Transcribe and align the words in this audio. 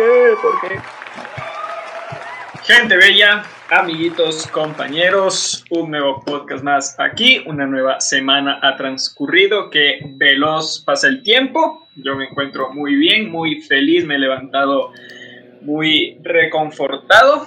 qué? 0.00 0.34
¿Por 0.40 0.60
qué? 0.60 0.80
Gente 2.62 2.96
bella, 2.96 3.42
amiguitos, 3.70 4.46
compañeros, 4.46 5.64
un 5.70 5.90
nuevo 5.90 6.22
podcast 6.24 6.62
más 6.62 6.98
aquí, 6.98 7.42
una 7.46 7.66
nueva 7.66 8.00
semana 8.00 8.60
ha 8.62 8.76
transcurrido, 8.76 9.70
que 9.70 10.00
veloz 10.16 10.82
pasa 10.84 11.08
el 11.08 11.22
tiempo, 11.22 11.86
yo 11.96 12.16
me 12.16 12.26
encuentro 12.26 12.72
muy 12.72 12.94
bien, 12.94 13.30
muy 13.30 13.60
feliz, 13.62 14.06
me 14.06 14.14
he 14.14 14.18
levantado 14.18 14.92
muy 15.62 16.18
reconfortado, 16.22 17.46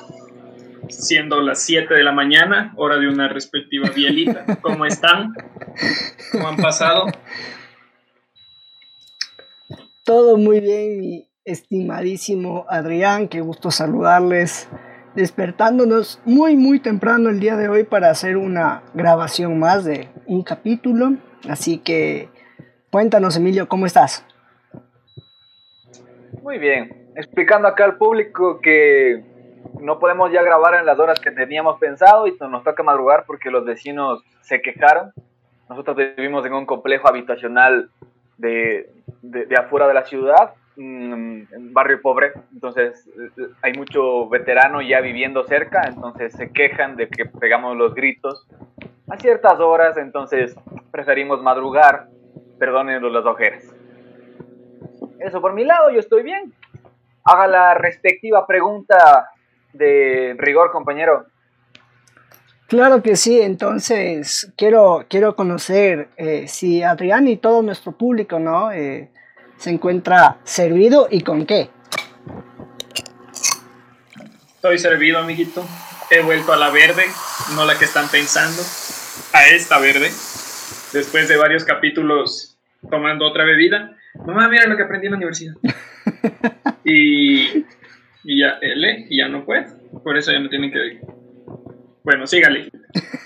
siendo 0.90 1.42
las 1.42 1.64
7 1.64 1.94
de 1.94 2.04
la 2.04 2.12
mañana, 2.12 2.74
hora 2.76 2.98
de 2.98 3.08
una 3.08 3.30
respectiva 3.30 3.90
bielita. 3.90 4.46
¿Cómo 4.62 4.86
están? 4.86 5.34
¿Cómo 6.32 6.50
han 6.50 6.58
pasado? 6.58 7.06
Todo 10.04 10.38
muy 10.38 10.60
bien, 10.60 11.00
mi 11.00 11.33
estimadísimo 11.46 12.66
Adrián, 12.70 13.28
qué 13.28 13.42
gusto 13.42 13.72
saludarles. 13.72 14.70
Despertándonos 15.16 16.22
muy, 16.26 16.56
muy 16.56 16.80
temprano 16.80 17.30
el 17.30 17.40
día 17.40 17.56
de 17.56 17.70
hoy 17.70 17.84
para 17.84 18.10
hacer 18.10 18.38
una 18.38 18.84
grabación 18.94 19.60
más 19.60 19.86
de 19.86 20.10
un 20.26 20.44
capítulo. 20.44 21.14
Así 21.48 21.78
que 21.78 22.30
cuéntanos, 22.90 23.38
Emilio, 23.38 23.68
¿cómo 23.68 23.86
estás? 23.86 24.26
Muy 26.42 26.58
bien, 26.58 27.12
explicando 27.16 27.68
acá 27.68 27.86
al 27.86 27.98
público 27.98 28.60
que 28.60 29.24
no 29.80 30.00
podemos 30.00 30.32
ya 30.32 30.42
grabar 30.42 30.76
en 30.76 30.86
las 30.86 30.98
horas 30.98 31.20
que 31.20 31.32
teníamos 31.32 31.80
pensado 31.80 32.28
y 32.28 32.36
nos 32.40 32.64
toca 32.64 32.84
madrugar 32.84 33.26
porque 33.28 33.52
los 33.52 33.66
vecinos 33.66 34.24
se 34.42 34.62
quejaron. 34.62 35.14
Nosotros 35.70 35.96
vivimos 35.96 36.46
en 36.46 36.54
un 36.54 36.66
complejo 36.66 37.08
habitacional 37.08 37.90
de, 38.38 38.90
de, 39.22 39.56
afuera 39.56 39.88
de 39.88 39.94
la 39.94 40.06
ciudad, 40.06 40.54
un 40.78 41.48
barrio 41.72 42.02
pobre, 42.02 42.34
entonces 42.52 43.08
hay 43.62 43.74
mucho 43.74 44.28
veterano 44.28 44.82
ya 44.82 45.02
viviendo 45.02 45.44
cerca, 45.44 45.84
entonces 45.88 46.34
se 46.34 46.52
quejan 46.52 46.96
de 46.96 47.08
que 47.08 47.26
pegamos 47.26 47.78
los 47.78 47.94
gritos 47.94 48.48
a 49.10 49.18
ciertas 49.18 49.60
horas, 49.60 49.98
entonces 49.98 50.56
preferimos 50.92 51.42
madrugar, 51.42 52.08
perdónenos 52.58 53.12
las 53.12 53.26
ojeras. 53.26 53.64
Eso 55.20 55.42
por 55.42 55.54
mi 55.54 55.64
lado, 55.64 55.90
yo 55.92 56.00
estoy 56.00 56.24
bien. 56.24 56.54
Haga 57.24 57.48
la 57.48 57.74
respectiva 57.76 58.46
pregunta 58.46 59.30
de 59.72 60.36
rigor, 60.38 60.72
compañero. 60.72 61.26
Claro 62.68 63.02
que 63.04 63.16
sí, 63.16 63.42
entonces 63.42 64.52
quiero, 64.58 65.06
quiero 65.08 65.36
conocer 65.36 66.10
eh, 66.18 66.48
si 66.48 66.82
Adrián 66.82 67.28
y 67.28 67.38
todo 67.38 67.62
nuestro 67.62 67.92
público 67.92 68.40
¿no? 68.40 68.72
Eh, 68.72 69.12
se 69.64 69.70
encuentra 69.70 70.40
servido 70.44 71.08
y 71.10 71.22
con 71.22 71.46
qué. 71.46 71.70
Estoy 74.56 74.78
servido, 74.78 75.20
amiguito. 75.20 75.66
He 76.12 76.22
vuelto 76.22 76.52
a 76.52 76.58
la 76.58 76.70
verde, 76.70 77.04
no 77.56 77.66
la 77.66 77.80
que 77.80 77.86
están 77.86 78.10
pensando, 78.10 78.62
a 79.32 79.46
esta 79.48 79.80
verde. 79.80 80.12
Después 80.92 81.30
de 81.30 81.38
varios 81.38 81.64
capítulos 81.64 82.58
tomando 82.90 83.26
otra 83.26 83.46
bebida. 83.46 83.96
Mamá, 84.26 84.50
mira 84.50 84.68
lo 84.68 84.76
que 84.76 84.84
aprendí 84.84 85.08
en 85.08 85.12
la 85.12 85.18
universidad. 85.18 85.54
y 86.84 87.64
y 88.26 88.42
ya 88.42 88.58
L 88.60 89.08
y 89.10 89.20
ya 89.20 89.30
no 89.30 89.46
puede. 89.46 89.68
Por 90.04 90.18
eso 90.18 90.34
ya 90.34 90.42
me 90.42 90.50
tienen 90.50 90.74
que. 90.74 91.00
Bueno, 92.04 92.28
sígale. 92.28 92.70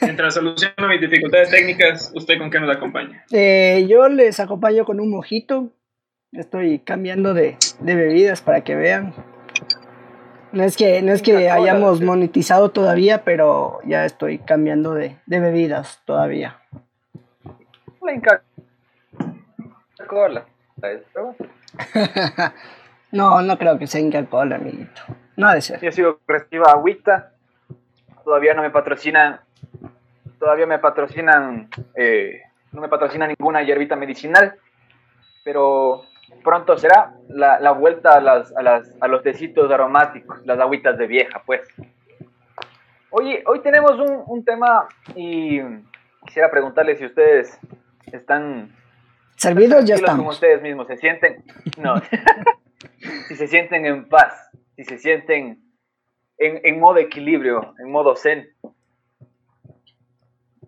Mientras 0.04 0.36
soluciono 0.36 0.88
mis 0.88 1.02
dificultades 1.02 1.50
técnicas, 1.50 2.12
¿usted 2.14 2.38
con 2.38 2.52
qué 2.52 2.60
nos 2.60 2.76
acompaña? 2.76 3.26
Eh, 3.32 3.88
yo 3.90 4.08
les 4.08 4.40
acompaño 4.40 4.86
con 4.86 5.00
un 5.00 5.10
mojito. 5.10 5.72
Estoy 6.38 6.78
cambiando 6.78 7.34
de, 7.34 7.58
bebidas 7.80 8.42
para 8.42 8.62
que 8.62 8.76
vean. 8.76 9.12
No 10.52 10.64
es 10.64 10.78
que, 10.78 11.02
no 11.02 11.12
es 11.12 11.24
que 11.24 11.50
hayamos 11.50 12.02
monetizado 12.02 12.70
todavía, 12.70 13.24
pero 13.24 13.80
ya 13.86 14.06
estoy 14.06 14.38
cambiando 14.38 14.94
de, 14.94 15.18
bebidas 15.26 16.04
todavía. 16.06 16.62
La 19.98 20.06
Cola. 20.08 20.46
No, 23.10 23.42
no 23.42 23.58
creo 23.58 23.80
que 23.80 23.88
sea 23.88 24.02
Inca 24.02 24.26
Cola, 24.26 24.58
amiguito. 24.58 25.02
No 25.38 25.48
ha 25.48 25.56
de 25.56 25.62
ser. 25.62 25.80
Yo 25.80 25.94
sigo 25.94 26.20
reciba 26.28 26.72
agüita. 26.72 27.32
Todavía 28.26 28.54
no 28.54 28.62
me 28.62 28.70
patrocinan. 28.70 29.40
Todavía 30.38 30.68
me 30.68 30.78
patrocinan. 30.78 31.70
Eh, 31.96 32.42
no 32.74 32.82
me 32.82 32.90
patrocina 32.90 33.26
ninguna 33.26 33.64
hierbita 33.64 33.96
medicinal. 33.96 34.56
Pero 35.46 36.04
pronto 36.48 36.78
será 36.78 37.14
la, 37.28 37.72
vuelta 37.72 38.16
a, 38.16 38.22
las, 38.22 38.56
a, 38.56 38.62
las, 38.62 38.90
a 39.02 39.08
los 39.10 39.22
tecitos 39.22 39.70
aromáticos, 39.70 40.46
las 40.46 40.58
agüitas 40.58 40.98
de 40.98 41.06
vieja, 41.06 41.44
pues. 41.46 41.60
Oye, 43.10 43.44
hoy 43.46 43.60
tenemos 43.60 44.00
un, 44.00 44.24
un 44.26 44.46
tema 44.46 44.88
y 45.14 45.60
quisiera 46.26 46.50
preguntarles 46.50 47.00
si 47.00 47.06
ustedes 47.06 47.60
están 48.14 48.74
servidos 49.36 49.84
ya 49.84 49.96
estamos. 49.96 50.20
como 50.20 50.30
ustedes 50.30 50.62
mismos 50.62 50.88
se 50.88 50.96
sienten. 50.96 51.44
No. 51.80 51.96
si 53.28 53.36
se 53.36 53.48
sienten 53.48 53.86
en 53.86 54.08
paz, 54.08 54.50
si 54.78 54.86
se 54.86 54.98
sienten 55.00 55.62
en, 56.38 56.80
modo 56.80 57.00
equilibrio, 57.00 57.74
en 57.78 57.92
modo 57.92 58.16
zen. 58.16 58.48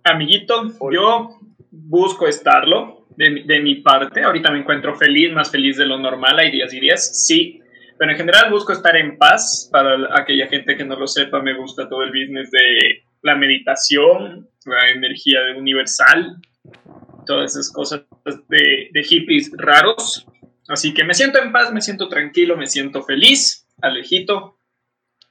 Amiguito, 0.03 0.73
yo 0.91 1.39
busco 1.72 2.28
estarlo 2.28 2.99
de, 3.19 3.59
mi 3.59 3.75
parte. 3.75 4.24
Ahorita 4.24 4.50
me 4.52 4.59
encuentro 4.59 4.96
feliz, 4.96 5.34
más 5.34 5.52
feliz 5.52 5.78
de 5.78 5.85
lo 5.85 5.97
normal. 5.97 6.40
Hay 6.40 6.52
días 6.52 6.74
y 6.74 6.80
días, 6.80 7.25
sí. 7.28 7.59
Pero 7.97 8.12
en 8.12 8.18
general 8.18 8.50
busco 8.50 8.72
estar 8.72 8.96
en 8.96 9.18
paz. 9.18 9.69
Para 9.72 10.18
aquella 10.18 10.47
gente 10.47 10.78
que 10.78 10.85
no 10.85 10.96
lo 10.96 11.06
sepa, 11.06 11.41
me 11.41 11.53
gusta 11.53 11.90
todo 11.90 12.03
el 12.03 12.12
business 12.12 12.50
de 12.50 13.03
la 13.22 13.35
meditación, 13.35 14.47
la 14.66 14.90
energía 14.90 15.40
universal, 15.57 16.38
todas 17.25 17.52
esas 17.52 17.72
cosas 17.74 18.03
de, 18.47 18.90
de 18.91 19.03
hippies 19.03 19.51
raros. 19.57 20.25
Así 20.69 20.94
que 20.94 21.03
me 21.03 21.13
siento 21.13 21.41
en 21.41 21.51
paz, 21.51 21.74
me 21.74 21.81
siento 21.81 22.07
tranquilo, 22.07 22.56
me 22.56 22.68
siento 22.68 23.03
feliz, 23.03 23.68
alejito. 23.81 24.59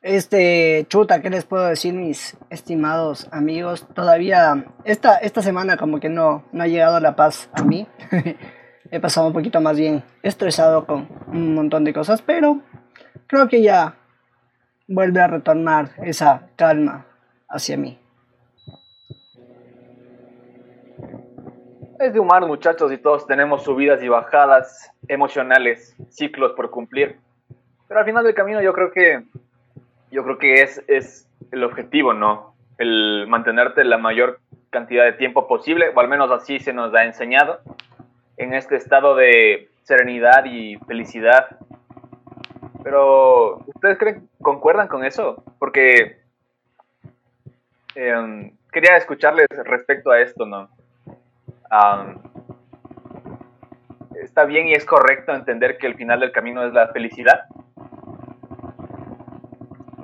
Este, 0.00 0.86
chuta, 0.88 1.20
¿qué 1.20 1.28
les 1.28 1.44
puedo 1.44 1.66
decir, 1.66 1.92
mis 1.92 2.38
estimados 2.50 3.28
amigos? 3.32 3.84
Todavía, 3.94 4.66
esta, 4.84 5.16
esta 5.16 5.42
semana 5.42 5.76
como 5.76 5.98
que 5.98 6.08
no, 6.08 6.44
no 6.52 6.62
ha 6.62 6.68
llegado 6.68 7.00
la 7.00 7.16
paz 7.16 7.50
a 7.52 7.64
mí. 7.64 7.88
He 8.92 9.00
pasado 9.00 9.26
un 9.26 9.32
poquito 9.32 9.60
más 9.60 9.76
bien 9.76 10.04
estresado 10.22 10.86
con 10.86 11.08
un 11.26 11.52
montón 11.54 11.82
de 11.82 11.92
cosas, 11.92 12.22
pero 12.22 12.62
creo 13.26 13.48
que 13.48 13.60
ya 13.60 13.96
vuelve 14.86 15.20
a 15.20 15.26
retornar 15.26 15.90
esa 16.04 16.48
calma 16.54 17.06
hacia 17.48 17.76
mí. 17.76 17.98
Es 21.98 22.12
de 22.12 22.20
humano, 22.20 22.46
muchachos, 22.46 22.92
y 22.92 22.98
todos 22.98 23.26
tenemos 23.26 23.64
subidas 23.64 24.00
y 24.00 24.08
bajadas 24.08 24.92
emocionales, 25.08 25.96
ciclos 26.08 26.52
por 26.52 26.70
cumplir. 26.70 27.18
Pero 27.88 27.98
al 27.98 28.06
final 28.06 28.24
del 28.24 28.34
camino 28.34 28.62
yo 28.62 28.72
creo 28.72 28.92
que 28.92 29.24
yo 30.10 30.24
creo 30.24 30.38
que 30.38 30.62
es, 30.62 30.82
es 30.88 31.28
el 31.52 31.64
objetivo, 31.64 32.14
¿no? 32.14 32.54
El 32.78 33.26
mantenerte 33.28 33.84
la 33.84 33.98
mayor 33.98 34.40
cantidad 34.70 35.04
de 35.04 35.12
tiempo 35.12 35.48
posible, 35.48 35.90
o 35.94 36.00
al 36.00 36.08
menos 36.08 36.30
así 36.30 36.58
se 36.60 36.72
nos 36.72 36.94
ha 36.94 37.04
enseñado, 37.04 37.60
en 38.36 38.54
este 38.54 38.76
estado 38.76 39.14
de 39.14 39.68
serenidad 39.82 40.44
y 40.44 40.76
felicidad. 40.86 41.46
Pero, 42.82 43.64
¿ustedes 43.66 43.98
creen, 43.98 44.28
concuerdan 44.40 44.88
con 44.88 45.04
eso? 45.04 45.42
Porque 45.58 46.20
em, 47.94 48.52
quería 48.70 48.96
escucharles 48.96 49.46
respecto 49.64 50.10
a 50.10 50.20
esto, 50.20 50.46
¿no? 50.46 50.68
¿Está 54.22 54.44
bien 54.44 54.68
y 54.68 54.72
es 54.72 54.84
correcto 54.84 55.32
entender 55.32 55.78
que 55.78 55.86
el 55.86 55.94
final 55.94 56.20
del 56.20 56.32
camino 56.32 56.64
es 56.66 56.72
la 56.72 56.88
felicidad? 56.88 57.44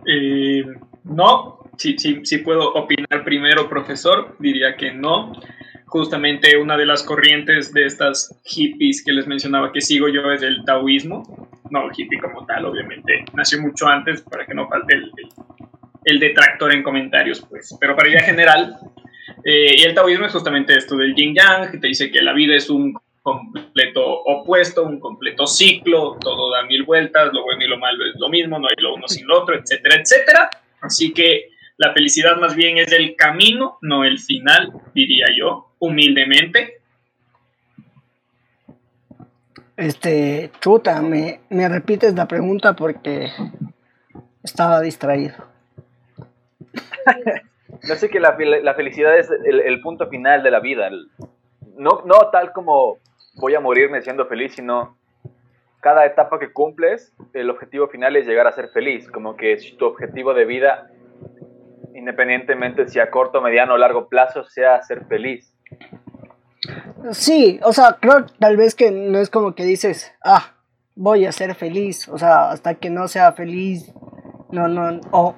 Eh, 0.06 0.64
no, 1.04 1.70
si, 1.76 1.96
si 1.98 2.38
puedo 2.38 2.72
opinar 2.74 3.24
primero, 3.24 3.68
profesor, 3.68 4.36
diría 4.38 4.76
que 4.76 4.92
no. 4.92 5.32
Justamente 5.86 6.56
una 6.56 6.76
de 6.76 6.86
las 6.86 7.04
corrientes 7.04 7.72
de 7.72 7.86
estas 7.86 8.36
hippies 8.44 9.04
que 9.04 9.12
les 9.12 9.26
mencionaba 9.26 9.72
que 9.72 9.80
sigo 9.80 10.08
yo 10.08 10.32
es 10.32 10.42
el 10.42 10.64
taoísmo. 10.64 11.48
No 11.70 11.88
hippie 11.96 12.18
como 12.18 12.44
tal, 12.46 12.66
obviamente. 12.66 13.24
Nació 13.34 13.60
mucho 13.60 13.86
antes 13.86 14.22
para 14.22 14.44
que 14.44 14.54
no 14.54 14.68
falte 14.68 14.94
el, 14.94 15.12
el 16.04 16.18
detractor 16.18 16.72
en 16.72 16.82
comentarios, 16.82 17.46
pues. 17.48 17.76
Pero 17.80 17.94
para 17.94 18.08
idea 18.08 18.20
general, 18.20 18.76
eh, 19.44 19.76
y 19.76 19.82
el 19.82 19.94
taoísmo 19.94 20.26
es 20.26 20.32
justamente 20.32 20.76
esto 20.76 20.96
del 20.96 21.14
yin 21.14 21.34
yang, 21.34 21.70
que 21.70 21.78
te 21.78 21.88
dice 21.88 22.10
que 22.10 22.22
la 22.22 22.32
vida 22.32 22.54
es 22.56 22.70
un 22.70 22.94
completo 23.24 24.04
opuesto, 24.04 24.84
un 24.84 25.00
completo 25.00 25.46
ciclo, 25.46 26.18
todo 26.20 26.52
da 26.52 26.62
mil 26.64 26.82
vueltas, 26.82 27.32
lo 27.32 27.42
bueno 27.42 27.64
y 27.64 27.68
lo 27.68 27.78
malo 27.78 28.04
es 28.04 28.20
lo 28.20 28.28
mismo, 28.28 28.58
no 28.58 28.68
hay 28.68 28.76
lo 28.76 28.94
uno 28.94 29.08
sin 29.08 29.26
lo 29.26 29.40
otro, 29.40 29.58
etcétera, 29.58 29.96
etcétera. 29.96 30.50
Así 30.82 31.14
que 31.14 31.48
la 31.78 31.94
felicidad 31.94 32.36
más 32.36 32.54
bien 32.54 32.76
es 32.76 32.92
el 32.92 33.16
camino, 33.16 33.78
no 33.80 34.04
el 34.04 34.18
final, 34.18 34.74
diría 34.94 35.28
yo, 35.34 35.70
humildemente. 35.78 36.82
Este, 39.78 40.50
chuta, 40.60 41.00
me, 41.00 41.40
me 41.48 41.66
repites 41.66 42.14
la 42.14 42.28
pregunta 42.28 42.76
porque 42.76 43.30
estaba 44.42 44.82
distraído. 44.82 45.34
no 47.88 47.94
sé 47.94 48.10
que 48.10 48.20
la, 48.20 48.36
la 48.38 48.74
felicidad 48.74 49.18
es 49.18 49.30
el, 49.30 49.60
el, 49.60 49.80
punto 49.80 50.08
final 50.08 50.42
de 50.42 50.50
la 50.50 50.60
vida. 50.60 50.90
no, 51.78 52.02
no 52.04 52.28
tal 52.30 52.52
como 52.52 52.98
voy 53.34 53.54
a 53.54 53.60
morirme 53.60 54.02
siendo 54.02 54.26
feliz, 54.26 54.54
sino 54.54 54.96
cada 55.80 56.06
etapa 56.06 56.38
que 56.38 56.52
cumples, 56.52 57.12
el 57.34 57.50
objetivo 57.50 57.88
final 57.88 58.16
es 58.16 58.26
llegar 58.26 58.46
a 58.46 58.52
ser 58.52 58.70
feliz. 58.70 59.10
Como 59.10 59.36
que 59.36 59.58
tu 59.78 59.86
objetivo 59.86 60.32
de 60.32 60.44
vida, 60.44 60.90
independientemente 61.94 62.88
si 62.88 63.00
a 63.00 63.10
corto, 63.10 63.42
mediano 63.42 63.74
o 63.74 63.78
largo 63.78 64.08
plazo, 64.08 64.44
sea 64.44 64.82
ser 64.82 65.04
feliz. 65.06 65.54
Sí, 67.12 67.60
o 67.62 67.72
sea, 67.72 67.98
creo 68.00 68.24
tal 68.38 68.56
vez 68.56 68.74
que 68.74 68.90
no 68.90 69.18
es 69.18 69.28
como 69.28 69.54
que 69.54 69.64
dices, 69.64 70.14
ah, 70.24 70.54
voy 70.94 71.26
a 71.26 71.32
ser 71.32 71.54
feliz, 71.54 72.08
o 72.08 72.16
sea, 72.16 72.50
hasta 72.50 72.76
que 72.76 72.88
no 72.88 73.08
sea 73.08 73.32
feliz, 73.32 73.92
no, 74.50 74.68
no, 74.68 75.00
o 75.10 75.34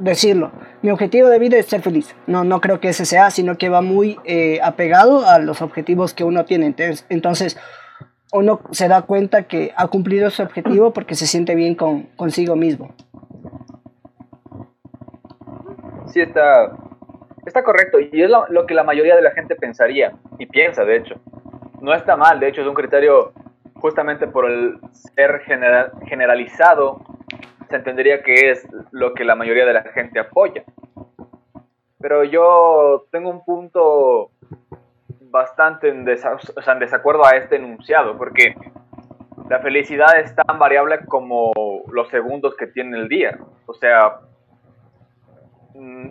decirlo, 0.00 0.50
mi 0.84 0.90
objetivo 0.90 1.30
de 1.30 1.38
vida 1.38 1.56
es 1.56 1.64
ser 1.64 1.80
feliz. 1.80 2.14
No, 2.26 2.44
no 2.44 2.60
creo 2.60 2.78
que 2.78 2.90
ese 2.90 3.06
sea, 3.06 3.30
sino 3.30 3.56
que 3.56 3.70
va 3.70 3.80
muy 3.80 4.18
eh, 4.24 4.60
apegado 4.62 5.26
a 5.26 5.38
los 5.38 5.62
objetivos 5.62 6.12
que 6.12 6.24
uno 6.24 6.44
tiene. 6.44 6.66
Entonces, 6.66 7.06
entonces, 7.08 7.58
uno 8.34 8.60
se 8.70 8.86
da 8.86 9.00
cuenta 9.00 9.44
que 9.44 9.72
ha 9.78 9.88
cumplido 9.88 10.28
su 10.28 10.42
objetivo 10.42 10.92
porque 10.92 11.14
se 11.14 11.26
siente 11.26 11.54
bien 11.54 11.74
con, 11.74 12.02
consigo 12.16 12.54
mismo. 12.54 12.94
Sí, 16.08 16.20
está, 16.20 16.76
está 17.46 17.64
correcto. 17.64 17.98
Y 17.98 18.22
es 18.22 18.28
lo, 18.28 18.66
que 18.66 18.74
la 18.74 18.84
mayoría 18.84 19.16
de 19.16 19.22
la 19.22 19.30
gente 19.30 19.56
pensaría 19.56 20.12
y 20.38 20.44
piensa, 20.44 20.84
de 20.84 20.98
hecho. 20.98 21.14
No 21.80 21.94
está 21.94 22.14
mal, 22.14 22.40
de 22.40 22.48
hecho 22.48 22.60
es 22.60 22.66
un 22.66 22.74
criterio 22.74 23.32
justamente 23.76 24.26
por 24.26 24.50
el 24.50 24.78
ser 25.14 25.40
generalizado, 26.06 27.00
se 27.68 27.76
entendería 27.76 28.22
que 28.22 28.50
es 28.50 28.66
lo 28.90 29.14
que 29.14 29.24
la 29.24 29.34
mayoría 29.34 29.66
de 29.66 29.72
la 29.72 29.82
gente 29.82 30.20
apoya. 30.20 30.64
Pero 32.00 32.24
yo 32.24 33.06
tengo 33.10 33.30
un 33.30 33.44
punto 33.44 34.30
bastante 35.20 35.88
en, 35.88 36.06
en 36.08 36.78
desacuerdo 36.78 37.24
a 37.24 37.36
este 37.36 37.56
enunciado, 37.56 38.16
porque 38.16 38.54
la 39.48 39.60
felicidad 39.60 40.18
es 40.18 40.34
tan 40.34 40.58
variable 40.58 41.00
como 41.06 41.52
los 41.90 42.08
segundos 42.08 42.56
que 42.56 42.66
tiene 42.66 42.98
el 42.98 43.08
día. 43.08 43.38
O 43.66 43.74
sea, 43.74 44.20
mm, 45.74 46.10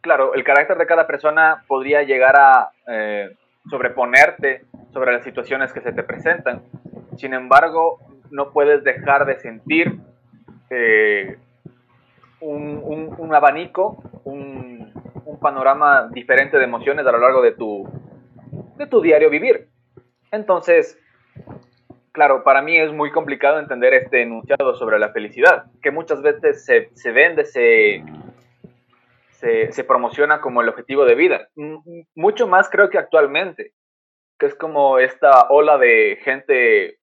claro, 0.00 0.34
el 0.34 0.44
carácter 0.44 0.78
de 0.78 0.86
cada 0.86 1.06
persona 1.06 1.64
podría 1.66 2.02
llegar 2.02 2.36
a 2.38 2.70
eh, 2.86 3.36
sobreponerte 3.68 4.64
sobre 4.92 5.12
las 5.12 5.24
situaciones 5.24 5.72
que 5.72 5.80
se 5.80 5.92
te 5.92 6.02
presentan. 6.02 6.62
Sin 7.16 7.34
embargo, 7.34 7.98
no 8.30 8.52
puedes 8.52 8.84
dejar 8.84 9.26
de 9.26 9.38
sentir 9.40 10.00
eh, 10.74 11.38
un, 12.40 13.34
abanico, 13.34 14.02
un, 14.24 14.92
un, 15.24 15.40
panorama 15.40 16.08
diferente 16.12 16.58
de 16.58 16.64
emociones 16.64 17.06
a 17.06 17.12
lo 17.12 17.18
largo 17.18 17.42
de 17.42 17.52
tu, 17.52 17.88
de 18.76 18.86
tu 18.86 19.00
diario 19.00 19.30
vivir. 19.30 19.68
Entonces, 20.30 20.98
claro, 22.12 22.44
para 22.44 22.62
mí 22.62 22.78
es 22.78 22.92
muy 22.92 23.10
complicado 23.10 23.58
entender 23.58 23.94
este 23.94 24.22
enunciado 24.22 24.74
sobre 24.74 24.98
la 24.98 25.10
felicidad, 25.10 25.66
que 25.82 25.90
muchas 25.90 26.22
veces 26.22 26.64
se, 26.64 26.90
se 26.94 27.12
vende, 27.12 27.44
se, 27.44 28.04
se, 29.30 29.84
promociona 29.84 30.40
como 30.40 30.62
el 30.62 30.68
objetivo 30.68 31.04
de 31.04 31.14
vida. 31.14 31.48
Mucho 32.14 32.46
más 32.46 32.70
creo 32.70 32.88
que 32.88 32.98
actualmente, 32.98 33.72
que 34.38 34.46
es 34.46 34.54
como 34.54 34.98
esta 34.98 35.48
ola 35.50 35.76
de 35.76 36.18
gente 36.22 36.98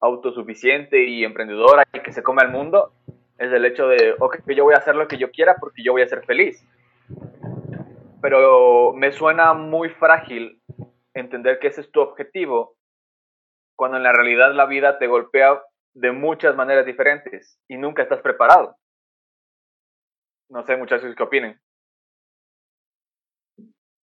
autosuficiente 0.00 1.04
y 1.04 1.24
emprendedora 1.24 1.84
y 1.92 2.00
que 2.00 2.12
se 2.12 2.22
come 2.22 2.42
al 2.42 2.50
mundo, 2.50 2.92
es 3.38 3.52
el 3.52 3.64
hecho 3.64 3.88
de, 3.88 4.14
ok, 4.18 4.40
yo 4.48 4.64
voy 4.64 4.74
a 4.74 4.78
hacer 4.78 4.96
lo 4.96 5.06
que 5.08 5.16
yo 5.16 5.30
quiera 5.30 5.56
porque 5.58 5.82
yo 5.82 5.92
voy 5.92 6.02
a 6.02 6.08
ser 6.08 6.24
feliz. 6.24 6.66
Pero 8.20 8.92
me 8.92 9.12
suena 9.12 9.54
muy 9.54 9.90
frágil 9.90 10.60
entender 11.14 11.58
que 11.58 11.68
ese 11.68 11.82
es 11.82 11.90
tu 11.90 12.00
objetivo 12.00 12.76
cuando 13.76 13.96
en 13.96 14.02
la 14.02 14.12
realidad 14.12 14.54
la 14.54 14.66
vida 14.66 14.98
te 14.98 15.06
golpea 15.06 15.62
de 15.94 16.12
muchas 16.12 16.56
maneras 16.56 16.84
diferentes 16.84 17.60
y 17.68 17.76
nunca 17.76 18.02
estás 18.02 18.20
preparado. 18.20 18.76
No 20.50 20.64
sé, 20.64 20.76
muchachos, 20.76 21.14
¿qué 21.14 21.22
opinen? 21.22 21.60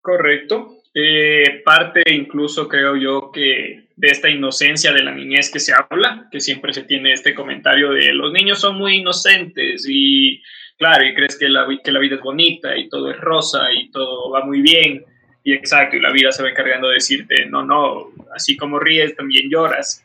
Correcto. 0.01 0.69
Eh, 0.95 1.63
parte 1.65 2.03
incluso 2.07 2.69
creo 2.69 2.95
yo 2.95 3.33
que 3.33 3.84
de 3.97 4.09
esta 4.09 4.29
inocencia 4.29 4.93
de 4.93 5.03
la 5.03 5.13
niñez 5.13 5.51
que 5.51 5.61
se 5.61 5.73
habla, 5.73 6.29
que 6.31 6.41
siempre 6.41 6.73
se 6.73 6.83
tiene 6.83 7.13
este 7.13 7.35
comentario 7.35 7.91
de 7.91 8.13
los 8.13 8.33
niños 8.33 8.61
son 8.61 8.77
muy 8.77 8.97
inocentes 8.97 9.87
y 9.89 10.43
claro, 10.77 11.05
y 11.05 11.15
crees 11.15 11.39
que 11.39 11.49
la, 11.49 11.65
vida 11.67 12.17
es 12.17 12.21
bonita 12.21 12.77
y 12.77 12.89
todo 12.89 13.11
es 13.11 13.21
rosa 13.21 13.73
y 13.73 13.91
todo 13.91 14.31
va 14.31 14.45
muy 14.45 14.61
bien. 14.61 15.05
Y 15.47 15.53
exacto, 15.53 15.97
y 15.97 16.01
la 16.01 16.11
vida 16.11 16.33
se 16.33 16.43
va 16.43 16.49
encargando 16.49 16.89
de 16.89 16.95
decirte, 16.95 17.45
no, 17.47 17.63
no, 17.65 18.09
así 18.35 18.57
como 18.57 18.79
ríes, 18.79 19.15
también 19.15 19.51
lloras. 19.51 20.03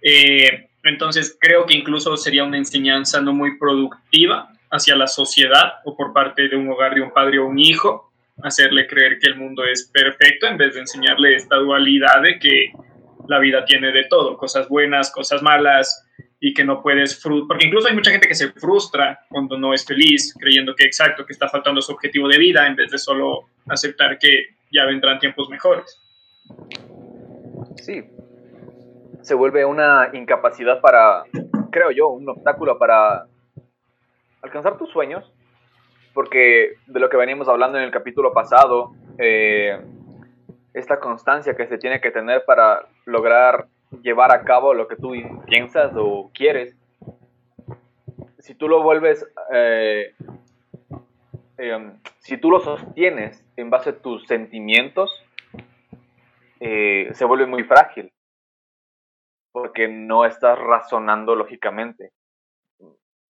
Eh, 0.00 0.68
entonces 0.82 1.36
creo 1.38 1.66
que 1.66 1.74
incluso 1.74 2.16
sería 2.16 2.44
una 2.44 2.56
enseñanza 2.56 3.20
no 3.20 3.34
muy 3.34 3.58
productiva 3.58 4.48
hacia 4.70 4.96
la 4.96 5.06
sociedad 5.06 5.74
o 5.84 5.94
por 5.94 6.12
parte 6.12 6.48
de 6.48 6.56
un 6.56 6.70
hogar 6.70 6.94
de 6.94 7.02
un 7.02 7.12
padre 7.12 7.38
o 7.38 7.46
un 7.46 7.58
hijo, 7.58 8.10
hacerle 8.42 8.86
creer 8.86 9.18
que 9.18 9.28
el 9.28 9.36
mundo 9.36 9.64
es 9.64 9.90
perfecto 9.92 10.46
en 10.46 10.56
vez 10.56 10.74
de 10.74 10.80
enseñarle 10.80 11.36
esta 11.36 11.56
dualidad 11.56 12.22
de 12.22 12.38
que 12.38 12.72
la 13.28 13.38
vida 13.38 13.64
tiene 13.64 13.92
de 13.92 14.04
todo, 14.04 14.36
cosas 14.36 14.68
buenas, 14.68 15.12
cosas 15.12 15.42
malas 15.42 16.08
y 16.40 16.54
que 16.54 16.64
no 16.64 16.82
puedes, 16.82 17.20
porque 17.22 17.66
incluso 17.66 17.88
hay 17.88 17.94
mucha 17.94 18.10
gente 18.10 18.26
que 18.26 18.34
se 18.34 18.50
frustra 18.52 19.20
cuando 19.28 19.56
no 19.56 19.72
es 19.72 19.84
feliz, 19.86 20.34
creyendo 20.38 20.74
que 20.74 20.84
exacto, 20.84 21.24
que 21.24 21.32
está 21.32 21.48
faltando 21.48 21.80
su 21.80 21.92
objetivo 21.92 22.28
de 22.28 22.38
vida 22.38 22.66
en 22.66 22.74
vez 22.74 22.90
de 22.90 22.98
solo 22.98 23.48
aceptar 23.68 24.18
que 24.18 24.56
ya 24.72 24.84
vendrán 24.84 25.18
tiempos 25.18 25.48
mejores. 25.48 26.00
Sí, 27.76 28.04
se 29.20 29.34
vuelve 29.34 29.64
una 29.64 30.10
incapacidad 30.12 30.80
para, 30.80 31.24
creo 31.70 31.90
yo, 31.92 32.08
un 32.08 32.28
obstáculo 32.28 32.78
para 32.78 33.26
alcanzar 34.42 34.78
tus 34.78 34.90
sueños 34.90 35.32
porque 36.14 36.74
de 36.86 37.00
lo 37.00 37.08
que 37.08 37.16
venimos 37.16 37.48
hablando 37.48 37.78
en 37.78 37.84
el 37.84 37.90
capítulo 37.90 38.32
pasado, 38.32 38.92
eh, 39.18 39.80
esta 40.74 40.98
constancia 41.00 41.54
que 41.54 41.66
se 41.66 41.78
tiene 41.78 42.00
que 42.00 42.10
tener 42.10 42.44
para 42.44 42.88
lograr 43.04 43.68
llevar 44.02 44.34
a 44.34 44.42
cabo 44.44 44.72
lo 44.72 44.88
que 44.88 44.96
tú 44.96 45.12
piensas 45.46 45.92
o 45.96 46.30
quieres, 46.32 46.76
si 48.38 48.54
tú 48.54 48.68
lo 48.68 48.82
vuelves, 48.82 49.26
eh, 49.52 50.14
eh, 51.58 51.92
si 52.18 52.38
tú 52.38 52.50
lo 52.50 52.60
sostienes 52.60 53.44
en 53.56 53.70
base 53.70 53.90
a 53.90 53.98
tus 53.98 54.26
sentimientos, 54.26 55.10
se 56.58 57.24
vuelve 57.24 57.46
muy 57.46 57.64
frágil, 57.64 58.12
porque 59.52 59.88
no 59.88 60.24
estás 60.24 60.56
razonando 60.58 61.34
lógicamente. 61.34 62.12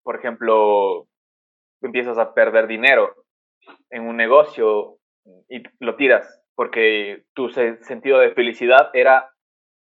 Por 0.03 0.17
ejemplo, 0.17 1.07
empiezas 1.81 2.19
a 2.19 2.35
perder 2.35 2.67
dinero 2.67 3.25
en 3.91 4.07
un 4.07 4.17
negocio 4.17 4.99
y 5.49 5.63
lo 5.81 5.97
tiras 5.97 6.42
porque 6.55 7.25
tu 7.35 7.49
sentido 7.49 8.19
de 8.19 8.31
felicidad 8.31 8.91
era 8.95 9.33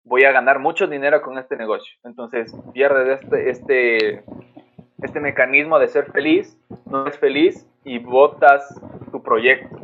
voy 0.04 0.24
a 0.24 0.32
ganar 0.32 0.60
mucho 0.60 0.88
dinero 0.88 1.22
con 1.22 1.38
este 1.38 1.56
negocio. 1.56 1.94
Entonces 2.04 2.54
pierdes 2.74 3.22
este, 3.22 3.50
este, 3.50 4.24
este 5.02 5.20
mecanismo 5.20 5.80
de 5.80 5.88
ser 5.88 6.12
feliz, 6.12 6.58
no 6.86 7.08
es 7.08 7.18
feliz 7.18 7.68
y 7.84 8.00
botas 8.00 8.80
tu 9.12 9.24
proyecto. 9.24 9.80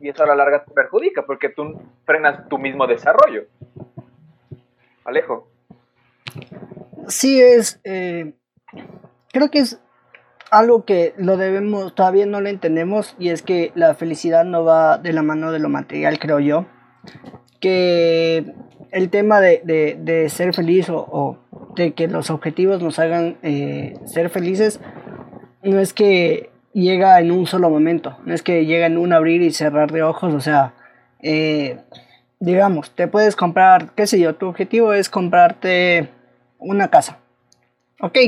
Y 0.00 0.08
eso 0.08 0.22
a 0.22 0.26
la 0.26 0.36
larga 0.36 0.64
te 0.64 0.72
perjudica 0.72 1.26
porque 1.26 1.48
tú 1.48 1.80
frenas 2.04 2.48
tu 2.48 2.58
mismo 2.58 2.86
desarrollo. 2.86 3.46
Alejo. 5.04 5.48
Sí, 7.08 7.40
es. 7.40 7.80
Eh, 7.84 8.34
creo 9.32 9.50
que 9.50 9.60
es 9.60 9.82
algo 10.50 10.84
que 10.84 11.14
lo 11.16 11.36
debemos, 11.36 11.94
todavía 11.94 12.26
no 12.26 12.40
lo 12.40 12.48
entendemos, 12.48 13.14
y 13.18 13.30
es 13.30 13.42
que 13.42 13.72
la 13.74 13.94
felicidad 13.94 14.44
no 14.44 14.64
va 14.64 14.98
de 14.98 15.12
la 15.12 15.22
mano 15.22 15.52
de 15.52 15.58
lo 15.58 15.68
material, 15.68 16.18
creo 16.18 16.40
yo. 16.40 16.66
Que 17.60 18.54
el 18.90 19.10
tema 19.10 19.40
de, 19.40 20.26
ser 20.30 20.54
feliz 20.54 20.88
o, 20.90 21.38
de 21.74 21.92
que 21.92 22.08
los 22.08 22.30
objetivos 22.30 22.82
nos 22.82 22.98
hagan 22.98 23.36
eh, 23.42 23.94
ser 24.06 24.30
felices 24.30 24.80
no 25.62 25.80
es 25.80 25.92
que 25.92 26.50
llega 26.72 27.18
en 27.20 27.30
un 27.30 27.46
solo 27.46 27.70
momento, 27.70 28.16
no 28.24 28.34
es 28.34 28.42
que 28.42 28.64
llega 28.64 28.86
en 28.86 28.98
un 28.98 29.12
abrir 29.12 29.42
y 29.42 29.50
cerrar 29.50 29.90
de 29.90 30.02
ojos, 30.02 30.32
o 30.34 30.40
sea, 30.40 30.74
eh, 31.20 31.78
digamos, 32.40 32.92
te 32.92 33.08
puedes 33.08 33.36
comprar, 33.36 33.92
qué 33.94 34.06
sé 34.06 34.20
yo, 34.20 34.36
tu 34.36 34.46
objetivo 34.48 34.92
es 34.92 35.08
comprarte 35.08 36.08
una 36.58 36.88
casa. 36.88 37.18
Ok, 38.00 38.18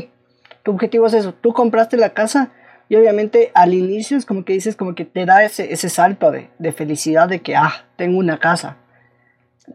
tu 0.62 0.72
objetivo 0.72 1.06
es 1.06 1.14
eso, 1.14 1.34
tú 1.34 1.52
compraste 1.52 1.96
la 1.96 2.10
casa 2.10 2.50
y 2.88 2.96
obviamente 2.96 3.52
al 3.54 3.72
inicio 3.72 4.18
es 4.18 4.26
como 4.26 4.44
que 4.44 4.52
dices, 4.52 4.76
como 4.76 4.94
que 4.94 5.04
te 5.04 5.24
da 5.24 5.44
ese, 5.44 5.72
ese 5.72 5.88
salto 5.88 6.30
de, 6.30 6.50
de 6.58 6.72
felicidad 6.72 7.28
de 7.28 7.40
que, 7.40 7.56
ah, 7.56 7.84
tengo 7.96 8.18
una 8.18 8.38
casa. 8.38 8.76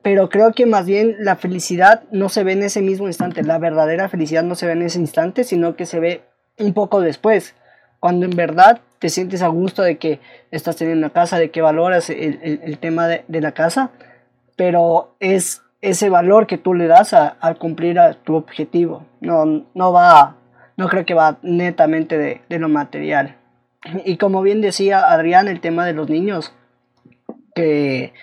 pero 0.02 0.30
creo 0.30 0.52
que 0.52 0.66
más 0.66 0.86
bien 0.86 1.16
la 1.20 1.38
felicidad 1.38 2.04
no 2.12 2.28
se 2.28 2.44
ve 2.44 2.52
en 2.52 2.64
ese 2.64 2.82
mismo 2.82 3.08
instante, 3.08 3.44
la 3.44 3.58
verdadera 3.58 4.10
felicidad 4.10 4.44
no 4.44 4.56
se 4.56 4.66
ve 4.66 4.74
en 4.74 4.82
ese 4.82 5.00
instante, 5.00 5.44
sino 5.46 5.76
que 5.76 5.86
se 5.86 6.00
ve 6.00 6.24
un 6.60 6.74
poco 6.74 7.00
después, 7.02 7.56
cuando 8.00 8.26
en 8.26 8.36
verdad 8.36 8.82
te 9.00 9.10
sientes 9.10 9.42
a 9.42 9.48
gusto 9.48 9.82
de 9.82 9.98
que 9.98 10.20
estás 10.52 10.76
teniendo 10.76 11.06
una 11.06 11.14
casa, 11.14 11.40
de 11.40 11.52
que 11.52 11.62
valoras 11.62 12.10
el, 12.10 12.78
tema 12.80 13.08
de, 13.08 13.42
la 13.42 13.52
casa, 13.52 13.92
pero 14.56 15.16
es 15.20 15.62
ese 15.82 16.10
valor 16.10 16.48
que 16.48 16.58
tú 16.58 16.74
le 16.74 16.88
das 16.88 17.14
a, 17.14 17.38
cumplir 17.60 18.00
a 18.00 18.14
tu 18.14 18.36
objetivo, 18.36 19.06
no, 19.22 19.66
no 19.74 19.94
va, 19.94 20.36
no 20.78 20.88
creo 20.90 21.06
que 21.06 21.14
va 21.14 21.38
netamente 21.42 22.18
de, 22.18 22.42
de 22.50 22.60
lo 22.60 22.70
material. 22.70 23.38
Y 24.04 24.18
como 24.18 24.42
bien 24.42 24.62
decía 24.62 25.12
Adrián, 25.12 25.48
el 25.48 25.60
tema 25.62 25.86
de 25.86 25.94
los 25.94 26.10
niños, 26.10 26.54
que 27.54 28.14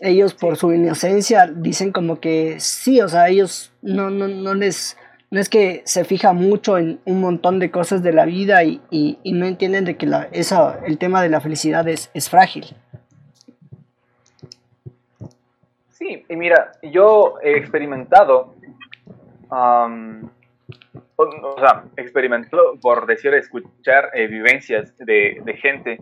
ellos 0.00 0.34
por 0.34 0.56
su 0.56 0.72
inocencia 0.72 1.46
dicen 1.46 1.92
como 1.92 2.20
que 2.20 2.60
sí, 2.60 3.00
o 3.00 3.08
sea, 3.08 3.28
ellos 3.28 3.72
no, 3.82 4.10
no, 4.10 4.28
no 4.28 4.54
les, 4.54 4.96
no 5.30 5.40
es 5.40 5.48
que 5.48 5.82
se 5.84 6.04
fija 6.04 6.32
mucho 6.32 6.78
en 6.78 7.00
un 7.04 7.20
montón 7.20 7.58
de 7.58 7.70
cosas 7.70 8.02
de 8.02 8.12
la 8.12 8.24
vida 8.24 8.62
y, 8.64 8.80
no 9.24 9.46
entienden 9.46 9.84
de 9.84 9.96
que 9.96 10.06
la, 10.06 10.28
el 10.32 10.98
tema 10.98 11.22
de 11.22 11.28
la 11.28 11.40
felicidad 11.40 11.86
es, 11.88 12.10
frágil. 12.30 12.66
Sí, 15.90 16.24
y 16.28 16.36
mira, 16.36 16.72
yo 16.82 17.34
he 17.42 17.58
experimentado, 17.58 18.54
o, 21.18 21.58
sea, 21.58 21.84
experimentado, 21.96 22.78
por 22.80 23.06
decir, 23.06 23.34
escuchar 23.34 24.10
eh, 24.14 24.26
vivencias 24.28 24.96
de, 24.98 25.42
de 25.44 25.54
gente 25.54 25.98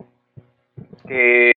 que 1.09 1.53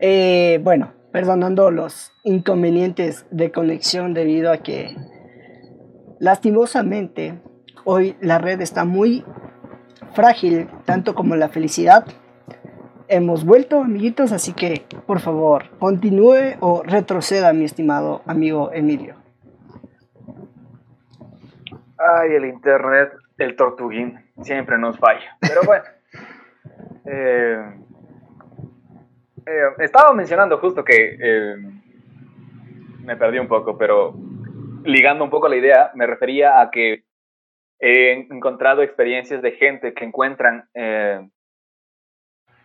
Eh, 0.00 0.60
bueno, 0.62 0.92
perdonando 1.10 1.72
los 1.72 2.12
inconvenientes 2.22 3.26
de 3.32 3.50
conexión 3.50 4.14
debido 4.14 4.52
a 4.52 4.58
que 4.58 4.96
lastimosamente 6.20 7.42
hoy 7.84 8.16
la 8.20 8.38
red 8.38 8.60
está 8.60 8.84
muy 8.84 9.24
frágil, 10.14 10.68
tanto 10.84 11.16
como 11.16 11.34
la 11.34 11.48
felicidad. 11.48 12.06
Hemos 13.10 13.44
vuelto, 13.44 13.80
amiguitos, 13.80 14.32
así 14.32 14.52
que 14.52 14.82
por 15.06 15.20
favor, 15.20 15.70
continúe 15.78 16.56
o 16.60 16.82
retroceda, 16.82 17.52
mi 17.52 17.64
estimado 17.64 18.22
amigo 18.26 18.70
Emilio. 18.72 19.14
Ay, 21.96 22.34
el 22.34 22.44
internet, 22.44 23.12
el 23.38 23.56
tortuguín, 23.56 24.18
siempre 24.42 24.78
nos 24.78 24.98
falla. 24.98 25.36
Pero 25.40 25.62
bueno. 25.64 25.84
eh, 27.06 27.64
eh, 29.46 29.74
estaba 29.78 30.12
mencionando 30.12 30.58
justo 30.58 30.84
que 30.84 31.16
eh, 31.18 31.56
me 33.02 33.16
perdí 33.16 33.38
un 33.38 33.48
poco, 33.48 33.78
pero 33.78 34.14
ligando 34.84 35.24
un 35.24 35.30
poco 35.30 35.48
la 35.48 35.56
idea, 35.56 35.90
me 35.94 36.06
refería 36.06 36.60
a 36.60 36.70
que 36.70 37.04
he 37.80 38.12
encontrado 38.30 38.82
experiencias 38.82 39.40
de 39.40 39.52
gente 39.52 39.94
que 39.94 40.04
encuentran 40.04 40.68
eh, 40.74 41.26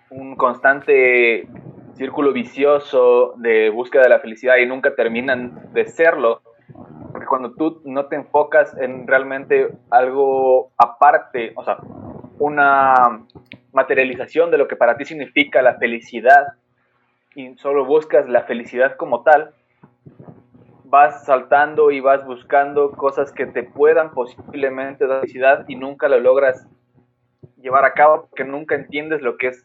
un 0.10 0.36
constante 0.36 1.48
círculo 1.94 2.34
vicioso 2.34 3.34
de 3.38 3.70
búsqueda 3.70 4.04
de 4.04 4.10
la 4.10 4.20
felicidad 4.20 4.58
y 4.58 4.66
nunca 4.66 4.96
terminan 4.96 5.74
de 5.74 5.86
serlo, 5.86 6.42
porque 7.12 7.28
cuando 7.28 7.54
tú 7.54 7.82
no 7.86 8.08
te 8.08 8.16
enfocas 8.16 8.76
en 8.78 9.08
realmente 9.08 9.70
algo 9.90 10.72
aparte, 10.78 11.54
o 11.56 11.64
sea, 11.64 11.78
una 12.40 13.26
materialización 13.72 14.52
de 14.52 14.58
lo 14.58 14.68
que 14.68 14.76
para 14.76 14.98
ti 14.98 15.06
significa 15.06 15.62
la 15.62 15.76
felicidad, 15.76 16.54
y 17.36 17.56
solo 17.58 17.86
buscas 17.86 18.30
la 18.30 18.44
felicidad 18.44 18.96
como 18.96 19.24
tal, 19.24 19.52
vas 20.86 21.26
saltando 21.26 21.90
y 21.90 22.00
vas 22.00 22.24
buscando 22.26 22.92
cosas 22.92 23.32
que 23.32 23.48
te 23.48 23.64
puedan 23.64 24.12
posiblemente 24.12 25.08
dar 25.08 25.22
felicidad 25.22 25.66
y 25.68 25.76
nunca 25.76 26.08
lo 26.08 26.20
logras 26.20 26.68
llevar 27.64 27.86
a 27.86 27.94
cabo 27.94 28.28
porque 28.28 28.44
nunca 28.44 28.76
entiendes 28.76 29.22
lo 29.22 29.38
que 29.38 29.48
es, 29.48 29.64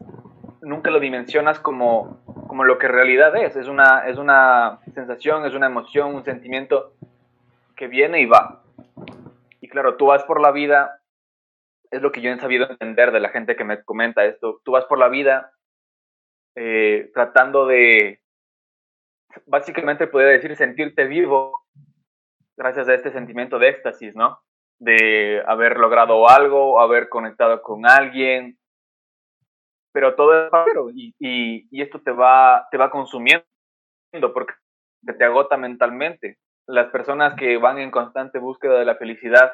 nunca 0.62 0.90
lo 0.90 1.00
dimensionas 1.00 1.58
como, 1.58 2.22
como 2.46 2.64
lo 2.64 2.78
que 2.78 2.88
realidad 2.88 3.36
es. 3.36 3.56
Es 3.56 3.66
una, 3.66 4.08
es 4.08 4.16
una 4.16 4.78
sensación, 4.94 5.44
es 5.44 5.52
una 5.52 5.66
emoción, 5.66 6.14
un 6.14 6.24
sentimiento 6.24 6.94
que 7.76 7.88
viene 7.88 8.20
y 8.20 8.26
va. 8.26 8.62
Y 9.60 9.68
claro, 9.68 9.96
tú 9.96 10.06
vas 10.06 10.22
por 10.22 10.40
la 10.40 10.52
vida, 10.52 11.00
es 11.90 12.00
lo 12.00 12.12
que 12.12 12.22
yo 12.22 12.30
he 12.30 12.38
sabido 12.38 12.70
entender 12.70 13.10
de 13.10 13.20
la 13.20 13.30
gente 13.30 13.56
que 13.56 13.64
me 13.64 13.82
comenta 13.82 14.24
esto, 14.24 14.60
tú 14.64 14.72
vas 14.72 14.84
por 14.84 14.98
la 14.98 15.08
vida 15.08 15.52
eh, 16.54 17.10
tratando 17.12 17.66
de, 17.66 18.20
básicamente 19.46 20.06
podría 20.06 20.30
decir, 20.30 20.54
sentirte 20.56 21.06
vivo 21.06 21.64
gracias 22.56 22.88
a 22.88 22.94
este 22.94 23.10
sentimiento 23.10 23.58
de 23.58 23.68
éxtasis, 23.68 24.14
¿no? 24.14 24.40
De 24.78 25.42
haber 25.46 25.78
logrado 25.78 26.28
algo, 26.28 26.80
haber 26.80 27.08
conectado 27.08 27.62
con 27.62 27.86
alguien, 27.86 28.58
pero 29.92 30.14
todo 30.14 30.44
es 30.44 30.50
pasajero 30.50 30.90
y, 30.90 31.14
y, 31.18 31.82
esto 31.82 32.00
te 32.00 32.12
va, 32.12 32.68
te 32.70 32.78
va 32.78 32.90
consumiendo 32.90 33.44
porque 34.32 34.54
te 35.18 35.24
agota 35.24 35.56
mentalmente. 35.56 36.38
Las 36.66 36.90
personas 36.90 37.34
que 37.34 37.56
van 37.56 37.78
en 37.78 37.90
constante 37.90 38.38
búsqueda 38.38 38.78
de 38.78 38.84
la 38.84 38.96
felicidad 38.96 39.52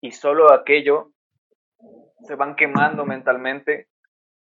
y 0.00 0.12
solo 0.12 0.52
aquello 0.52 1.10
se 2.20 2.34
van 2.34 2.56
quemando 2.56 3.04
mentalmente 3.04 3.88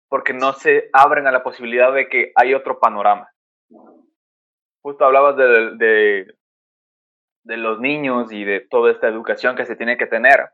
porque 0.08 0.32
no 0.32 0.52
se 0.52 0.88
abren 0.92 1.26
a 1.26 1.32
la 1.32 1.42
posibilidad 1.42 1.92
de 1.92 2.08
que 2.08 2.32
hay 2.37 2.54
otro 2.54 2.78
panorama. 2.78 3.28
Justo 4.82 5.04
hablabas 5.04 5.37
de, 5.37 6.35
de 7.47 7.57
los 7.57 7.81
niños 7.81 8.33
y 8.33 8.45
de 8.45 8.61
toda 8.61 8.91
esta 8.91 9.09
educación 9.09 9.57
que 9.57 9.65
se 9.67 9.76
tiene 9.76 9.97
que 9.97 10.07
tener. 10.07 10.50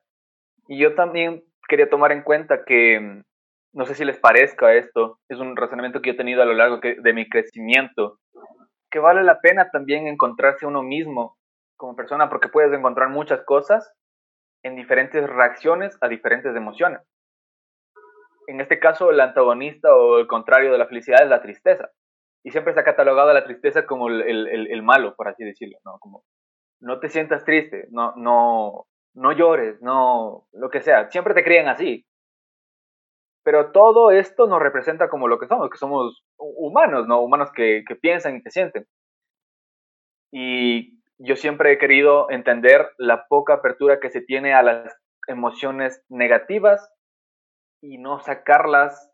Y 0.69 0.79
yo 0.79 0.95
también 0.95 1.43
quería 1.69 1.89
tomar 1.89 2.13
en 2.13 2.23
cuenta 2.23 2.65
que, 2.65 3.23
no 3.73 3.87
sé 3.87 3.95
si 3.95 4.05
les 4.05 4.19
parezca 4.19 4.75
esto, 4.75 5.19
es 5.29 5.39
un 5.39 5.57
razonamiento 5.57 6.01
que 6.01 6.11
yo 6.11 6.15
he 6.15 6.17
tenido 6.17 6.43
a 6.43 6.47
lo 6.47 6.55
largo 6.55 6.81
de 6.81 7.13
mi 7.13 7.29
crecimiento, 7.29 8.19
que 8.91 8.99
vale 8.99 9.23
la 9.23 9.41
pena 9.41 9.71
también 9.71 10.07
encontrarse 10.07 10.67
uno 10.67 10.83
mismo 10.83 11.37
como 11.77 11.97
persona 11.97 12.29
porque 12.29 12.49
puedes 12.49 12.73
encontrar 12.73 13.09
muchas 13.09 13.43
cosas 13.45 13.93
en 14.63 14.77
diferentes 14.77 15.29
reacciones 15.29 15.97
a 16.01 16.09
diferentes 16.09 16.55
emociones 16.55 17.01
en 18.47 18.61
este 18.61 18.79
caso 18.79 19.11
el 19.11 19.21
antagonista 19.21 19.95
o 19.95 20.19
el 20.19 20.27
contrario 20.27 20.73
de 20.73 20.79
la 20.79 20.87
felicidad 20.87 21.23
es 21.23 21.29
la 21.29 21.43
tristeza. 21.43 21.91
Y 22.45 22.51
siempre 22.51 22.75
se 22.75 22.81
ha 22.81 22.85
catalogado 22.85 23.33
la 23.33 23.45
tristeza 23.45 23.87
como 23.87 24.09
el, 24.09 24.23
el, 24.23 24.67
el, 24.71 24.83
malo, 24.83 25.15
por 25.15 25.29
así 25.29 25.45
decirlo, 25.45 25.79
¿no? 25.85 25.99
Como, 26.01 26.25
no 26.83 26.99
te 26.99 27.09
sientas 27.09 27.45
triste, 27.45 27.87
no, 27.91 28.13
no, 28.17 28.87
no 29.15 29.33
llores, 29.33 29.81
no, 29.81 30.47
lo 30.53 30.69
que 30.69 30.83
sea. 30.83 31.09
Siempre 31.11 31.33
te 31.33 31.45
crían 31.45 31.69
así. 31.69 32.05
Pero 33.45 33.73
todo 33.73 34.11
esto 34.11 34.47
nos 34.47 34.61
representa 34.61 35.09
como 35.09 35.29
lo 35.29 35.39
que 35.39 35.47
somos, 35.47 35.71
que 35.71 35.79
somos 35.79 36.23
humanos, 36.37 37.07
¿no? 37.07 37.21
Humanos 37.23 37.51
que, 37.55 37.85
que 37.87 37.97
piensan 37.97 38.37
y 38.37 38.43
que 38.43 38.51
sienten. 38.51 38.87
Y 40.33 41.01
yo 41.19 41.37
siempre 41.37 41.73
he 41.73 41.79
querido 41.79 42.31
entender 42.31 42.91
la 42.99 43.27
poca 43.29 43.55
apertura 43.55 44.01
que 44.01 44.11
se 44.11 44.21
tiene 44.21 44.55
a 44.55 44.63
las 44.63 44.97
emociones 45.29 46.05
negativas 46.09 46.89
y 47.81 47.99
no 47.99 48.21
sacarlas, 48.21 49.13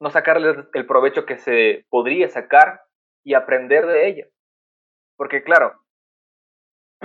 no 0.00 0.10
sacarles 0.10 0.56
el 0.74 0.86
provecho 0.86 1.24
que 1.24 1.38
se 1.38 1.86
podría 1.88 2.28
sacar 2.28 2.82
y 3.24 3.34
aprender 3.34 3.86
de 3.86 4.08
ellas. 4.08 4.28
Porque 5.16 5.42
claro, 5.42 5.80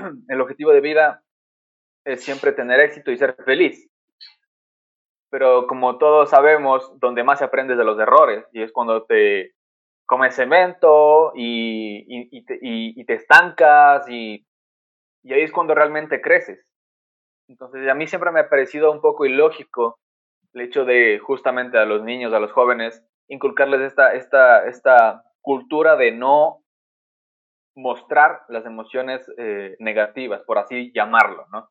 el 0.27 0.41
objetivo 0.41 0.71
de 0.71 0.81
vida 0.81 1.23
es 2.05 2.23
siempre 2.23 2.51
tener 2.51 2.79
éxito 2.79 3.11
y 3.11 3.17
ser 3.17 3.35
feliz. 3.45 3.89
Pero 5.29 5.67
como 5.67 5.97
todos 5.97 6.29
sabemos, 6.29 6.91
donde 6.99 7.23
más 7.23 7.39
se 7.39 7.45
aprende 7.45 7.75
de 7.75 7.85
los 7.85 7.97
errores, 7.99 8.45
y 8.51 8.61
es 8.61 8.71
cuando 8.71 9.05
te 9.05 9.53
comes 10.05 10.35
cemento 10.35 11.31
y, 11.35 12.43
te, 12.45 12.59
y, 12.61 13.05
te, 13.05 13.13
estancas 13.13 14.09
y 14.09 14.45
ahí 15.23 15.41
es 15.41 15.51
cuando 15.53 15.73
realmente 15.73 16.21
creces. 16.21 16.67
Entonces 17.47 17.87
a 17.89 17.93
mí 17.93 18.07
siempre 18.07 18.31
me 18.31 18.41
ha 18.41 18.49
parecido 18.49 18.91
un 18.91 19.01
poco 19.01 19.25
ilógico 19.25 19.99
el 20.53 20.61
hecho 20.61 20.85
de 20.85 21.19
justamente 21.19 21.77
a 21.77 21.85
los 21.85 22.03
niños, 22.03 22.33
a 22.33 22.39
los 22.39 22.51
jóvenes, 22.51 23.05
inculcarles 23.27 23.81
esta, 23.81 24.13
esta, 24.13 24.65
esta 24.67 25.23
cultura 25.41 25.95
de 25.95 26.11
no 26.11 26.60
mostrar 27.75 28.41
las 28.49 28.65
emociones 28.65 29.21
eh, 29.37 29.75
negativas, 29.79 30.41
por 30.41 30.57
así 30.57 30.91
llamarlo, 30.93 31.45
¿no? 31.51 31.69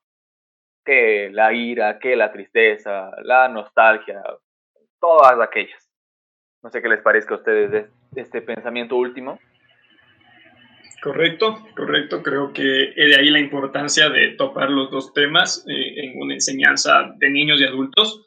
Que 0.85 1.31
la 1.31 1.53
ira, 1.53 1.99
que 1.99 2.17
la 2.17 2.33
tristeza, 2.33 3.11
la 3.23 3.49
nostalgia, 3.49 4.23
todas 5.01 5.39
aquellas. 5.41 5.91
No 6.63 6.71
sé 6.71 6.81
qué 6.81 6.89
les 6.89 7.03
parezca 7.03 7.35
a 7.35 7.39
ustedes 7.39 7.91
este 8.17 8.43
pensamiento 8.43 8.97
último. 8.97 9.39
Correcto, 11.03 11.65
correcto. 11.75 12.23
Creo 12.23 12.53
que 12.53 12.63
de 12.63 13.17
ahí 13.19 13.31
la 13.31 13.39
importancia 13.39 14.11
de 14.11 14.37
topar 14.37 14.71
los 14.71 14.91
dos 14.91 15.13
temas 15.15 15.65
eh, 15.69 16.05
en 16.05 16.21
una 16.21 16.35
enseñanza 16.35 17.11
de 17.17 17.31
niños 17.31 17.61
y 17.61 17.65
adultos 17.65 18.27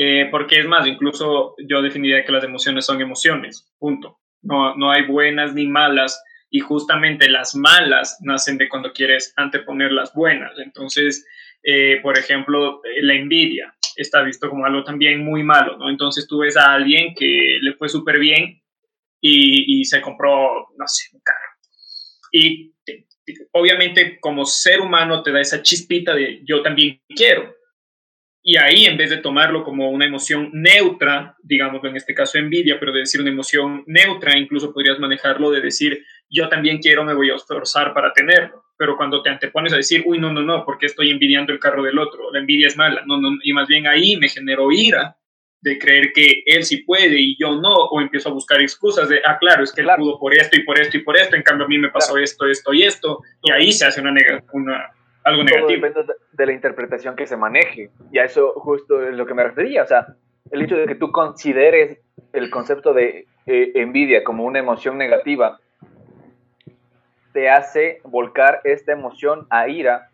Eh, 0.00 0.28
porque 0.30 0.60
es 0.60 0.66
más, 0.68 0.86
incluso 0.86 1.56
yo 1.68 1.82
definiría 1.82 2.24
que 2.24 2.30
las 2.30 2.44
emociones 2.44 2.86
son 2.86 3.00
emociones, 3.00 3.68
punto. 3.80 4.20
No, 4.42 4.76
no 4.76 4.92
hay 4.92 5.04
buenas 5.06 5.54
ni 5.54 5.66
malas 5.66 6.22
y 6.50 6.60
justamente 6.60 7.28
las 7.28 7.54
malas 7.54 8.18
nacen 8.22 8.58
de 8.58 8.68
cuando 8.68 8.92
quieres 8.92 9.32
anteponer 9.36 9.92
las 9.92 10.14
buenas. 10.14 10.52
Entonces, 10.58 11.26
eh, 11.62 12.00
por 12.02 12.18
ejemplo, 12.18 12.80
la 13.02 13.14
envidia 13.14 13.74
está 13.96 14.22
visto 14.22 14.48
como 14.48 14.64
algo 14.64 14.84
también 14.84 15.24
muy 15.24 15.42
malo, 15.42 15.76
¿no? 15.76 15.90
Entonces 15.90 16.26
tú 16.26 16.38
ves 16.38 16.56
a 16.56 16.72
alguien 16.72 17.14
que 17.14 17.58
le 17.60 17.74
fue 17.74 17.88
súper 17.88 18.18
bien 18.18 18.62
y, 19.20 19.80
y, 19.80 19.84
se 19.84 20.00
compró, 20.00 20.68
no 20.76 20.86
sé, 20.86 21.08
un 21.12 21.20
carro. 21.20 21.38
Y 22.32 22.72
obviamente 23.52 24.18
como 24.20 24.44
ser 24.44 24.80
humano 24.80 25.22
te 25.22 25.32
da 25.32 25.40
esa 25.40 25.62
chispita 25.62 26.14
de 26.14 26.40
yo 26.44 26.62
también 26.62 27.00
quiero. 27.08 27.54
Y 28.42 28.56
ahí, 28.56 28.86
en 28.86 28.96
vez 28.96 29.10
de 29.10 29.18
tomarlo 29.18 29.64
como 29.64 29.90
una 29.90 30.06
emoción 30.06 30.50
neutra, 30.54 31.36
digamos 31.42 31.84
en 31.84 31.96
este 31.96 32.14
caso 32.14 32.38
envidia, 32.38 32.78
pero 32.78 32.92
de 32.92 33.00
decir 33.00 33.20
una 33.20 33.30
emoción 33.30 33.82
neutra, 33.86 34.38
incluso 34.38 34.72
podrías 34.72 34.98
manejarlo 34.98 35.50
de 35.50 35.60
decir, 35.60 36.02
yo 36.30 36.48
también 36.48 36.78
quiero, 36.78 37.04
me 37.04 37.14
voy 37.14 37.30
a 37.30 37.36
esforzar 37.36 37.94
para 37.94 38.12
tenerlo. 38.12 38.64
Pero 38.76 38.96
cuando 38.96 39.22
te 39.22 39.30
antepones 39.30 39.72
a 39.72 39.76
decir, 39.76 40.04
uy, 40.06 40.18
no, 40.18 40.32
no, 40.32 40.42
no, 40.42 40.64
porque 40.64 40.86
estoy 40.86 41.10
envidiando 41.10 41.52
el 41.52 41.58
carro 41.58 41.82
del 41.82 41.98
otro, 41.98 42.32
la 42.32 42.38
envidia 42.38 42.68
es 42.68 42.76
mala, 42.76 43.02
no, 43.06 43.20
no, 43.20 43.30
y 43.42 43.52
más 43.52 43.66
bien 43.66 43.86
ahí 43.86 44.16
me 44.16 44.28
generó 44.28 44.70
ira 44.70 45.16
de 45.60 45.78
creer 45.78 46.12
que 46.12 46.42
él 46.46 46.64
sí 46.64 46.84
puede 46.84 47.18
y 47.18 47.36
yo 47.36 47.56
no, 47.56 47.74
o 47.74 48.00
empiezo 48.00 48.28
a 48.28 48.32
buscar 48.32 48.60
excusas 48.60 49.08
de, 49.08 49.20
ah, 49.24 49.38
claro, 49.38 49.64
es 49.64 49.72
que 49.72 49.80
él 49.80 49.88
pudo 49.96 50.18
por 50.18 50.34
esto 50.34 50.56
y 50.56 50.62
por 50.62 50.78
esto 50.78 50.96
y 50.96 51.02
por 51.02 51.16
esto, 51.16 51.34
en 51.34 51.42
cambio 51.42 51.66
a 51.66 51.68
mí 51.68 51.78
me 51.78 51.90
pasó 51.90 52.16
esto, 52.16 52.46
esto 52.46 52.72
y 52.72 52.84
esto, 52.84 53.20
y 53.42 53.50
ahí 53.50 53.72
se 53.72 53.86
hace 53.86 54.00
una, 54.00 54.12
una 54.52 54.90
algo 55.24 55.42
negativo. 55.42 55.86
depende 55.86 56.14
de 56.32 56.46
la 56.46 56.52
interpretación 56.52 57.16
que 57.16 57.26
se 57.26 57.36
maneje, 57.36 57.90
y 58.12 58.18
a 58.18 58.24
eso 58.24 58.52
justo 58.52 59.02
es 59.02 59.14
lo 59.14 59.26
que 59.26 59.34
me 59.34 59.42
refería, 59.42 59.82
o 59.82 59.86
sea, 59.86 60.06
el 60.52 60.62
hecho 60.62 60.76
de 60.76 60.86
que 60.86 60.94
tú 60.94 61.10
consideres 61.10 61.98
el 62.32 62.50
concepto 62.50 62.94
de 62.94 63.26
eh, 63.46 63.72
envidia 63.74 64.22
como 64.24 64.44
una 64.44 64.60
emoción 64.60 64.96
negativa, 64.96 65.58
te 67.32 67.50
hace 67.50 68.00
volcar 68.04 68.60
esta 68.64 68.92
emoción 68.92 69.46
a 69.50 69.68
ira 69.68 70.10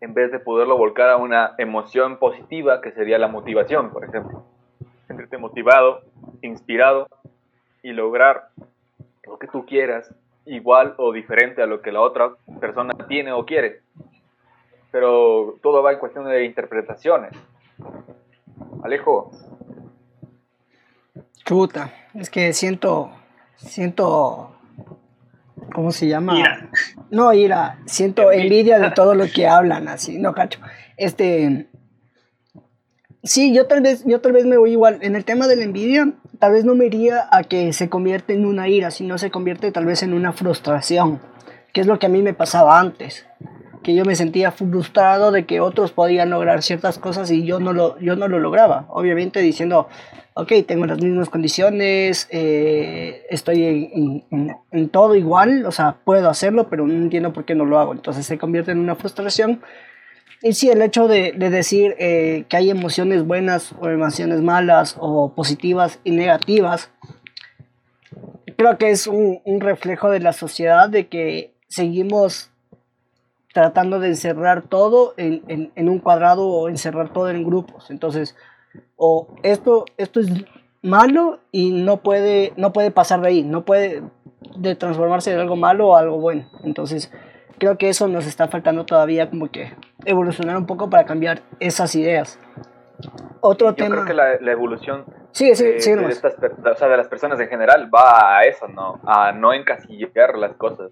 en 0.00 0.14
vez 0.14 0.30
de 0.30 0.38
poderlo 0.38 0.76
volcar 0.76 1.10
a 1.10 1.16
una 1.16 1.54
emoción 1.58 2.18
positiva 2.18 2.80
que 2.80 2.92
sería 2.92 3.18
la 3.18 3.28
motivación, 3.28 3.90
por 3.90 4.04
ejemplo. 4.04 4.44
Sentirte 5.06 5.38
motivado, 5.38 6.02
inspirado 6.42 7.08
y 7.82 7.92
lograr 7.92 8.48
lo 9.24 9.38
que 9.38 9.48
tú 9.48 9.64
quieras 9.66 10.12
igual 10.44 10.94
o 10.98 11.12
diferente 11.12 11.62
a 11.62 11.66
lo 11.66 11.82
que 11.82 11.92
la 11.92 12.00
otra 12.00 12.34
persona 12.60 12.94
tiene 13.08 13.32
o 13.32 13.44
quiere. 13.44 13.80
Pero 14.92 15.56
todo 15.62 15.82
va 15.82 15.92
en 15.92 15.98
cuestión 15.98 16.26
de 16.26 16.44
interpretaciones. 16.44 17.32
Alejo. 18.82 19.30
Chuta, 21.44 21.92
es 22.14 22.30
que 22.30 22.52
siento, 22.52 23.10
siento 23.56 24.55
¿Cómo 25.76 25.92
se 25.92 26.08
llama? 26.08 26.38
Ira. 26.38 26.70
No, 27.10 27.34
ira. 27.34 27.80
Siento 27.84 28.32
envidia 28.32 28.78
de 28.78 28.92
todo 28.92 29.14
lo 29.14 29.26
que 29.26 29.46
hablan, 29.46 29.88
así, 29.88 30.16
no 30.16 30.32
cacho. 30.32 30.58
Este. 30.96 31.68
Sí, 33.22 33.52
yo 33.52 33.66
tal 33.66 33.82
vez, 33.82 34.02
yo 34.06 34.22
tal 34.22 34.32
vez 34.32 34.46
me 34.46 34.56
voy 34.56 34.72
igual. 34.72 34.96
En 35.02 35.16
el 35.16 35.26
tema 35.26 35.46
de 35.46 35.56
la 35.56 35.64
envidia, 35.64 36.14
tal 36.38 36.52
vez 36.52 36.64
no 36.64 36.74
me 36.74 36.86
iría 36.86 37.28
a 37.30 37.42
que 37.44 37.74
se 37.74 37.90
convierte 37.90 38.32
en 38.32 38.46
una 38.46 38.70
ira, 38.70 38.90
sino 38.90 39.18
se 39.18 39.30
convierte 39.30 39.70
tal 39.70 39.84
vez 39.84 40.02
en 40.02 40.14
una 40.14 40.32
frustración, 40.32 41.20
que 41.74 41.82
es 41.82 41.86
lo 41.86 41.98
que 41.98 42.06
a 42.06 42.08
mí 42.08 42.22
me 42.22 42.32
pasaba 42.32 42.80
antes. 42.80 43.26
Que 43.82 43.94
yo 43.94 44.06
me 44.06 44.16
sentía 44.16 44.52
frustrado 44.52 45.30
de 45.30 45.44
que 45.44 45.60
otros 45.60 45.92
podían 45.92 46.30
lograr 46.30 46.62
ciertas 46.62 46.98
cosas 46.98 47.30
y 47.30 47.44
yo 47.44 47.60
no 47.60 47.74
lo, 47.74 47.98
yo 47.98 48.16
no 48.16 48.28
lo 48.28 48.40
lograba. 48.40 48.86
Obviamente 48.88 49.40
diciendo, 49.40 49.88
ok, 50.38 50.52
tengo 50.66 50.84
las 50.84 51.00
mismas 51.00 51.30
condiciones, 51.30 52.28
eh, 52.30 53.24
estoy 53.30 54.22
en, 54.30 54.88
todo 54.90 55.14
igual, 55.14 55.64
o 55.64 55.72
sea, 55.72 55.96
puedo 56.04 56.28
hacerlo, 56.28 56.68
pero 56.68 56.86
no 56.86 56.92
entiendo 56.92 57.32
por 57.32 57.46
qué 57.46 57.54
no 57.54 57.64
lo 57.64 57.78
hago. 57.78 57.94
Entonces 57.94 58.26
se 58.26 58.36
convierte 58.36 58.70
en 58.70 58.78
una 58.78 58.96
frustración. 58.96 59.62
Y 60.42 60.52
sí, 60.52 60.68
el 60.68 60.82
hecho 60.82 61.08
de, 61.08 61.32
decir 61.32 61.96
eh, 61.98 62.44
que 62.50 62.56
hay 62.58 62.68
emociones 62.68 63.26
buenas 63.26 63.74
o 63.80 63.88
emociones 63.88 64.42
malas 64.42 64.96
o 65.00 65.32
positivas 65.34 66.00
y 66.04 66.10
negativas, 66.10 66.90
creo 68.58 68.76
que 68.76 68.90
es 68.90 69.06
un, 69.06 69.40
un 69.42 69.60
reflejo 69.62 70.10
de 70.10 70.20
la 70.20 70.34
sociedad 70.34 70.90
de 70.90 71.06
que 71.06 71.54
seguimos 71.68 72.50
tratando 73.54 74.00
de 74.00 74.08
encerrar 74.08 74.64
todo 74.68 75.14
en, 75.16 75.42
en, 75.48 75.72
en 75.74 75.88
un 75.88 75.98
cuadrado 75.98 76.46
o 76.46 76.68
encerrar 76.68 77.10
todo 77.10 77.30
en 77.30 77.42
grupos. 77.42 77.90
Entonces, 77.90 78.36
o 78.96 79.28
esto, 79.42 79.84
esto 79.96 80.20
es 80.20 80.28
malo 80.82 81.40
y 81.52 81.72
no 81.72 81.98
puede, 81.98 82.52
no 82.56 82.72
puede 82.72 82.90
pasar 82.90 83.20
de 83.20 83.28
ahí, 83.28 83.42
no 83.42 83.64
puede 83.64 84.02
de 84.56 84.74
transformarse 84.76 85.32
en 85.32 85.40
algo 85.40 85.56
malo 85.56 85.88
o 85.88 85.96
algo 85.96 86.18
bueno. 86.18 86.48
Entonces, 86.62 87.12
creo 87.58 87.78
que 87.78 87.88
eso 87.88 88.08
nos 88.08 88.26
está 88.26 88.48
faltando 88.48 88.84
todavía 88.86 89.28
como 89.30 89.50
que 89.50 89.72
evolucionar 90.04 90.56
un 90.56 90.66
poco 90.66 90.88
para 90.90 91.04
cambiar 91.04 91.42
esas 91.60 91.94
ideas. 91.94 92.38
Otro 93.40 93.68
Yo 93.70 93.74
tema. 93.74 93.96
creo 93.96 94.06
que 94.06 94.14
la, 94.14 94.40
la 94.40 94.52
evolución 94.52 95.04
sí, 95.32 95.54
sí, 95.54 95.64
de, 95.64 95.80
sí, 95.80 95.92
de, 95.92 96.08
estas, 96.08 96.34
o 96.34 96.76
sea, 96.76 96.88
de 96.88 96.96
las 96.96 97.08
personas 97.08 97.38
en 97.40 97.48
general 97.48 97.90
va 97.94 98.38
a 98.38 98.44
eso, 98.44 98.68
¿no? 98.68 99.00
A 99.04 99.32
no 99.32 99.52
encasillar 99.52 100.36
las 100.38 100.54
cosas. 100.54 100.90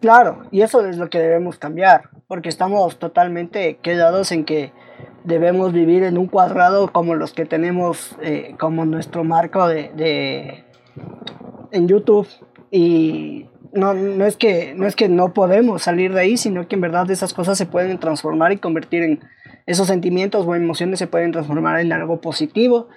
Claro, 0.00 0.42
y 0.50 0.62
eso 0.62 0.84
es 0.84 0.98
lo 0.98 1.08
que 1.08 1.18
debemos 1.18 1.58
cambiar, 1.58 2.10
porque 2.28 2.48
estamos 2.48 2.98
totalmente 2.98 3.76
quedados 3.78 4.30
en 4.32 4.44
que 4.44 4.72
debemos 5.24 5.72
vivir 5.72 6.02
en 6.02 6.18
un 6.18 6.26
cuadrado 6.26 6.92
como 6.92 7.14
los 7.14 7.32
que 7.32 7.44
tenemos 7.44 8.16
eh, 8.22 8.54
como 8.58 8.84
nuestro 8.84 9.24
marco 9.24 9.68
de, 9.68 9.90
de, 9.94 10.64
en 11.72 11.88
YouTube 11.88 12.28
y 12.70 13.46
no, 13.72 13.94
no, 13.94 14.24
es 14.24 14.36
que, 14.36 14.74
no 14.74 14.86
es 14.86 14.96
que 14.96 15.08
no 15.08 15.32
podemos 15.32 15.82
salir 15.82 16.12
de 16.12 16.20
ahí, 16.20 16.36
sino 16.36 16.66
que 16.66 16.74
en 16.74 16.80
verdad 16.80 17.10
esas 17.10 17.34
cosas 17.34 17.58
se 17.58 17.66
pueden 17.66 17.98
transformar 17.98 18.52
y 18.52 18.58
convertir 18.58 19.02
en 19.02 19.20
esos 19.66 19.86
sentimientos 19.86 20.46
o 20.46 20.54
emociones 20.54 20.98
se 20.98 21.06
pueden 21.06 21.32
transformar 21.32 21.80
en 21.80 21.92
algo 21.92 22.20
positivo 22.20 22.88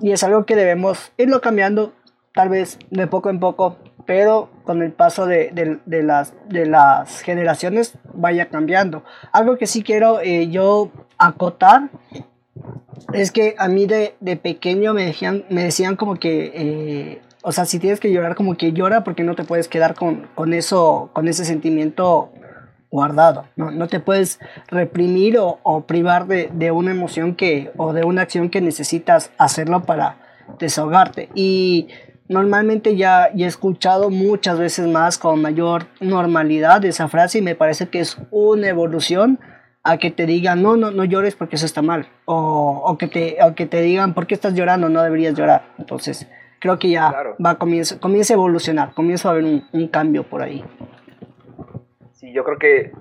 y 0.00 0.12
es 0.12 0.22
algo 0.24 0.46
que 0.46 0.56
debemos 0.56 1.12
irlo 1.18 1.40
cambiando 1.40 1.92
tal 2.34 2.48
vez 2.48 2.78
de 2.90 3.06
poco 3.06 3.30
en 3.30 3.38
poco, 3.38 3.76
pero 4.06 4.50
con 4.64 4.82
el 4.82 4.92
paso 4.92 5.26
de, 5.26 5.50
de, 5.52 5.78
de 5.86 6.02
las, 6.02 6.34
de 6.48 6.66
las 6.66 7.20
generaciones 7.20 7.96
vaya 8.12 8.48
cambiando. 8.48 9.04
Algo 9.32 9.56
que 9.56 9.66
sí 9.66 9.82
quiero 9.82 10.20
eh, 10.20 10.48
yo 10.48 10.90
acotar 11.18 11.90
es 13.12 13.30
que 13.30 13.54
a 13.58 13.68
mí 13.68 13.86
de, 13.86 14.14
de 14.20 14.36
pequeño 14.36 14.94
me 14.94 15.06
decían, 15.06 15.44
me 15.50 15.64
decían 15.64 15.96
como 15.96 16.16
que, 16.16 16.52
eh, 16.54 17.22
o 17.42 17.52
sea, 17.52 17.64
si 17.64 17.78
tienes 17.78 18.00
que 18.00 18.12
llorar, 18.12 18.34
como 18.34 18.56
que 18.56 18.72
llora 18.72 19.04
porque 19.04 19.22
no 19.22 19.34
te 19.34 19.44
puedes 19.44 19.68
quedar 19.68 19.94
con, 19.94 20.28
con 20.34 20.52
eso, 20.52 21.10
con 21.12 21.28
ese 21.28 21.44
sentimiento 21.44 22.32
guardado. 22.90 23.46
No, 23.56 23.70
no 23.70 23.88
te 23.88 24.00
puedes 24.00 24.38
reprimir 24.68 25.38
o, 25.38 25.58
o 25.62 25.82
privar 25.82 26.26
de, 26.26 26.50
de, 26.52 26.70
una 26.70 26.92
emoción 26.92 27.34
que, 27.34 27.72
o 27.76 27.92
de 27.92 28.04
una 28.04 28.22
acción 28.22 28.50
que 28.50 28.60
necesitas 28.60 29.32
hacerlo 29.36 29.82
para 29.82 30.16
desahogarte. 30.60 31.28
Y 31.34 31.88
normalmente 32.28 32.96
ya, 32.96 33.30
ya 33.34 33.46
he 33.46 33.48
escuchado 33.48 34.10
muchas 34.10 34.58
veces 34.58 34.86
más 34.86 35.18
con 35.18 35.42
mayor 35.42 35.86
normalidad 36.00 36.84
esa 36.84 37.08
frase 37.08 37.38
y 37.38 37.42
me 37.42 37.54
parece 37.54 37.88
que 37.88 38.00
es 38.00 38.16
una 38.30 38.68
evolución 38.68 39.40
a 39.84 39.98
que 39.98 40.10
te 40.10 40.24
digan, 40.24 40.62
no, 40.62 40.76
no, 40.76 40.90
no 40.90 41.04
llores 41.04 41.36
porque 41.36 41.56
eso 41.56 41.66
está 41.66 41.82
mal. 41.82 42.08
O, 42.24 42.82
o, 42.84 42.96
que, 42.96 43.06
te, 43.06 43.36
o 43.42 43.54
que 43.54 43.66
te 43.66 43.82
digan, 43.82 44.14
¿por 44.14 44.26
qué 44.26 44.34
estás 44.34 44.54
llorando? 44.54 44.88
No 44.88 45.02
deberías 45.02 45.34
llorar. 45.34 45.74
Entonces, 45.78 46.26
creo 46.58 46.78
que 46.78 46.88
ya 46.88 47.10
claro. 47.10 47.36
va, 47.44 47.56
comienza, 47.56 48.00
comienza 48.00 48.32
a 48.32 48.36
evolucionar, 48.36 48.94
comienza 48.94 49.28
a 49.28 49.32
haber 49.32 49.44
un, 49.44 49.68
un, 49.72 49.88
cambio 49.88 50.24
por 50.24 50.42
ahí. 50.42 50.64
Sí, 52.12 52.32
yo 52.32 52.44
creo 52.44 52.58
que 52.58 52.92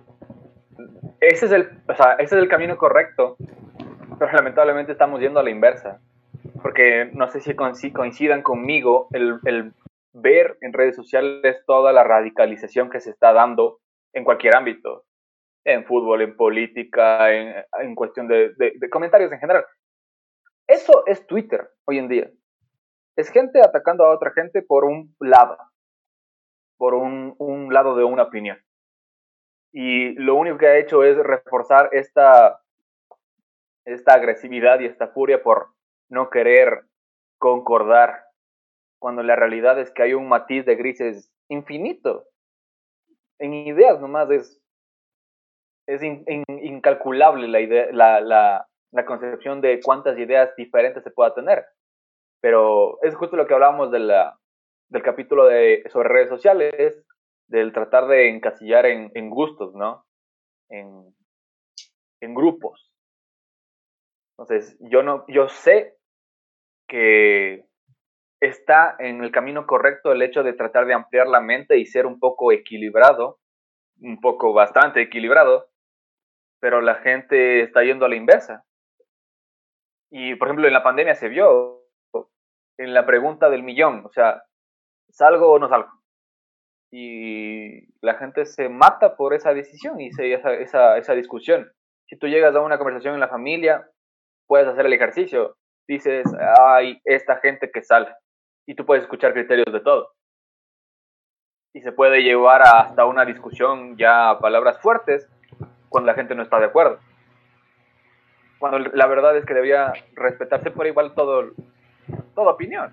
ese 1.21 1.45
es 1.45 1.51
el, 1.53 1.69
o 1.87 1.95
sea, 1.95 2.13
ese 2.19 2.35
es 2.35 2.43
el 2.43 2.49
camino 2.49 2.77
correcto, 2.77 3.37
pero 4.19 4.33
lamentablemente 4.33 4.91
estamos 4.91 5.21
yendo 5.21 5.39
a 5.39 5.43
la 5.43 5.51
inversa. 5.51 6.01
Porque 6.61 7.09
no 7.13 7.29
sé 7.29 7.39
si 7.39 7.91
coincidan 7.91 8.41
conmigo 8.41 9.07
el, 9.11 9.39
el 9.45 9.73
ver 10.11 10.57
en 10.61 10.73
redes 10.73 10.95
sociales 10.95 11.63
toda 11.65 11.93
la 11.93 12.03
radicalización 12.03 12.89
que 12.89 12.99
se 12.99 13.09
está 13.09 13.31
dando 13.31 13.79
en 14.13 14.23
cualquier 14.23 14.55
ámbito 14.55 15.03
en 15.65 15.85
fútbol, 15.85 16.21
en 16.21 16.35
política, 16.35 17.31
en, 17.31 17.63
en 17.81 17.95
cuestión 17.95 18.27
de, 18.27 18.53
de, 18.55 18.89
comentarios 18.89 19.31
en 19.31 19.39
general. 19.39 19.65
Eso 20.67 21.05
es 21.05 21.25
Twitter 21.27 21.69
hoy 21.85 21.99
en 21.99 22.07
día. 22.07 22.29
Es 23.15 23.29
gente 23.29 23.61
atacando 23.61 24.05
a 24.05 24.13
otra 24.13 24.31
gente 24.31 24.61
por 24.61 24.85
un 24.85 25.15
lado, 25.19 25.57
por 26.77 26.93
un, 26.93 27.35
un 27.37 27.73
lado 27.73 27.95
de 27.95 28.03
una 28.03 28.23
opinión. 28.23 28.57
Y 29.71 30.13
lo 30.15 30.35
único 30.35 30.57
que 30.57 30.67
ha 30.67 30.77
hecho 30.77 31.03
es 31.03 31.17
reforzar 31.17 31.89
esta, 31.93 32.61
esta 33.85 34.13
agresividad 34.13 34.79
y 34.79 34.85
esta 34.85 35.07
furia 35.07 35.41
por 35.41 35.69
no 36.09 36.29
querer 36.29 36.83
concordar, 37.39 38.23
cuando 38.99 39.21
la 39.23 39.35
realidad 39.35 39.79
es 39.79 39.91
que 39.91 40.03
hay 40.03 40.13
un 40.13 40.29
matiz 40.29 40.65
de 40.65 40.75
grises 40.75 41.29
infinito. 41.49 42.25
En 43.39 43.53
ideas 43.53 43.99
nomás 43.99 44.29
es 44.31 44.62
es 45.87 46.01
in, 46.03 46.23
in, 46.27 46.43
incalculable 46.47 47.47
la, 47.47 47.59
idea, 47.59 47.87
la, 47.91 48.21
la, 48.21 48.67
la 48.91 49.05
concepción 49.05 49.61
de 49.61 49.79
cuántas 49.83 50.17
ideas 50.17 50.55
diferentes 50.55 51.03
se 51.03 51.11
pueda 51.11 51.33
tener. 51.33 51.65
Pero 52.41 53.01
es 53.01 53.15
justo 53.15 53.35
lo 53.35 53.47
que 53.47 53.53
hablábamos 53.53 53.91
de 53.91 53.99
del 54.89 55.01
capítulo 55.01 55.45
de, 55.45 55.83
sobre 55.89 56.09
redes 56.09 56.29
sociales, 56.29 57.03
del 57.47 57.73
tratar 57.73 58.07
de 58.07 58.29
encasillar 58.29 58.85
en, 58.85 59.11
en 59.15 59.29
gustos, 59.29 59.73
¿no? 59.73 60.05
En, 60.69 61.15
en 62.21 62.33
grupos. 62.33 62.91
Entonces, 64.37 64.77
yo 64.79 65.03
no, 65.03 65.25
yo 65.27 65.47
sé 65.47 65.95
que 66.87 67.65
está 68.41 68.95
en 68.99 69.23
el 69.23 69.31
camino 69.31 69.65
correcto 69.65 70.11
el 70.11 70.21
hecho 70.21 70.43
de 70.43 70.53
tratar 70.53 70.85
de 70.85 70.93
ampliar 70.93 71.27
la 71.27 71.41
mente 71.41 71.77
y 71.77 71.85
ser 71.85 72.05
un 72.05 72.19
poco 72.19 72.51
equilibrado, 72.51 73.39
un 74.01 74.19
poco 74.19 74.53
bastante 74.53 75.01
equilibrado, 75.01 75.69
pero 76.63 76.79
la 76.79 76.95
gente 76.95 77.61
está 77.61 77.83
yendo 77.83 78.05
a 78.05 78.07
la 78.07 78.15
inversa. 78.15 78.63
Y, 80.09 80.35
por 80.35 80.47
ejemplo, 80.47 80.65
en 80.65 80.71
la 80.71 80.81
pandemia 80.81 81.13
se 81.13 81.27
vio 81.27 81.81
en 82.77 82.93
la 82.93 83.05
pregunta 83.05 83.49
del 83.49 83.63
millón, 83.63 84.05
o 84.05 84.09
sea, 84.13 84.43
¿salgo 85.09 85.51
o 85.51 85.59
no 85.59 85.67
salgo? 85.67 85.89
Y 86.89 87.93
la 87.99 88.13
gente 88.13 88.45
se 88.45 88.69
mata 88.69 89.17
por 89.17 89.33
esa 89.33 89.53
decisión 89.53 89.99
y 89.99 90.07
esa, 90.07 90.53
esa, 90.53 90.97
esa 90.97 91.13
discusión. 91.15 91.69
Si 92.07 92.17
tú 92.17 92.27
llegas 92.27 92.55
a 92.55 92.61
una 92.61 92.77
conversación 92.77 93.15
en 93.15 93.19
la 93.19 93.27
familia, 93.27 93.85
puedes 94.47 94.65
hacer 94.65 94.85
el 94.85 94.93
ejercicio. 94.93 95.57
Dices, 95.85 96.25
hay 96.61 97.01
esta 97.03 97.41
gente 97.41 97.71
que 97.71 97.83
sale. 97.83 98.07
Y 98.65 98.75
tú 98.75 98.85
puedes 98.85 99.03
escuchar 99.03 99.33
criterios 99.33 99.73
de 99.73 99.81
todo. 99.81 100.13
Y 101.73 101.81
se 101.81 101.91
puede 101.91 102.23
llevar 102.23 102.61
hasta 102.61 103.03
una 103.03 103.25
discusión 103.25 103.97
ya 103.97 104.37
palabras 104.39 104.79
fuertes 104.79 105.29
cuando 105.93 106.07
la 106.07 106.15
gente 106.15 106.33
no 106.33 106.41
está 106.41 106.57
de 106.59 106.65
acuerdo. 106.65 106.97
Cuando 108.57 108.79
la 108.79 109.05
verdad 109.05 109.37
es 109.37 109.45
que 109.45 109.53
debía 109.53 109.93
respetarse 110.15 110.71
por 110.71 110.87
igual 110.87 111.13
todo, 111.13 111.51
toda 112.33 112.49
opinión. 112.49 112.91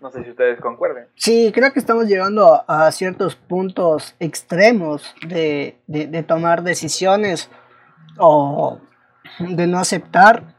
No 0.00 0.12
sé 0.12 0.22
si 0.22 0.30
ustedes 0.30 0.60
concuerden. 0.60 1.08
Sí, 1.16 1.50
creo 1.52 1.72
que 1.72 1.80
estamos 1.80 2.06
llegando 2.06 2.62
a, 2.68 2.92
ciertos 2.92 3.34
puntos 3.34 4.14
extremos 4.20 5.16
de, 5.26 5.80
de, 5.88 6.22
tomar 6.22 6.62
decisiones 6.62 7.50
o 8.18 8.78
de 9.40 9.66
no 9.66 9.80
aceptar 9.80 10.54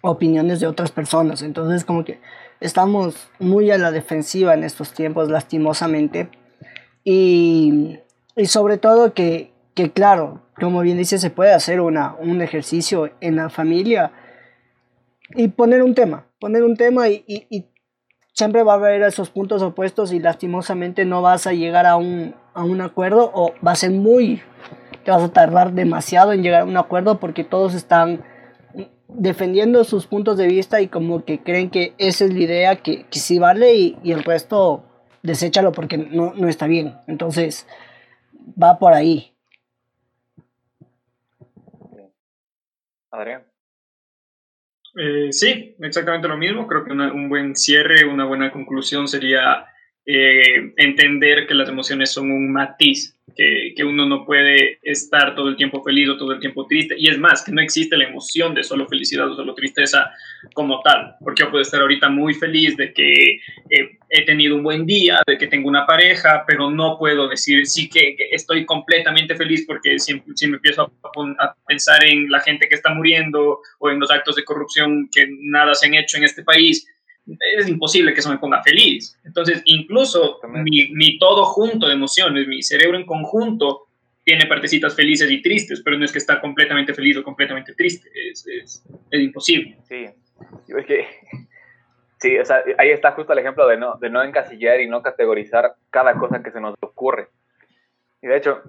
opiniones 0.00 0.60
de 0.60 0.66
otras 0.66 0.92
personas. 0.92 1.42
Entonces, 1.42 1.84
como 1.84 2.06
que 2.06 2.22
estamos 2.60 3.28
muy 3.38 3.70
a 3.70 3.76
la 3.76 3.90
defensiva 3.90 4.54
en 4.54 4.64
estos 4.64 4.94
tiempos, 4.94 5.28
lastimosamente. 5.28 6.30
Y, 7.04 7.98
y 8.34 8.46
sobre 8.46 8.78
todo 8.78 9.12
que, 9.12 9.52
que, 9.80 9.92
claro, 9.92 10.42
como 10.60 10.82
bien 10.82 10.98
dice, 10.98 11.18
se 11.18 11.30
puede 11.30 11.54
hacer 11.54 11.80
una, 11.80 12.14
un 12.18 12.42
ejercicio 12.42 13.10
en 13.22 13.36
la 13.36 13.48
familia 13.48 14.12
y 15.34 15.48
poner 15.48 15.82
un 15.82 15.94
tema, 15.94 16.26
poner 16.38 16.64
un 16.64 16.76
tema 16.76 17.08
y, 17.08 17.66
siempre 18.32 18.62
va 18.62 18.72
a 18.72 18.76
haber 18.76 19.02
esos 19.02 19.28
puntos 19.28 19.62
opuestos 19.62 20.12
y 20.12 20.18
lastimosamente 20.18 21.04
no 21.04 21.20
vas 21.20 21.46
a 21.46 21.52
llegar 21.52 21.86
a 21.86 21.96
un, 21.96 22.34
a 22.54 22.62
un 22.62 22.80
acuerdo 22.80 23.30
o 23.34 23.52
va 23.66 23.72
a 23.72 23.76
ser 23.76 23.90
muy, 23.90 24.40
te 25.04 25.10
vas 25.10 25.22
a 25.22 25.32
tardar 25.32 25.72
demasiado 25.72 26.32
en 26.32 26.42
llegar 26.42 26.62
a 26.62 26.64
un 26.64 26.76
acuerdo 26.76 27.18
porque 27.18 27.44
todos 27.44 27.74
están 27.74 28.22
defendiendo 29.08 29.84
sus 29.84 30.06
puntos 30.06 30.36
de 30.36 30.46
vista 30.46 30.80
y 30.80 30.88
como 30.88 31.24
que 31.24 31.42
creen 31.42 31.70
que 31.70 31.94
esa 31.98 32.24
es 32.24 32.34
la 32.34 32.40
idea 32.40 32.76
que, 32.76 33.04
que 33.06 33.18
sí 33.18 33.38
vale 33.38 33.74
y, 33.74 33.98
y, 34.02 34.12
el 34.12 34.24
resto 34.24 34.84
deséchalo 35.22 35.72
porque 35.72 35.98
no, 35.98 36.34
no 36.34 36.48
está 36.48 36.66
bien. 36.66 36.94
Entonces 37.06 37.66
va 38.60 38.78
por 38.78 38.92
ahí. 38.94 39.34
Adrián. 43.10 43.44
Eh, 44.96 45.32
sí, 45.32 45.76
exactamente 45.80 46.28
lo 46.28 46.36
mismo. 46.36 46.66
Creo 46.66 46.84
que 46.84 46.92
un 46.92 47.28
buen 47.28 47.54
cierre, 47.54 48.04
una 48.04 48.24
buena 48.24 48.50
conclusión 48.50 49.06
sería 49.06 49.66
eh, 50.06 50.72
entender 50.76 51.46
que 51.46 51.54
las 51.54 51.68
emociones 51.68 52.10
son 52.10 52.30
un 52.30 52.52
matiz 52.52 53.16
que, 53.36 53.74
que, 53.76 53.84
uno 53.84 54.06
no 54.06 54.24
puede 54.24 54.78
estar 54.82 55.34
todo 55.34 55.48
el 55.48 55.56
tiempo 55.56 55.82
feliz 55.84 56.08
o 56.08 56.16
todo 56.16 56.32
el 56.32 56.40
tiempo 56.40 56.66
triste. 56.66 56.94
Y 56.98 57.08
es 57.08 57.18
más, 57.18 57.44
que 57.44 57.52
no 57.52 57.60
existe 57.60 57.96
la 57.96 58.08
emoción 58.08 58.54
de 58.54 58.64
solo 58.64 58.88
felicidad 58.88 59.30
o 59.30 59.36
solo 59.36 59.54
tristeza 59.54 60.10
como 60.54 60.80
tal. 60.82 61.14
Porque 61.20 61.42
yo 61.42 61.50
puedo 61.50 61.62
estar 61.62 61.80
ahorita 61.80 62.08
muy 62.08 62.34
feliz 62.34 62.76
de 62.76 62.92
que 62.92 63.12
eh, 63.70 63.98
he 64.08 64.24
tenido 64.24 64.56
un 64.56 64.62
buen 64.62 64.84
día, 64.84 65.22
de 65.26 65.38
que 65.38 65.46
tengo 65.46 65.68
una 65.68 65.86
pareja, 65.86 66.44
pero 66.46 66.70
no 66.70 66.96
puedo 66.98 67.28
decir 67.28 67.66
sí 67.66 67.88
que, 67.88 68.16
estoy 68.32 68.64
completamente 68.64 69.36
feliz 69.36 69.64
porque 69.66 69.98
si, 69.98 70.20
si 70.34 70.48
me 70.48 70.56
empiezo 70.56 70.82
a, 70.82 71.44
a, 71.44 71.54
pensar 71.66 72.04
en 72.04 72.30
la 72.30 72.40
gente 72.40 72.68
que 72.68 72.74
está 72.74 72.92
muriendo 72.92 73.60
o 73.78 73.90
en 73.90 74.00
los 74.00 74.10
actos 74.10 74.34
de 74.36 74.44
corrupción 74.44 75.08
que 75.12 75.28
nada 75.40 75.74
se 75.74 75.86
han 75.86 75.94
hecho 75.94 76.16
en 76.16 76.24
este 76.24 76.42
país, 76.42 76.86
es 77.26 77.68
imposible 77.68 78.12
que 78.12 78.20
eso 78.20 78.30
me 78.30 78.38
ponga 78.38 78.62
feliz. 78.62 79.18
Entonces, 79.24 79.62
incluso 79.64 80.40
mi, 80.48 80.88
mi, 80.92 81.18
todo 81.18 81.44
junto 81.44 81.86
de 81.86 81.94
emociones, 81.94 82.46
mi 82.46 82.62
cerebro 82.62 82.98
en 82.98 83.06
conjunto, 83.06 83.86
tiene 84.24 84.46
partecitas 84.46 84.94
felices 84.94 85.30
y 85.30 85.42
tristes, 85.42 85.82
pero 85.82 85.98
no 85.98 86.04
es 86.04 86.12
que 86.12 86.18
está 86.18 86.40
completamente 86.40 86.94
feliz 86.94 87.16
o 87.16 87.22
completamente 87.22 87.74
triste, 87.74 88.08
es, 88.30 88.46
es, 88.46 88.84
es 89.10 89.20
imposible. 89.20 89.78
Sí, 89.88 90.06
es 90.68 90.86
que, 90.86 91.06
sí, 92.18 92.38
o 92.38 92.44
sea, 92.44 92.62
ahí 92.78 92.90
está 92.90 93.12
justo 93.12 93.32
el 93.32 93.38
ejemplo 93.38 93.66
de 93.66 93.76
no, 93.76 93.96
de 93.96 94.10
no 94.10 94.22
encasillar 94.22 94.80
y 94.80 94.88
no 94.88 95.02
categorizar 95.02 95.74
cada 95.90 96.14
cosa 96.14 96.42
que 96.42 96.50
se 96.50 96.60
nos 96.60 96.74
ocurre. 96.80 97.28
Y 98.22 98.26
de 98.26 98.36
hecho, 98.36 98.62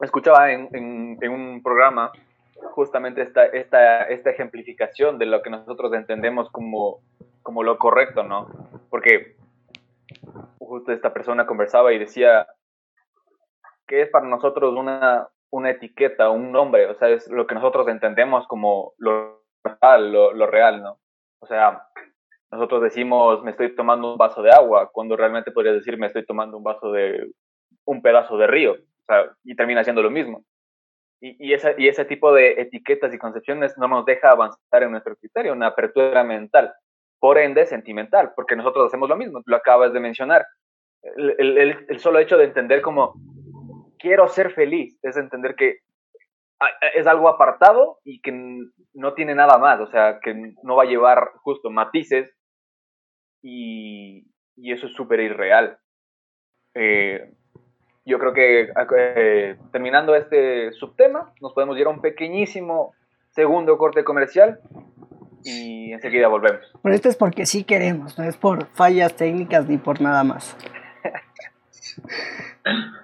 escuchaba 0.00 0.52
en, 0.52 0.68
en, 0.72 1.18
en 1.20 1.30
un 1.30 1.62
programa 1.62 2.12
justamente 2.72 3.22
esta, 3.22 3.46
esta, 3.46 4.04
esta 4.04 4.30
ejemplificación 4.30 5.18
de 5.18 5.26
lo 5.26 5.42
que 5.42 5.50
nosotros 5.50 5.92
entendemos 5.94 6.50
como 6.50 7.00
como 7.44 7.62
lo 7.62 7.78
correcto, 7.78 8.24
¿no? 8.24 8.48
Porque 8.90 9.36
justo 10.58 10.90
esta 10.90 11.12
persona 11.12 11.46
conversaba 11.46 11.92
y 11.92 11.98
decía 11.98 12.48
que 13.86 14.00
es 14.00 14.10
para 14.10 14.26
nosotros 14.26 14.74
una, 14.74 15.28
una 15.50 15.70
etiqueta, 15.70 16.30
un 16.30 16.50
nombre, 16.50 16.86
o 16.86 16.94
sea, 16.94 17.10
es 17.10 17.30
lo 17.30 17.46
que 17.46 17.54
nosotros 17.54 17.86
entendemos 17.86 18.48
como 18.48 18.94
lo 18.96 19.42
real, 19.62 20.10
lo, 20.10 20.46
real, 20.46 20.82
¿no? 20.82 20.98
O 21.38 21.46
sea, 21.46 21.86
nosotros 22.50 22.82
decimos 22.82 23.44
me 23.44 23.50
estoy 23.50 23.74
tomando 23.76 24.12
un 24.12 24.18
vaso 24.18 24.42
de 24.42 24.50
agua, 24.50 24.90
cuando 24.90 25.14
realmente 25.14 25.52
podrías 25.52 25.76
decir 25.76 25.98
me 25.98 26.06
estoy 26.06 26.24
tomando 26.24 26.56
un 26.56 26.64
vaso 26.64 26.92
de 26.92 27.30
un 27.84 28.00
pedazo 28.00 28.38
de 28.38 28.46
río, 28.46 28.76
y 29.44 29.54
termina 29.54 29.84
siendo 29.84 30.02
lo 30.02 30.10
mismo. 30.10 30.42
Y, 31.24 31.36
y, 31.38 31.54
esa, 31.54 31.72
y 31.78 31.88
ese 31.88 32.04
tipo 32.04 32.34
de 32.34 32.60
etiquetas 32.60 33.14
y 33.14 33.18
concepciones 33.18 33.78
no 33.78 33.88
nos 33.88 34.04
deja 34.04 34.30
avanzar 34.30 34.82
en 34.82 34.90
nuestro 34.90 35.16
criterio, 35.16 35.54
una 35.54 35.68
apertura 35.68 36.22
mental 36.22 36.74
por 37.18 37.38
ende 37.38 37.64
sentimental, 37.64 38.32
porque 38.36 38.56
nosotros 38.56 38.88
hacemos 38.88 39.08
lo 39.08 39.16
mismo, 39.16 39.40
lo 39.46 39.56
acabas 39.56 39.94
de 39.94 40.00
mencionar. 40.00 40.44
El, 41.16 41.56
el, 41.58 41.86
el, 41.88 41.98
solo 41.98 42.18
hecho 42.18 42.36
de 42.36 42.44
entender 42.44 42.82
como 42.82 43.14
quiero 43.98 44.28
ser 44.28 44.50
feliz 44.52 44.98
es 45.02 45.16
entender 45.16 45.54
que 45.54 45.78
es 46.94 47.06
algo 47.06 47.30
apartado 47.30 48.00
y 48.04 48.20
que 48.20 48.32
no 48.92 49.14
tiene 49.14 49.34
nada 49.34 49.56
más, 49.56 49.80
o 49.80 49.86
sea, 49.86 50.20
que 50.20 50.52
no 50.62 50.76
va 50.76 50.82
a 50.82 50.86
llevar 50.86 51.30
justo 51.36 51.70
matices 51.70 52.36
y, 53.42 54.26
y 54.56 54.72
eso 54.72 54.88
es 54.88 54.92
súper 54.92 55.20
irreal. 55.20 55.78
Eh, 56.74 57.32
yo 58.04 58.18
creo 58.18 58.34
que 58.34 58.70
eh, 58.96 59.56
terminando 59.72 60.14
este 60.14 60.72
subtema, 60.72 61.32
nos 61.40 61.52
podemos 61.52 61.78
ir 61.78 61.86
a 61.86 61.90
un 61.90 62.00
pequeñísimo 62.00 62.94
segundo 63.30 63.78
corte 63.78 64.04
comercial 64.04 64.60
y 65.42 65.92
enseguida 65.92 66.28
volvemos. 66.28 66.60
Pero 66.82 66.94
esto 66.94 67.08
es 67.08 67.16
porque 67.16 67.46
sí 67.46 67.64
queremos, 67.64 68.18
no 68.18 68.24
es 68.24 68.36
por 68.36 68.66
fallas 68.74 69.16
técnicas 69.16 69.68
ni 69.68 69.78
por 69.78 70.00
nada 70.00 70.22
más. 70.24 70.56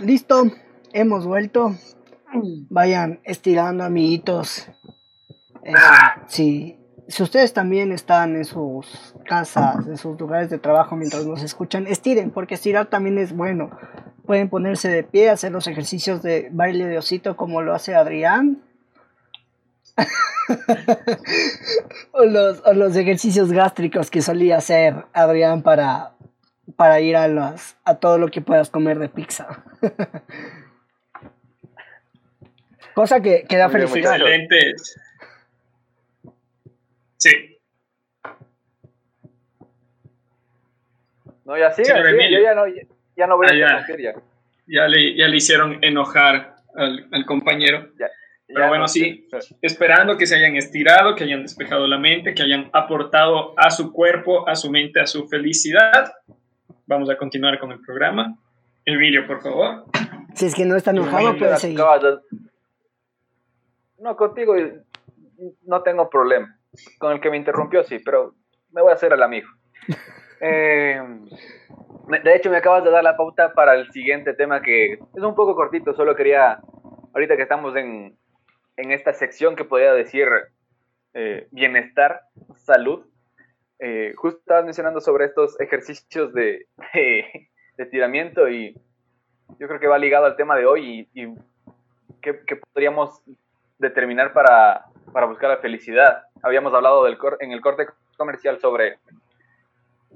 Listo, 0.00 0.44
hemos 0.92 1.26
vuelto. 1.26 1.76
Vayan 2.70 3.20
estirando, 3.24 3.84
amiguitos. 3.84 4.66
Eh, 5.64 5.72
sí, 6.26 6.78
si 7.08 7.22
ustedes 7.22 7.52
también 7.52 7.92
están 7.92 8.36
en 8.36 8.44
sus 8.44 9.14
casas, 9.24 9.86
en 9.86 9.98
sus 9.98 10.18
lugares 10.18 10.50
de 10.50 10.58
trabajo 10.58 10.96
mientras 10.96 11.26
nos 11.26 11.42
escuchan, 11.42 11.86
estiren, 11.86 12.30
porque 12.30 12.54
estirar 12.54 12.86
también 12.86 13.18
es 13.18 13.34
bueno. 13.34 13.70
Pueden 14.24 14.48
ponerse 14.48 14.88
de 14.88 15.02
pie, 15.02 15.30
hacer 15.30 15.52
los 15.52 15.66
ejercicios 15.66 16.22
de 16.22 16.48
baile 16.52 16.86
de 16.86 16.98
osito 16.98 17.36
como 17.36 17.60
lo 17.60 17.74
hace 17.74 17.94
Adrián. 17.94 18.62
o, 22.12 22.24
los, 22.24 22.62
o, 22.64 22.72
los, 22.72 22.96
ejercicios 22.96 23.52
gástricos 23.52 24.10
que 24.10 24.22
solía 24.22 24.56
hacer 24.56 25.04
Adrián 25.12 25.62
para, 25.62 26.12
para 26.76 27.00
ir 27.00 27.16
a, 27.16 27.28
los, 27.28 27.76
a 27.84 27.96
todo 27.96 28.16
lo 28.16 28.28
que 28.28 28.40
puedas 28.40 28.70
comer 28.70 28.98
de 28.98 29.10
pizza. 29.10 29.64
Cosa 32.94 33.20
que, 33.20 33.44
que 33.48 33.56
da 33.56 33.68
felicidad. 33.68 34.14
Excelentes. 34.14 34.96
Sí. 37.22 37.30
No, 41.44 41.56
ya 41.56 41.70
sí, 41.70 41.84
yo 41.86 41.94
ya 42.40 42.54
no, 42.54 42.64
ya, 43.16 43.26
no 43.28 43.36
voy 43.36 43.46
a 43.46 43.50
ah, 43.50 43.86
ya. 43.96 44.14
Ya 44.66 44.88
le, 44.88 45.16
ya 45.16 45.28
le 45.28 45.36
hicieron 45.36 45.78
enojar 45.84 46.56
al, 46.74 47.06
al 47.12 47.24
compañero. 47.24 47.90
Pero 48.48 48.68
bueno, 48.68 48.88
sí, 48.88 49.28
esperando 49.60 50.16
que 50.16 50.26
se 50.26 50.34
hayan 50.34 50.56
estirado, 50.56 51.14
que 51.14 51.22
hayan 51.22 51.42
despejado 51.42 51.86
la 51.86 51.96
mente, 51.96 52.34
que 52.34 52.42
hayan 52.42 52.68
aportado 52.72 53.54
a 53.56 53.70
su 53.70 53.92
cuerpo, 53.92 54.48
a 54.48 54.56
su 54.56 54.68
mente, 54.70 54.98
a 54.98 55.06
su 55.06 55.28
felicidad. 55.28 56.12
Vamos 56.86 57.08
a 57.08 57.16
continuar 57.16 57.60
con 57.60 57.70
el 57.70 57.80
programa. 57.80 58.36
Emilio, 58.84 59.28
por 59.28 59.40
favor. 59.40 59.84
Si 60.34 60.46
es 60.46 60.56
que 60.56 60.64
no 60.64 60.74
está 60.74 60.90
enojado, 60.90 61.38
puede 61.38 61.56
seguir. 61.56 61.78
No, 64.00 64.16
contigo 64.16 64.56
no 65.62 65.82
tengo 65.82 66.10
problema. 66.10 66.58
Con 66.98 67.12
el 67.12 67.20
que 67.20 67.30
me 67.30 67.36
interrumpió, 67.36 67.84
sí, 67.84 67.98
pero 67.98 68.34
me 68.70 68.82
voy 68.82 68.90
a 68.90 68.94
hacer 68.94 69.12
al 69.12 69.22
amigo. 69.22 69.48
Eh, 70.44 71.00
de 72.24 72.34
hecho, 72.34 72.50
me 72.50 72.56
acabas 72.56 72.82
de 72.82 72.90
dar 72.90 73.04
la 73.04 73.16
pauta 73.16 73.52
para 73.54 73.76
el 73.76 73.92
siguiente 73.92 74.34
tema 74.34 74.60
que 74.60 74.94
es 74.94 75.22
un 75.22 75.36
poco 75.36 75.54
cortito, 75.54 75.94
solo 75.94 76.16
quería, 76.16 76.58
ahorita 77.14 77.36
que 77.36 77.42
estamos 77.42 77.76
en, 77.76 78.18
en 78.76 78.90
esta 78.90 79.12
sección 79.12 79.54
que 79.54 79.64
podría 79.64 79.92
decir 79.92 80.26
eh, 81.14 81.46
bienestar, 81.52 82.22
salud, 82.56 83.06
eh, 83.78 84.12
justo 84.16 84.38
estabas 84.38 84.64
mencionando 84.64 85.00
sobre 85.00 85.26
estos 85.26 85.58
ejercicios 85.60 86.32
de, 86.32 86.66
de, 86.94 87.50
estiramiento 87.78 88.48
y 88.48 88.74
yo 89.58 89.66
creo 89.66 89.80
que 89.80 89.88
va 89.88 89.98
ligado 89.98 90.24
al 90.24 90.36
tema 90.36 90.56
de 90.56 90.66
hoy 90.66 91.08
y, 91.12 91.22
y 91.22 91.34
qué, 92.20 92.34
podríamos 92.72 93.22
determinar 93.78 94.32
para, 94.32 94.86
para, 95.12 95.26
buscar 95.26 95.50
la 95.50 95.56
felicidad. 95.58 96.22
Habíamos 96.42 96.74
hablado 96.74 97.04
del 97.04 97.18
en 97.40 97.52
el 97.52 97.60
corte 97.60 97.86
comercial 98.16 98.60
sobre, 98.60 98.98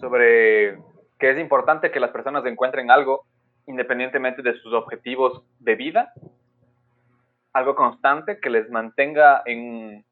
sobre 0.00 0.78
que 1.18 1.30
es 1.30 1.38
importante 1.38 1.90
que 1.90 2.00
las 2.00 2.10
personas 2.10 2.44
encuentren 2.46 2.90
algo 2.90 3.24
independientemente 3.66 4.42
de 4.42 4.54
sus 4.60 4.72
objetivos 4.72 5.42
de 5.58 5.74
vida 5.74 6.12
algo 7.56 7.74
constante 7.74 8.38
que 8.38 8.50
les 8.50 8.70
mantenga 8.70 9.42
en, 9.46 10.04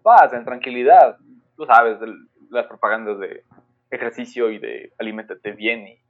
paz, 0.00 0.32
en 0.32 0.44
tranquilidad. 0.44 1.18
Tú 1.56 1.66
sabes, 1.66 1.98
las 2.50 2.66
propagandas 2.66 3.18
de 3.18 3.42
ejercicio 3.90 4.50
y 4.50 4.58
de 4.58 4.92
alimentate 4.96 5.52
bien 5.52 5.88
y, 5.88 6.00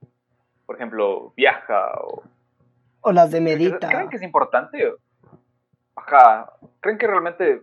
por 0.67 0.77
ejemplo, 0.77 1.33
viaja 1.35 1.95
o... 2.03 2.23
O 3.01 3.13
las 3.13 3.31
de 3.31 3.41
medita. 3.41 3.89
¿Creen 3.89 4.11
que 4.11 4.17
es 4.17 4.23
importante? 4.23 4.93
Ajá. 5.97 6.53
¿Creen 6.81 6.99
que 6.99 7.07
realmente 7.07 7.63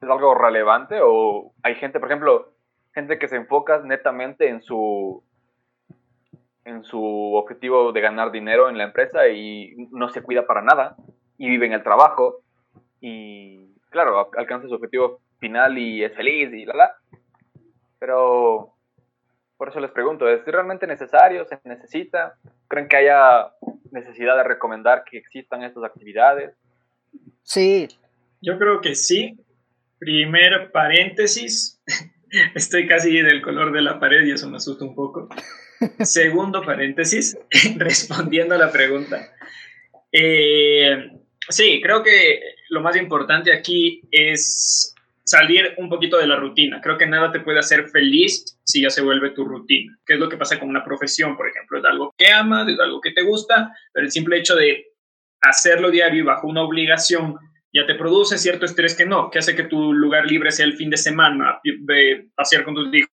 es 0.00 0.08
algo 0.08 0.34
relevante? 0.34 1.00
¿O 1.02 1.52
hay 1.62 1.74
gente, 1.74 2.00
por 2.00 2.08
ejemplo, 2.08 2.52
gente 2.94 3.18
que 3.18 3.28
se 3.28 3.36
enfoca 3.36 3.78
netamente 3.80 4.48
en 4.48 4.62
su 4.62 5.22
en 6.64 6.84
su 6.84 7.34
objetivo 7.34 7.92
de 7.92 8.00
ganar 8.02 8.30
dinero 8.30 8.68
en 8.68 8.76
la 8.76 8.84
empresa 8.84 9.26
y 9.28 9.74
no 9.90 10.10
se 10.10 10.22
cuida 10.22 10.46
para 10.46 10.60
nada? 10.60 10.96
y 11.38 11.48
vive 11.48 11.66
en 11.66 11.72
el 11.72 11.82
trabajo 11.82 12.42
y, 13.00 13.72
claro, 13.90 14.28
alcanza 14.36 14.68
su 14.68 14.74
objetivo 14.74 15.20
final 15.38 15.78
y 15.78 16.02
es 16.02 16.14
feliz 16.14 16.52
y 16.52 16.66
la 16.66 16.74
la. 16.74 16.96
Pero 18.00 18.74
por 19.56 19.68
eso 19.68 19.80
les 19.80 19.92
pregunto, 19.92 20.28
¿es 20.28 20.44
realmente 20.44 20.86
necesario? 20.86 21.46
¿Se 21.46 21.58
necesita? 21.64 22.34
¿Creen 22.66 22.88
que 22.88 22.96
haya 22.96 23.52
necesidad 23.92 24.36
de 24.36 24.44
recomendar 24.44 25.04
que 25.04 25.16
existan 25.16 25.62
estas 25.62 25.84
actividades? 25.84 26.54
Sí. 27.42 27.88
Yo 28.42 28.58
creo 28.58 28.80
que 28.80 28.94
sí. 28.94 29.38
Primer 29.98 30.70
paréntesis. 30.72 31.82
Estoy 32.54 32.86
casi 32.86 33.20
del 33.20 33.42
color 33.42 33.72
de 33.72 33.82
la 33.82 33.98
pared 33.98 34.24
y 34.26 34.32
eso 34.32 34.48
me 34.50 34.56
asusta 34.56 34.84
un 34.84 34.94
poco. 34.94 35.28
Segundo 36.00 36.62
paréntesis, 36.62 37.38
respondiendo 37.76 38.54
a 38.54 38.58
la 38.58 38.70
pregunta. 38.72 39.32
Eh, 40.12 41.10
Sí, 41.48 41.80
creo 41.82 42.02
que 42.02 42.40
lo 42.68 42.82
más 42.82 42.96
importante 42.96 43.52
aquí 43.52 44.02
es 44.10 44.94
salir 45.24 45.74
un 45.78 45.88
poquito 45.88 46.18
de 46.18 46.26
la 46.26 46.36
rutina. 46.36 46.80
Creo 46.82 46.98
que 46.98 47.06
nada 47.06 47.32
te 47.32 47.40
puede 47.40 47.58
hacer 47.58 47.88
feliz 47.88 48.58
si 48.64 48.82
ya 48.82 48.90
se 48.90 49.02
vuelve 49.02 49.30
tu 49.30 49.44
rutina. 49.44 49.96
¿Qué 50.04 50.14
es 50.14 50.20
lo 50.20 50.28
que 50.28 50.36
pasa 50.36 50.58
con 50.58 50.68
una 50.68 50.84
profesión, 50.84 51.36
por 51.36 51.48
ejemplo? 51.48 51.78
Es 51.78 51.84
algo 51.86 52.14
que 52.16 52.28
amas, 52.30 52.68
es 52.68 52.78
algo 52.78 53.00
que 53.00 53.12
te 53.12 53.22
gusta, 53.22 53.72
pero 53.92 54.04
el 54.04 54.12
simple 54.12 54.38
hecho 54.38 54.56
de 54.56 54.88
hacerlo 55.40 55.90
diario 55.90 56.20
y 56.20 56.26
bajo 56.26 56.46
una 56.46 56.62
obligación 56.62 57.36
ya 57.72 57.86
te 57.86 57.94
produce 57.94 58.38
cierto 58.38 58.64
estrés 58.64 58.96
que 58.96 59.06
no, 59.06 59.30
que 59.30 59.38
hace 59.38 59.54
que 59.54 59.64
tu 59.64 59.92
lugar 59.92 60.26
libre 60.26 60.50
sea 60.50 60.66
el 60.66 60.76
fin 60.76 60.90
de 60.90 60.96
semana, 60.96 61.60
de 61.62 62.28
pasear 62.34 62.64
con 62.64 62.74
tus 62.74 62.92
hijos 62.94 63.10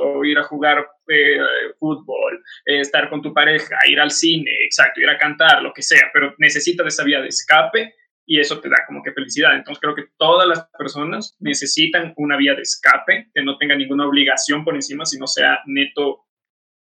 o 0.00 0.24
ir 0.24 0.38
a 0.38 0.44
jugar 0.44 0.86
eh, 1.08 1.38
fútbol, 1.78 2.42
eh, 2.64 2.80
estar 2.80 3.10
con 3.10 3.22
tu 3.22 3.34
pareja, 3.34 3.76
ir 3.88 4.00
al 4.00 4.10
cine, 4.10 4.50
exacto, 4.64 5.00
ir 5.00 5.08
a 5.08 5.18
cantar, 5.18 5.62
lo 5.62 5.72
que 5.72 5.82
sea, 5.82 6.10
pero 6.12 6.34
necesitas 6.38 6.86
esa 6.86 7.04
vía 7.04 7.20
de 7.20 7.28
escape 7.28 7.94
y 8.26 8.40
eso 8.40 8.60
te 8.60 8.68
da 8.68 8.76
como 8.86 9.02
que 9.02 9.12
felicidad. 9.12 9.56
Entonces 9.56 9.80
creo 9.80 9.94
que 9.94 10.04
todas 10.18 10.46
las 10.46 10.68
personas 10.78 11.36
necesitan 11.40 12.12
una 12.16 12.36
vía 12.36 12.54
de 12.54 12.62
escape 12.62 13.30
que 13.34 13.42
no 13.42 13.56
tenga 13.56 13.74
ninguna 13.74 14.06
obligación 14.06 14.64
por 14.64 14.74
encima, 14.74 15.04
sino 15.06 15.26
sea 15.26 15.60
neto 15.66 16.26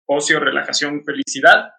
ocio, 0.06 0.40
relajación, 0.40 1.04
felicidad. 1.04 1.70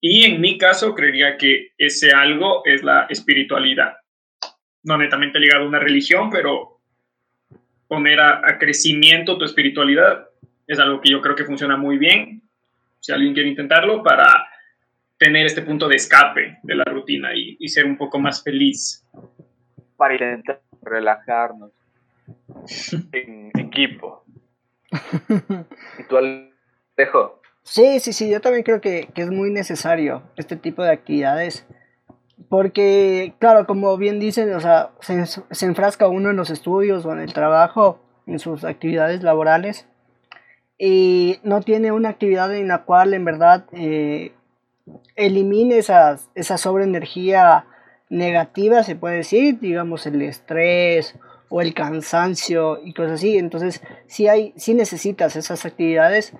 Y 0.00 0.24
en 0.24 0.40
mi 0.40 0.58
caso 0.58 0.94
creería 0.94 1.36
que 1.36 1.70
ese 1.78 2.10
algo 2.10 2.62
es 2.64 2.82
la 2.82 3.06
espiritualidad. 3.08 3.94
No 4.86 4.96
netamente 4.96 5.38
ligado 5.38 5.64
a 5.64 5.68
una 5.68 5.78
religión, 5.78 6.30
pero 6.30 6.80
poner 7.86 8.18
a, 8.20 8.40
a 8.42 8.58
crecimiento 8.58 9.36
tu 9.36 9.44
espiritualidad 9.44 10.28
es 10.66 10.78
algo 10.78 11.00
que 11.00 11.10
yo 11.10 11.20
creo 11.20 11.36
que 11.36 11.44
funciona 11.44 11.76
muy 11.76 11.98
bien, 11.98 12.42
si 13.00 13.12
alguien 13.12 13.34
quiere 13.34 13.48
intentarlo, 13.50 14.02
para 14.02 14.48
tener 15.18 15.46
este 15.46 15.62
punto 15.62 15.88
de 15.88 15.96
escape 15.96 16.58
de 16.62 16.74
la 16.74 16.84
rutina 16.84 17.30
y, 17.34 17.68
ser 17.68 17.86
un 17.86 17.96
poco 17.96 18.18
más 18.18 18.42
feliz. 18.42 19.04
Para 19.96 20.14
intentar 20.14 20.60
relajarnos 20.82 21.72
en 23.12 23.50
equipo. 23.58 24.24
¿Y 25.98 26.04
tú, 26.08 26.16
Alejo? 26.16 27.40
Sí, 27.62 27.98
sí, 28.00 28.12
sí, 28.12 28.30
yo 28.30 28.40
también 28.40 28.62
creo 28.62 28.80
que, 28.80 29.08
es 29.14 29.30
muy 29.30 29.50
necesario 29.50 30.22
este 30.36 30.56
tipo 30.56 30.82
de 30.82 30.92
actividades. 30.92 31.66
Porque, 32.48 33.34
claro, 33.38 33.66
como 33.66 33.96
bien 33.96 34.20
dicen, 34.20 34.52
o 34.54 34.60
sea, 34.60 34.90
se, 35.00 35.24
se 35.26 35.66
enfrasca 35.66 36.08
uno 36.08 36.30
en 36.30 36.36
los 36.36 36.50
estudios 36.50 37.04
o 37.06 37.12
en 37.12 37.20
el 37.20 37.32
trabajo, 37.32 38.00
en 38.26 38.38
sus 38.38 38.64
actividades 38.64 39.22
laborales 39.22 39.86
y 40.78 41.38
no 41.42 41.62
tiene 41.62 41.92
una 41.92 42.10
actividad 42.10 42.54
en 42.54 42.68
la 42.68 42.84
cual 42.84 43.14
en 43.14 43.24
verdad 43.24 43.64
eh, 43.72 44.32
elimine 45.14 45.78
esa 45.78 46.18
sobreenergía 46.58 47.66
negativa, 48.08 48.82
se 48.82 48.96
puede 48.96 49.16
decir, 49.16 49.58
digamos 49.58 50.06
el 50.06 50.20
estrés 50.22 51.16
o 51.48 51.60
el 51.60 51.74
cansancio 51.74 52.80
y 52.84 52.92
cosas 52.92 53.12
así. 53.12 53.38
Entonces, 53.38 53.82
si 54.06 54.28
hay, 54.28 54.52
si 54.56 54.74
necesitas 54.74 55.36
esas 55.36 55.64
actividades 55.64 56.34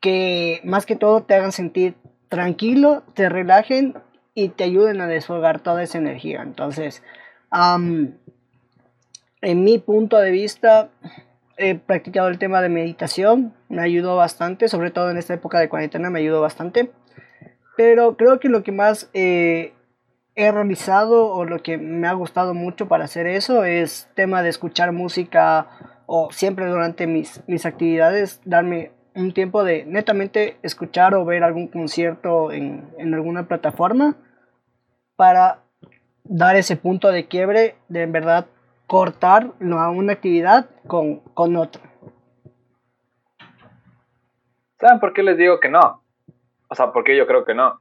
que 0.00 0.60
más 0.64 0.86
que 0.86 0.96
todo 0.96 1.22
te 1.22 1.34
hagan 1.34 1.52
sentir 1.52 1.94
tranquilo, 2.28 3.02
te 3.14 3.28
relajen 3.28 3.94
y 4.34 4.48
te 4.48 4.64
ayuden 4.64 5.00
a 5.00 5.06
desfogar 5.06 5.60
toda 5.60 5.82
esa 5.82 5.98
energía. 5.98 6.42
Entonces, 6.42 7.02
en 7.52 9.64
mi 9.64 9.78
punto 9.78 10.18
de 10.18 10.30
vista, 10.30 10.90
he 11.56 11.74
practicado 11.74 12.28
el 12.28 12.38
tema 12.38 12.62
de 12.62 12.68
meditación, 12.68 13.54
me 13.68 13.82
ayudó 13.82 14.16
bastante, 14.16 14.68
sobre 14.68 14.90
todo 14.90 15.10
en 15.10 15.18
esta 15.18 15.34
época 15.34 15.60
de 15.60 15.68
cuarentena 15.68 16.10
me 16.10 16.20
ayudó 16.20 16.40
bastante. 16.40 16.90
Pero 17.76 18.16
creo 18.16 18.40
que 18.40 18.48
lo 18.48 18.62
que 18.62 18.72
más 18.72 19.10
eh, 19.14 19.72
he 20.34 20.50
realizado 20.50 21.32
o 21.32 21.44
lo 21.44 21.62
que 21.62 21.78
me 21.78 22.06
ha 22.06 22.12
gustado 22.12 22.54
mucho 22.54 22.88
para 22.88 23.04
hacer 23.04 23.26
eso 23.26 23.64
es 23.64 24.08
tema 24.14 24.42
de 24.42 24.48
escuchar 24.48 24.92
música 24.92 25.68
o 26.06 26.30
siempre 26.32 26.66
durante 26.66 27.06
mis, 27.06 27.42
mis 27.46 27.66
actividades 27.66 28.40
darme 28.44 28.92
un 29.14 29.32
tiempo 29.32 29.64
de 29.64 29.84
netamente 29.84 30.56
escuchar 30.62 31.14
o 31.14 31.24
ver 31.24 31.44
algún 31.44 31.68
concierto 31.68 32.52
en, 32.52 32.88
en 32.98 33.14
alguna 33.14 33.46
plataforma 33.46 34.16
para 35.16 35.60
dar 36.24 36.56
ese 36.56 36.76
punto 36.76 37.08
de 37.08 37.26
quiebre 37.26 37.76
de 37.88 38.02
en 38.02 38.12
verdad 38.12 38.46
cortar 38.86 39.52
una 39.60 40.12
actividad 40.12 40.68
con, 40.86 41.20
con 41.34 41.56
otra. 41.56 41.82
¿Saben 44.78 45.00
por 45.00 45.12
qué 45.12 45.22
les 45.22 45.38
digo 45.38 45.60
que 45.60 45.68
no? 45.68 46.02
O 46.68 46.74
sea, 46.74 46.92
¿por 46.92 47.04
qué 47.04 47.16
yo 47.16 47.26
creo 47.26 47.44
que 47.44 47.54
no? 47.54 47.80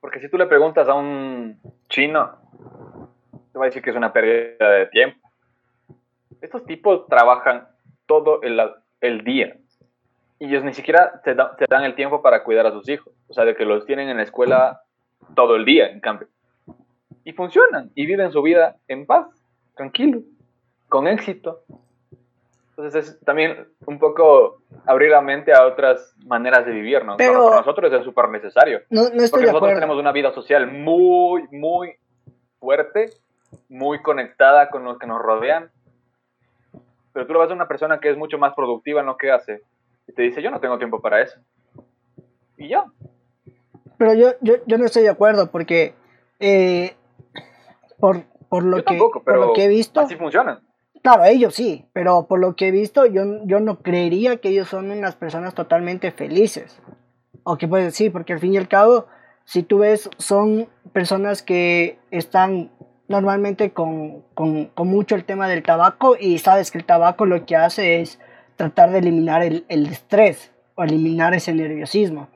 Porque 0.00 0.20
si 0.20 0.28
tú 0.30 0.38
le 0.38 0.46
preguntas 0.46 0.88
a 0.88 0.94
un 0.94 1.60
chino, 1.88 2.38
te 3.52 3.58
va 3.58 3.66
a 3.66 3.68
decir 3.68 3.82
que 3.82 3.90
es 3.90 3.96
una 3.96 4.12
pérdida 4.12 4.70
de 4.70 4.86
tiempo. 4.86 5.30
Estos 6.40 6.64
tipos 6.64 7.06
trabajan 7.06 7.68
todo 8.06 8.42
el, 8.42 8.58
el 9.00 9.22
día. 9.22 9.56
Y 10.40 10.46
ellos 10.46 10.64
ni 10.64 10.72
siquiera 10.72 11.20
se, 11.22 11.34
se, 11.34 11.66
dan 11.68 11.84
el 11.84 11.94
tiempo 11.94 12.22
para 12.22 12.42
cuidar 12.42 12.66
a 12.66 12.72
sus 12.72 12.88
hijos. 12.88 13.12
O 13.28 13.34
sea, 13.34 13.44
de 13.44 13.54
que 13.54 13.66
los 13.66 13.84
tienen 13.84 14.08
en 14.08 14.16
la 14.16 14.22
escuela 14.22 14.80
todo 15.36 15.54
el 15.54 15.66
día, 15.66 15.88
en 15.90 16.00
cambio. 16.00 16.28
Y 17.24 17.32
funcionan 17.32 17.90
y 17.94 18.06
viven 18.06 18.32
su 18.32 18.40
vida 18.40 18.76
en 18.88 19.04
paz 19.04 19.26
tranquilo, 19.76 20.22
con 20.88 21.06
éxito. 21.06 21.60
Entonces 22.70 23.10
es 23.10 23.20
también 23.20 23.66
un 23.84 23.98
poco 23.98 24.62
abrir 24.86 25.10
la 25.10 25.20
mente 25.20 25.52
a 25.52 25.66
otras 25.66 26.14
maneras 26.24 26.64
de 26.64 26.72
vivir, 26.72 27.04
¿no? 27.04 27.18
Pero- 27.18 27.44
para 27.44 27.56
nosotros 27.58 27.92
es 27.92 28.02
súper 28.02 28.30
necesario. 28.30 28.80
No, 28.88 29.02
no 29.02 29.06
estoy 29.08 29.28
Porque 29.30 29.46
de 29.46 29.52
nosotros 29.52 29.56
acuerdo. 29.56 29.74
tenemos 29.74 29.98
una 29.98 30.12
vida 30.12 30.32
social 30.32 30.66
muy, 30.72 31.46
muy 31.50 31.96
fuerte, 32.58 33.10
muy 33.68 34.00
conectada 34.00 34.70
con 34.70 34.84
los 34.84 34.98
que 34.98 35.06
nos 35.06 35.20
rodean. 35.20 35.70
Pero 37.12 37.26
tú 37.26 37.34
lo 37.34 37.40
ves 37.40 37.50
a 37.50 37.54
una 37.54 37.68
persona 37.68 38.00
que 38.00 38.08
es 38.08 38.16
mucho 38.16 38.38
más 38.38 38.54
productiva 38.54 39.00
en 39.00 39.06
lo 39.06 39.18
que 39.18 39.30
hace 39.30 39.60
y 40.10 40.12
te 40.12 40.22
dice, 40.22 40.42
yo 40.42 40.50
no 40.50 40.60
tengo 40.60 40.76
tiempo 40.76 41.00
para 41.00 41.22
eso. 41.22 41.38
Y 42.56 42.68
ya. 42.68 42.84
Pero 43.96 44.14
yo, 44.14 44.32
yo, 44.40 44.54
yo 44.66 44.76
no 44.76 44.84
estoy 44.84 45.04
de 45.04 45.08
acuerdo 45.08 45.50
porque 45.50 45.94
eh, 46.40 46.94
por, 47.98 48.24
por, 48.48 48.64
lo 48.64 48.78
yo 48.78 48.84
que, 48.84 48.94
tampoco, 48.94 49.22
por 49.22 49.38
lo 49.38 49.52
que 49.52 49.64
he 49.64 49.68
visto, 49.68 50.00
así 50.00 50.16
funcionan. 50.16 50.60
claro, 51.02 51.24
ellos 51.24 51.54
sí, 51.54 51.86
pero 51.92 52.26
por 52.26 52.40
lo 52.40 52.56
que 52.56 52.68
he 52.68 52.70
visto, 52.72 53.06
yo, 53.06 53.22
yo 53.44 53.60
no 53.60 53.82
creería 53.82 54.38
que 54.38 54.48
ellos 54.48 54.68
son 54.68 54.90
unas 54.90 55.14
personas 55.14 55.54
totalmente 55.54 56.10
felices. 56.10 56.80
O 57.44 57.56
que 57.56 57.68
puedes 57.68 57.86
decir, 57.86 58.10
porque 58.12 58.32
al 58.32 58.40
fin 58.40 58.54
y 58.54 58.58
al 58.58 58.68
cabo, 58.68 59.06
si 59.44 59.62
tú 59.62 59.78
ves, 59.78 60.10
son 60.18 60.68
personas 60.92 61.42
que 61.42 61.98
están 62.10 62.70
normalmente 63.06 63.72
con, 63.72 64.22
con, 64.34 64.66
con 64.66 64.88
mucho 64.88 65.14
el 65.14 65.24
tema 65.24 65.48
del 65.48 65.62
tabaco 65.62 66.16
y 66.18 66.38
sabes 66.38 66.70
que 66.70 66.78
el 66.78 66.84
tabaco 66.84 67.26
lo 67.26 67.46
que 67.46 67.56
hace 67.56 68.00
es 68.00 68.18
tratar 68.60 68.90
de 68.90 68.98
eliminar 68.98 69.42
el, 69.42 69.64
el 69.68 69.86
estrés 69.86 70.52
o 70.74 70.84
eliminar 70.84 71.32
ese 71.32 71.54
nerviosismo 71.54 72.28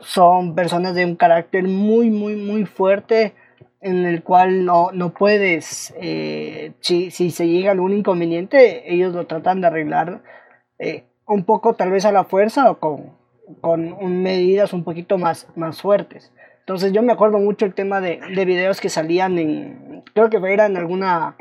son 0.00 0.54
personas 0.54 0.94
de 0.94 1.06
un 1.06 1.16
carácter 1.16 1.64
muy, 1.64 2.10
muy, 2.10 2.36
muy 2.36 2.66
fuerte 2.66 3.32
en 3.80 4.04
el 4.04 4.22
cual 4.22 4.66
no, 4.66 4.90
no 4.92 5.14
puedes, 5.14 5.94
eh, 5.98 6.72
si, 6.80 7.10
si 7.10 7.30
se 7.30 7.48
llega 7.48 7.70
algún 7.72 7.94
inconveniente, 7.96 8.92
ellos 8.92 9.14
lo 9.14 9.26
tratan 9.26 9.62
de 9.62 9.68
arreglar 9.68 10.22
eh, 10.78 11.04
un 11.26 11.44
poco 11.44 11.72
tal 11.72 11.90
vez 11.90 12.04
a 12.04 12.12
la 12.12 12.24
fuerza 12.24 12.70
o 12.70 12.78
con, 12.78 13.14
con 13.62 13.94
un- 13.94 14.22
medidas 14.22 14.74
un 14.74 14.84
poquito 14.84 15.16
más, 15.16 15.48
más 15.56 15.80
fuertes. 15.80 16.32
Entonces 16.60 16.92
yo 16.92 17.02
me 17.02 17.12
acuerdo 17.14 17.38
mucho 17.38 17.64
el 17.64 17.72
tema 17.72 18.02
de, 18.02 18.20
de 18.34 18.44
videos 18.44 18.78
que 18.82 18.90
salían 18.90 19.38
en, 19.38 20.02
creo 20.12 20.28
que 20.28 20.36
era 20.52 20.66
en 20.66 20.76
alguna, 20.76 21.36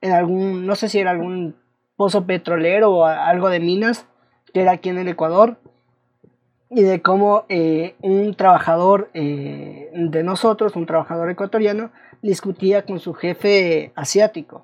en 0.00 0.12
algún, 0.12 0.64
no 0.64 0.74
sé 0.74 0.88
si 0.88 1.00
era 1.00 1.10
algún 1.10 1.56
pozo 1.98 2.26
petrolero 2.26 2.92
o 2.92 3.04
algo 3.04 3.50
de 3.50 3.58
minas, 3.58 4.06
que 4.54 4.62
era 4.62 4.70
aquí 4.70 4.88
en 4.88 4.98
el 4.98 5.08
Ecuador, 5.08 5.58
y 6.70 6.82
de 6.82 7.02
cómo 7.02 7.44
eh, 7.48 7.96
un 8.00 8.34
trabajador 8.34 9.10
eh, 9.14 9.90
de 9.92 10.22
nosotros, 10.22 10.76
un 10.76 10.86
trabajador 10.86 11.28
ecuatoriano, 11.28 11.90
discutía 12.22 12.86
con 12.86 13.00
su 13.00 13.14
jefe 13.14 13.92
asiático. 13.96 14.62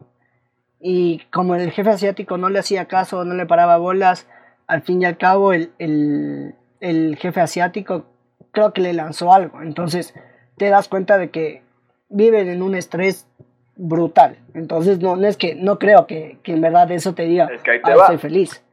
Y 0.79 1.23
como 1.33 1.57
el 1.57 1.73
jefe 1.73 1.91
asiático 1.91 2.39
no 2.39 2.51
le 2.51 2.61
hacía 2.61 2.87
caso, 2.87 3.25
no 3.25 3.35
le 3.35 3.47
paraba 3.47 3.79
bolas, 3.79 4.29
al 4.69 4.83
fin 4.83 5.03
y 5.03 5.05
al 5.05 5.19
cabo 5.19 5.53
el, 5.53 5.73
el 5.79 7.17
jefe 7.17 7.41
asiático 7.41 8.05
creo 8.53 8.73
que 8.73 8.81
le 8.83 8.93
lanzó 8.93 9.33
algo. 9.33 9.61
Entonces 9.61 10.15
te 10.57 10.69
das 10.69 10.87
cuenta 10.87 11.19
de 11.19 11.31
que 11.31 11.65
viven 12.09 12.49
en 12.49 12.63
un 12.63 12.77
estrés 12.77 13.27
brutal. 13.77 14.39
Entonces 14.55 15.01
no, 15.01 15.17
no 15.17 15.27
es 15.27 15.37
que 15.37 15.55
no 15.55 15.79
creo 15.79 16.07
que, 16.07 16.39
que 16.43 16.53
en 16.53 16.61
verdad 16.61 16.91
eso 16.91 17.15
te 17.15 17.23
diga, 17.25 17.47
Es 17.47 17.63
que 17.63 17.73
ahí 17.73 17.83
te 17.83 17.93
"Ah, 17.93 17.97
va. 17.97 18.07
soy 18.09 18.19
feliz. 18.19 18.65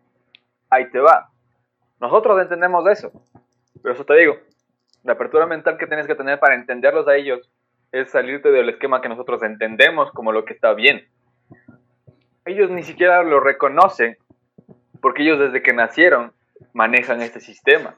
Ahí 0.70 0.90
te 0.90 1.00
va. 1.00 1.30
Nosotros 2.00 2.42
entendemos 2.42 2.88
eso. 2.90 3.12
Pero 3.82 3.96
eso 3.96 4.06
te 4.06 4.16
digo, 4.16 4.36
la 5.04 5.14
apertura 5.14 5.46
mental 5.46 5.78
que 5.78 5.88
tienes 5.88 6.08
que 6.08 6.16
tener 6.16 6.40
para 6.40 6.56
entenderlos 6.56 7.08
a 7.08 7.16
ellos 7.16 7.50
es 7.92 8.10
salirte 8.12 8.52
del 8.52 8.70
esquema 8.70 9.02
que 9.02 9.10
nosotros 9.10 9.42
entendemos 9.44 10.12
como 10.12 10.32
lo 10.32 10.46
que 10.46 10.54
está 10.54 10.74
bien. 10.74 11.06
Ellos 12.46 12.70
ni 12.72 12.84
siquiera 12.84 13.24
lo 13.24 13.40
reconocen 13.40 14.18
porque 15.02 15.24
ellos 15.24 15.40
desde 15.40 15.62
que 15.62 15.74
nacieron 15.74 16.32
manejan 16.74 17.22
este 17.22 17.40
sistema. 17.40 17.96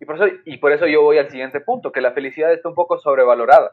Y 0.00 0.06
por, 0.06 0.16
eso, 0.16 0.34
y 0.46 0.56
por 0.56 0.72
eso 0.72 0.86
yo 0.86 1.02
voy 1.02 1.18
al 1.18 1.30
siguiente 1.30 1.60
punto, 1.60 1.92
que 1.92 2.00
la 2.00 2.12
felicidad 2.12 2.52
está 2.52 2.68
un 2.70 2.74
poco 2.74 2.98
sobrevalorada. 2.98 3.72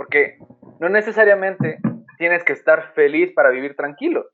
Porque 0.00 0.38
no 0.78 0.88
necesariamente 0.88 1.78
tienes 2.16 2.42
que 2.42 2.54
estar 2.54 2.94
feliz 2.94 3.34
para 3.34 3.50
vivir 3.50 3.76
tranquilo. 3.76 4.30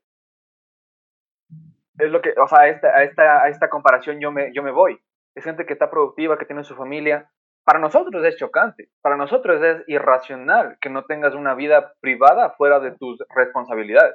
Es 1.98 2.08
lo 2.08 2.22
que, 2.22 2.34
o 2.40 2.46
sea, 2.46 2.60
a 2.60 2.68
esta, 2.68 2.86
a 2.96 3.02
esta, 3.02 3.42
a 3.42 3.48
esta 3.48 3.68
comparación 3.68 4.20
yo 4.20 4.30
me, 4.30 4.52
yo 4.54 4.62
me 4.62 4.70
voy. 4.70 4.96
Es 5.34 5.42
gente 5.42 5.66
que 5.66 5.72
está 5.72 5.90
productiva, 5.90 6.38
que 6.38 6.44
tiene 6.44 6.62
su 6.62 6.76
familia. 6.76 7.28
Para 7.64 7.80
nosotros 7.80 8.24
es 8.24 8.36
chocante, 8.36 8.90
para 9.02 9.16
nosotros 9.16 9.60
es 9.60 9.82
irracional 9.88 10.78
que 10.80 10.88
no 10.88 11.04
tengas 11.04 11.34
una 11.34 11.56
vida 11.56 11.94
privada 11.98 12.50
fuera 12.50 12.78
de 12.78 12.92
tus 12.92 13.18
responsabilidades. 13.34 14.14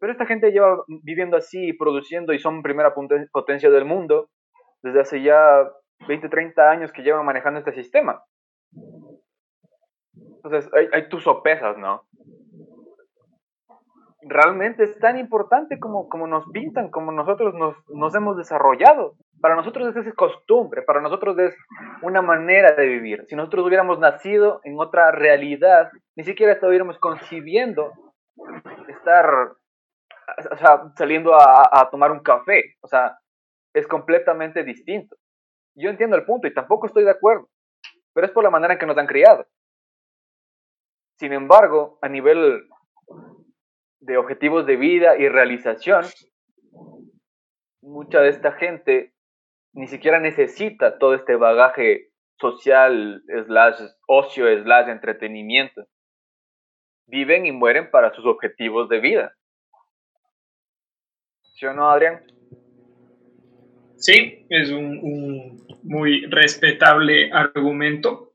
Pero 0.00 0.10
esta 0.10 0.24
gente 0.24 0.52
lleva 0.52 0.84
viviendo 1.02 1.36
así, 1.36 1.74
produciendo 1.74 2.32
y 2.32 2.38
son 2.38 2.62
primera 2.62 2.94
potencia 3.30 3.68
del 3.68 3.84
mundo 3.84 4.30
desde 4.82 5.00
hace 5.00 5.20
ya 5.20 5.70
20, 6.08 6.30
30 6.30 6.70
años 6.70 6.92
que 6.92 7.02
llevan 7.02 7.26
manejando 7.26 7.58
este 7.58 7.74
sistema. 7.74 8.22
Entonces, 10.46 10.72
hay, 10.72 10.88
hay 10.92 11.08
tus 11.08 11.24
sopesas, 11.24 11.76
¿no? 11.76 12.02
Realmente 14.22 14.84
es 14.84 14.98
tan 14.98 15.18
importante 15.18 15.78
como, 15.78 16.08
como 16.08 16.26
nos 16.28 16.44
pintan, 16.52 16.90
como 16.90 17.10
nosotros 17.10 17.54
nos, 17.54 18.14
hemos 18.14 18.36
desarrollado. 18.36 19.14
Para 19.40 19.56
nosotros 19.56 19.94
es 19.96 20.14
costumbre, 20.14 20.82
para 20.82 21.00
nosotros 21.00 21.36
es 21.38 21.54
una 22.02 22.22
manera 22.22 22.72
de 22.72 22.86
vivir. 22.86 23.24
Si 23.26 23.34
nosotros 23.34 23.66
hubiéramos 23.66 23.98
nacido 23.98 24.60
en 24.62 24.78
otra 24.78 25.10
realidad, 25.10 25.90
ni 26.16 26.24
siquiera 26.24 26.52
estuviéramos 26.52 26.98
concibiendo 26.98 27.92
estar 28.88 29.26
o 30.52 30.56
sea, 30.56 30.92
saliendo 30.96 31.34
a, 31.34 31.68
a 31.72 31.90
tomar 31.90 32.12
un 32.12 32.20
café. 32.20 32.76
O 32.82 32.88
sea, 32.88 33.18
es 33.74 33.86
completamente 33.86 34.62
distinto. 34.62 35.16
Yo 35.74 35.90
entiendo 35.90 36.16
el 36.16 36.24
punto 36.24 36.46
y 36.46 36.54
tampoco 36.54 36.86
estoy 36.86 37.04
de 37.04 37.10
acuerdo, 37.10 37.48
pero 38.14 38.26
es 38.26 38.32
por 38.32 38.44
la 38.44 38.50
manera 38.50 38.74
en 38.74 38.78
que 38.78 38.86
nos 38.86 38.96
han 38.96 39.06
criado. 39.06 39.46
Sin 41.18 41.32
embargo, 41.32 41.98
a 42.02 42.08
nivel 42.08 42.62
de 44.00 44.16
objetivos 44.18 44.66
de 44.66 44.76
vida 44.76 45.16
y 45.18 45.28
realización, 45.28 46.04
mucha 47.82 48.20
de 48.20 48.28
esta 48.28 48.52
gente 48.52 49.14
ni 49.72 49.86
siquiera 49.88 50.20
necesita 50.20 50.98
todo 50.98 51.14
este 51.14 51.36
bagaje 51.36 52.10
social, 52.38 53.22
ocio, 54.06 54.62
slash 54.62 54.88
entretenimiento. 54.88 55.86
Viven 57.06 57.46
y 57.46 57.52
mueren 57.52 57.90
para 57.90 58.12
sus 58.14 58.26
objetivos 58.26 58.88
de 58.88 59.00
vida. 59.00 59.32
¿Sí 61.54 61.66
o 61.66 61.72
no, 61.72 61.90
Adrián? 61.90 62.22
Sí, 63.96 64.46
es 64.50 64.70
un 64.70 65.66
muy 65.82 66.26
respetable 66.26 67.32
argumento. 67.32 68.25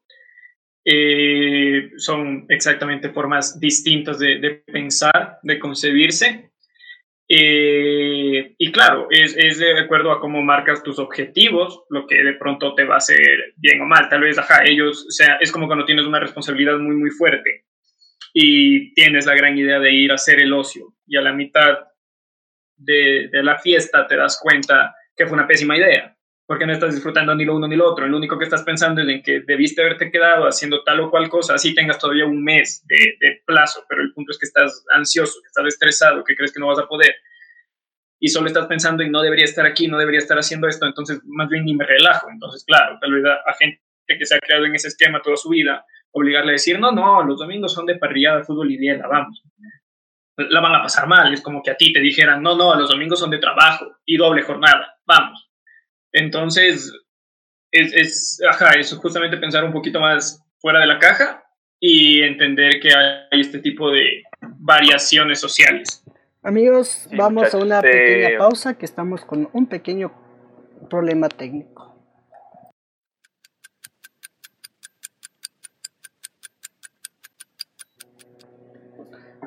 Eh, 0.93 1.91
son 1.95 2.45
exactamente 2.49 3.11
formas 3.11 3.57
distintas 3.61 4.19
de, 4.19 4.61
pensar, 4.65 5.39
de 5.41 5.57
concebirse. 5.57 6.51
Eh, 7.29 8.55
y 8.57 8.71
claro, 8.73 9.07
es, 9.09 9.57
de 9.57 9.79
acuerdo 9.79 10.11
a 10.11 10.19
cómo 10.19 10.41
marcas 10.41 10.83
tus 10.83 10.99
objetivos, 10.99 11.83
lo 11.89 12.05
que 12.05 12.21
de 12.21 12.33
pronto 12.33 12.75
te 12.75 12.83
va 12.83 12.95
a 12.95 12.97
hacer 12.97 13.53
bien 13.55 13.79
o 13.79 13.85
mal. 13.85 14.09
Tal 14.09 14.19
vez, 14.19 14.37
ajá, 14.37 14.65
ellos, 14.65 15.05
o 15.07 15.11
sea, 15.11 15.37
es 15.39 15.49
como 15.49 15.67
cuando 15.67 15.85
tienes 15.85 16.05
una 16.05 16.19
responsabilidad 16.19 16.77
muy, 16.77 16.97
muy 16.97 17.11
fuerte 17.11 17.63
y 18.33 18.93
tienes 18.93 19.25
la 19.25 19.35
gran 19.35 19.57
idea 19.57 19.79
de 19.79 19.93
ir 19.93 20.11
a 20.11 20.15
hacer 20.15 20.41
el 20.41 20.51
ocio 20.51 20.93
y 21.07 21.15
a 21.15 21.21
la 21.21 21.31
mitad 21.31 21.77
de 22.75 23.29
la 23.31 23.59
fiesta 23.59 24.07
te 24.07 24.17
das 24.17 24.39
cuenta 24.41 24.93
que 25.15 25.25
fue 25.25 25.37
una 25.37 25.47
pésima 25.47 25.77
idea, 25.77 26.17
porque 26.45 26.65
no 26.65 26.73
estás 26.73 26.93
disfrutando 26.93 27.33
ni 27.35 27.45
lo 27.45 27.55
uno 27.55 27.67
ni 27.67 27.75
lo 27.75 27.89
otro. 27.89 28.07
Lo 28.07 28.17
único 28.17 28.37
que 28.37 28.43
estás 28.43 28.63
pensando 28.63 29.01
es 29.01 29.07
en 29.07 29.21
que 29.21 29.41
debiste 29.41 29.81
haberte 29.81 30.11
quedado 30.11 30.45
haciendo 30.45 30.83
tal 30.83 30.99
o 30.99 31.09
cual 31.09 31.29
cosa, 31.29 31.55
así 31.55 31.73
tengas 31.73 31.97
todavía 31.97 32.25
un 32.25 32.43
mes 32.43 32.85
de, 32.87 33.41
plazo, 33.45 33.85
pero 33.87 34.01
el 34.01 34.13
punto 34.13 34.31
es 34.31 34.37
que 34.37 34.45
estás 34.45 34.83
ansioso, 34.93 35.39
que 35.41 35.47
estás 35.47 35.65
estresado, 35.65 36.23
que 36.23 36.35
crees 36.35 36.53
que 36.53 36.59
no 36.59 36.67
vas 36.67 36.79
a 36.79 36.87
poder. 36.87 37.15
Y 38.19 38.27
solo 38.27 38.47
estás 38.47 38.67
pensando 38.67 39.01
en 39.01 39.11
no 39.11 39.21
debería 39.21 39.45
estar 39.45 39.65
aquí, 39.65 39.87
no 39.87 39.97
debería 39.97 40.19
estar 40.19 40.37
haciendo 40.37 40.67
esto, 40.67 40.85
entonces 40.85 41.21
más 41.25 41.49
bien 41.49 41.65
ni 41.65 41.73
me 41.73 41.85
relajo. 41.85 42.27
Entonces, 42.29 42.63
claro, 42.65 42.97
tal 42.99 43.13
vez 43.13 43.25
a, 43.25 43.49
a 43.49 43.53
gente 43.57 43.81
que 44.07 44.25
se 44.25 44.35
ha 44.35 44.39
creado 44.39 44.65
en 44.65 44.75
ese 44.75 44.89
esquema 44.89 45.21
toda 45.21 45.37
su 45.37 45.49
vida, 45.49 45.85
obligarle 46.11 46.51
a 46.51 46.53
decir, 46.53 46.79
no, 46.79 46.91
no, 46.91 47.23
los 47.23 47.39
domingos 47.39 47.73
son 47.73 47.85
de 47.85 47.95
parrillada, 47.95 48.43
fútbol 48.43 48.71
y 48.71 48.77
biela, 48.77 49.07
vamos. 49.07 49.43
La 50.37 50.59
van 50.59 50.75
a 50.75 50.81
pasar 50.81 51.07
mal, 51.07 51.33
es 51.33 51.41
como 51.41 51.61
que 51.61 51.71
a 51.71 51.77
ti 51.77 51.93
te 51.93 51.99
dijeran, 51.99 52.41
no, 52.41 52.55
no, 52.55 52.75
los 52.75 52.89
domingos 52.89 53.19
son 53.19 53.29
de 53.29 53.37
trabajo 53.37 53.85
y 54.05 54.17
doble 54.17 54.43
jornada, 54.43 54.97
vamos. 55.05 55.50
Entonces, 56.13 56.91
es, 57.71 57.93
es, 57.93 58.41
ajá, 58.49 58.73
es 58.73 58.93
justamente 58.93 59.37
pensar 59.37 59.63
un 59.63 59.71
poquito 59.71 59.99
más 59.99 60.43
fuera 60.59 60.79
de 60.79 60.87
la 60.87 60.99
caja 60.99 61.43
y 61.79 62.21
entender 62.21 62.79
que 62.79 62.89
hay 62.93 63.39
este 63.39 63.59
tipo 63.59 63.91
de 63.91 64.23
variaciones 64.59 65.39
sociales. 65.39 66.03
Amigos, 66.43 67.07
sí, 67.09 67.15
vamos 67.15 67.53
a 67.53 67.57
una 67.57 67.81
pequeña 67.81 68.29
eh... 68.29 68.37
pausa 68.37 68.77
que 68.77 68.85
estamos 68.85 69.23
con 69.25 69.49
un 69.53 69.67
pequeño 69.67 70.11
problema 70.89 71.29
técnico. 71.29 71.91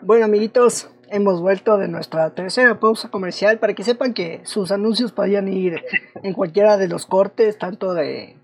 Bueno, 0.03 0.27
amiguitos, 0.27 0.91
hemos 1.15 1.41
vuelto 1.41 1.79
de 1.79 1.87
nuestra 1.87 2.31
tercera 2.31 2.81
pausa 2.81 3.09
comercial 3.09 3.59
para 3.59 3.75
que 3.75 3.85
sepan 3.85 4.15
que 4.15 4.41
sus 4.45 4.73
anuncios 4.73 5.13
podían 5.13 5.47
ir 5.47 5.81
en 6.23 6.35
cualquiera 6.35 6.77
de 6.77 6.89
los 6.89 7.07
cortes, 7.07 7.57
tanto 7.57 7.95
de 7.95 8.37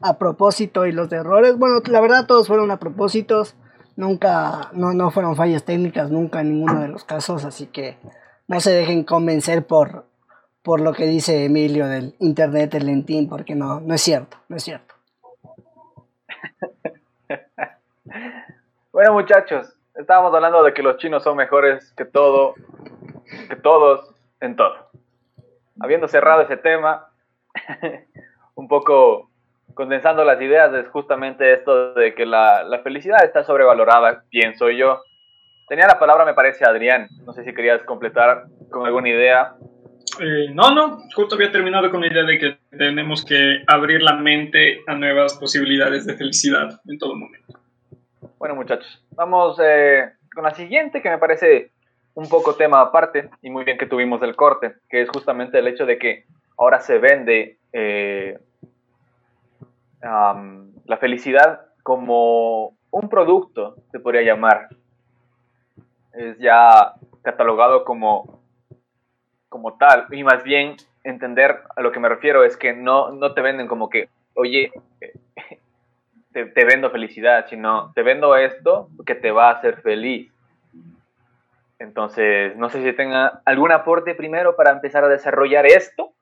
a 0.00 0.18
propósito 0.18 0.86
y 0.86 0.92
los 0.92 1.08
de 1.10 1.18
errores. 1.18 1.56
Bueno, 1.56 1.80
la 1.86 2.00
verdad 2.00 2.26
todos 2.26 2.48
fueron 2.48 2.72
a 2.72 2.78
propósitos, 2.78 3.54
nunca, 3.94 4.70
no, 4.72 4.92
no 4.94 5.12
fueron 5.12 5.36
fallas 5.36 5.64
técnicas, 5.64 6.10
nunca 6.10 6.40
en 6.40 6.50
ninguno 6.50 6.80
de 6.80 6.88
los 6.88 7.04
casos, 7.04 7.44
así 7.44 7.66
que 7.66 7.98
no 8.48 8.58
se 8.58 8.72
dejen 8.72 9.04
convencer 9.04 9.64
por, 9.64 10.06
por 10.62 10.80
lo 10.80 10.92
que 10.92 11.06
dice 11.06 11.44
Emilio 11.44 11.86
del 11.86 12.16
internet, 12.18 12.74
el 12.74 12.86
lentín, 12.86 13.28
porque 13.28 13.54
no, 13.54 13.78
no 13.80 13.94
es 13.94 14.00
cierto, 14.00 14.38
no 14.48 14.56
es 14.56 14.64
cierto. 14.64 14.96
bueno 18.92 19.12
muchachos, 19.12 19.77
estábamos 19.98 20.32
hablando 20.34 20.62
de 20.62 20.72
que 20.72 20.82
los 20.82 20.96
chinos 20.96 21.22
son 21.22 21.36
mejores 21.36 21.92
que 21.96 22.04
todo, 22.04 22.54
que 23.48 23.56
todos 23.56 24.14
en 24.40 24.56
todo. 24.56 24.90
Habiendo 25.80 26.08
cerrado 26.08 26.42
ese 26.42 26.56
tema, 26.56 27.08
un 28.54 28.68
poco 28.68 29.30
condensando 29.74 30.24
las 30.24 30.40
ideas, 30.40 30.72
es 30.74 30.88
justamente 30.88 31.52
esto 31.52 31.94
de 31.94 32.14
que 32.14 32.26
la, 32.26 32.64
la, 32.64 32.80
felicidad 32.80 33.24
está 33.24 33.44
sobrevalorada, 33.44 34.24
pienso 34.30 34.70
yo. 34.70 35.02
Tenía 35.68 35.86
la 35.86 35.98
palabra, 35.98 36.24
me 36.24 36.34
parece, 36.34 36.64
Adrián. 36.64 37.08
No 37.24 37.32
sé 37.32 37.44
si 37.44 37.52
querías 37.52 37.82
completar 37.82 38.44
con 38.70 38.86
alguna 38.86 39.08
idea. 39.08 39.54
Eh, 40.20 40.48
no, 40.52 40.70
no, 40.70 40.98
justo 41.14 41.34
había 41.34 41.52
terminado 41.52 41.90
con 41.90 42.00
la 42.00 42.08
idea 42.08 42.24
de 42.24 42.38
que 42.38 42.58
tenemos 42.76 43.24
que 43.24 43.62
abrir 43.66 44.02
la 44.02 44.14
mente 44.14 44.80
a 44.86 44.94
nuevas 44.94 45.36
posibilidades 45.38 46.06
de 46.06 46.16
felicidad 46.16 46.80
en 46.86 46.98
todo 46.98 47.14
momento. 47.14 47.57
Bueno, 48.38 48.54
muchachos, 48.54 49.04
vamos 49.16 49.58
eh, 49.60 50.12
con 50.32 50.44
la 50.44 50.54
siguiente 50.54 51.02
que 51.02 51.10
me 51.10 51.18
parece 51.18 51.72
un 52.14 52.28
poco 52.28 52.54
tema 52.54 52.80
aparte 52.80 53.30
y 53.42 53.50
muy 53.50 53.64
bien 53.64 53.76
que 53.76 53.86
tuvimos 53.86 54.22
el 54.22 54.36
corte, 54.36 54.76
que 54.88 55.02
es 55.02 55.08
justamente 55.08 55.58
el 55.58 55.66
hecho 55.66 55.86
de 55.86 55.98
que 55.98 56.24
ahora 56.56 56.80
se 56.80 56.98
vende 56.98 57.58
eh, 57.72 58.38
la 60.00 60.96
felicidad 61.00 61.62
como 61.82 62.76
un 62.92 63.08
producto, 63.08 63.74
se 63.90 63.98
podría 63.98 64.22
llamar. 64.22 64.68
Es 66.12 66.38
ya 66.38 66.94
catalogado 67.22 67.84
como, 67.84 68.40
como 69.48 69.76
tal, 69.78 70.06
y 70.12 70.22
más 70.22 70.44
bien 70.44 70.76
entender 71.02 71.62
a 71.74 71.82
lo 71.82 71.90
que 71.90 71.98
me 71.98 72.08
refiero 72.08 72.44
es 72.44 72.56
que 72.56 72.72
no, 72.72 73.10
no 73.10 73.34
te 73.34 73.42
venden 73.42 73.66
como 73.66 73.88
que, 73.88 74.10
oye, 74.34 74.70
te, 76.46 76.64
vendo 76.64 76.90
felicidad, 76.90 77.46
sino 77.48 77.92
te 77.94 78.02
vendo 78.02 78.36
esto 78.36 78.88
que 79.06 79.14
te 79.14 79.30
va 79.30 79.50
a 79.50 79.54
hacer 79.54 79.80
feliz. 79.80 80.30
Entonces, 81.78 82.56
no 82.56 82.70
sé 82.70 82.82
si 82.82 82.92
tenga 82.92 83.40
algún 83.44 83.70
aporte 83.72 84.14
primero 84.14 84.56
para 84.56 84.72
empezar 84.72 85.04
a 85.04 85.08
desarrollar 85.08 85.66
esto. 85.66 86.12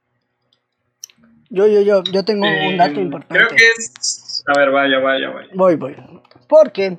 Yo, 1.48 1.66
yo, 1.66 1.80
yo, 1.80 2.02
yo 2.02 2.24
tengo 2.24 2.46
un 2.46 2.52
eh, 2.52 2.76
dato 2.76 3.00
importante. 3.00 3.36
Creo 3.36 3.48
que 3.56 3.64
es... 3.78 4.44
A 4.46 4.58
ver, 4.58 4.70
vaya, 4.70 4.98
vaya, 4.98 5.30
vaya. 5.30 5.48
Voy, 5.54 5.76
voy. 5.76 5.96
Porque 6.48 6.98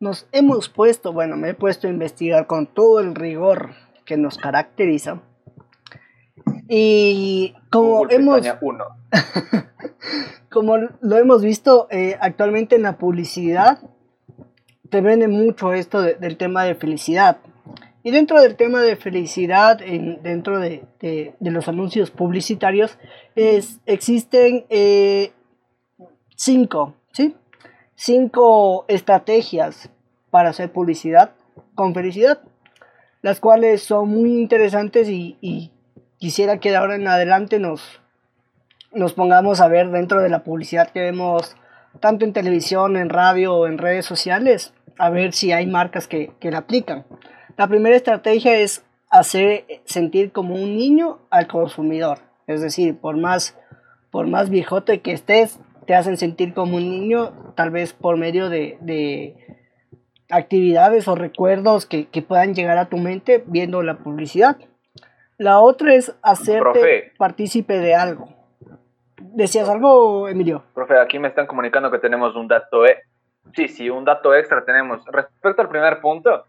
nos 0.00 0.26
hemos 0.32 0.68
puesto, 0.68 1.12
bueno, 1.12 1.36
me 1.36 1.50
he 1.50 1.54
puesto 1.54 1.86
a 1.86 1.90
investigar 1.90 2.46
con 2.46 2.66
todo 2.66 3.00
el 3.00 3.14
rigor 3.14 3.74
que 4.04 4.16
nos 4.16 4.38
caracteriza. 4.38 5.20
Y 6.68 7.54
como 7.70 8.08
hemos... 8.10 8.42
Uno. 8.60 8.86
como 10.50 10.76
lo 10.76 11.16
hemos 11.16 11.42
visto 11.42 11.88
eh, 11.90 12.16
actualmente 12.20 12.76
en 12.76 12.82
la 12.82 12.96
publicidad, 12.96 13.80
te 14.90 15.00
vende 15.00 15.28
mucho 15.28 15.72
esto 15.72 16.00
del 16.00 16.36
tema 16.36 16.64
de 16.64 16.74
felicidad. 16.74 17.38
Y 18.02 18.10
dentro 18.10 18.40
del 18.40 18.56
tema 18.56 18.80
de 18.80 18.96
felicidad, 18.96 19.82
en, 19.82 20.22
dentro 20.22 20.58
de, 20.60 20.84
los 21.40 21.68
anuncios 21.68 22.10
publicitarios, 22.10 22.96
existen 23.34 24.64
eh, 24.70 25.32
cinco, 26.34 26.94
¿sí? 27.12 27.34
Cinco 27.94 28.86
estrategias 28.88 29.90
para 30.30 30.50
hacer 30.50 30.72
publicidad 30.72 31.32
con 31.74 31.92
felicidad, 31.92 32.40
las 33.20 33.40
cuales 33.40 33.82
son 33.82 34.08
muy 34.08 34.38
interesantes 34.38 35.08
y, 35.08 35.36
y 35.40 35.72
quisiera 36.18 36.60
que 36.60 36.70
de 36.70 36.76
ahora 36.76 36.94
en 36.94 37.08
adelante 37.08 37.58
nos, 37.58 38.00
nos 38.92 39.14
pongamos 39.14 39.60
a 39.60 39.68
ver 39.68 39.90
dentro 39.90 40.20
de 40.22 40.28
la 40.28 40.44
publicidad 40.44 40.90
que 40.90 41.00
vemos 41.00 41.56
tanto 42.00 42.24
en 42.24 42.32
televisión, 42.32 42.96
en 42.96 43.08
radio 43.08 43.54
o 43.54 43.66
en 43.66 43.78
redes 43.78 44.06
sociales, 44.06 44.72
a 44.98 45.10
ver 45.10 45.32
si 45.32 45.52
hay 45.52 45.66
marcas 45.66 46.06
que, 46.06 46.32
que 46.40 46.50
la 46.50 46.58
aplican. 46.58 47.04
La 47.56 47.66
primera 47.66 47.96
estrategia 47.96 48.56
es 48.56 48.84
hacer 49.10 49.64
sentir 49.84 50.32
como 50.32 50.54
un 50.54 50.76
niño 50.76 51.18
al 51.30 51.46
consumidor. 51.46 52.18
Es 52.46 52.60
decir, 52.60 52.98
por 52.98 53.16
más, 53.16 53.56
por 54.10 54.26
más 54.26 54.50
viejote 54.50 55.00
que 55.00 55.12
estés, 55.12 55.58
te 55.86 55.94
hacen 55.94 56.16
sentir 56.16 56.54
como 56.54 56.76
un 56.76 56.90
niño, 56.90 57.52
tal 57.54 57.70
vez 57.70 57.94
por 57.94 58.16
medio 58.16 58.48
de, 58.48 58.78
de 58.80 59.36
actividades 60.30 61.08
o 61.08 61.14
recuerdos 61.14 61.86
que, 61.86 62.08
que, 62.08 62.22
puedan 62.22 62.54
llegar 62.54 62.78
a 62.78 62.88
tu 62.88 62.98
mente 62.98 63.42
viendo 63.46 63.82
la 63.82 63.98
publicidad. 63.98 64.58
La 65.38 65.60
otra 65.60 65.94
es 65.94 66.14
hacerte 66.22 67.12
partícipe 67.16 67.78
de 67.78 67.94
algo. 67.94 68.37
¿Decías 69.20 69.68
algo, 69.68 70.28
Emilio? 70.28 70.62
Profe, 70.74 70.98
aquí 70.98 71.18
me 71.18 71.28
están 71.28 71.46
comunicando 71.46 71.90
que 71.90 71.98
tenemos 71.98 72.36
un 72.36 72.46
dato 72.46 72.86
E. 72.86 73.02
Sí, 73.54 73.68
sí, 73.68 73.90
un 73.90 74.04
dato 74.04 74.34
extra 74.34 74.64
tenemos. 74.64 75.04
Respecto 75.06 75.62
al 75.62 75.68
primer 75.68 76.00
punto, 76.00 76.44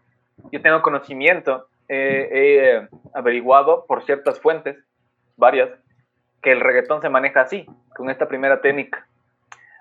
yo 0.52 0.62
tengo 0.62 0.80
conocimiento, 0.82 1.66
he 1.88 2.86
averiguado 3.12 3.86
por 3.86 4.04
ciertas 4.04 4.38
fuentes, 4.40 4.76
varias, 5.36 5.70
que 6.42 6.52
el 6.52 6.60
reggaetón 6.60 7.00
se 7.00 7.08
maneja 7.08 7.40
así, 7.40 7.66
con 7.96 8.08
esta 8.08 8.28
primera 8.28 8.60
técnica. 8.60 9.06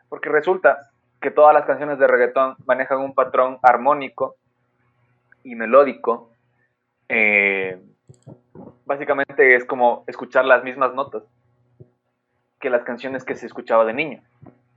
Porque 0.10 0.30
resulta 0.30 0.90
que 1.22 1.30
todas 1.30 1.54
las 1.54 1.66
canciones 1.66 2.00
de 2.00 2.08
reggaetón 2.08 2.56
manejan 2.66 3.00
un 3.00 3.14
patrón 3.14 3.60
armónico 3.62 4.36
y 5.44 5.56
melódico. 5.56 6.32
Eh, 7.08 7.80
básicamente 8.86 9.56
es 9.56 9.66
como 9.66 10.04
escuchar 10.08 10.46
las 10.46 10.64
mismas 10.64 10.94
notas 10.94 11.24
que 12.60 12.70
las 12.70 12.84
canciones 12.84 13.24
que 13.24 13.36
se 13.36 13.46
escuchaba 13.46 13.86
de 13.86 13.94
niño. 13.94 14.22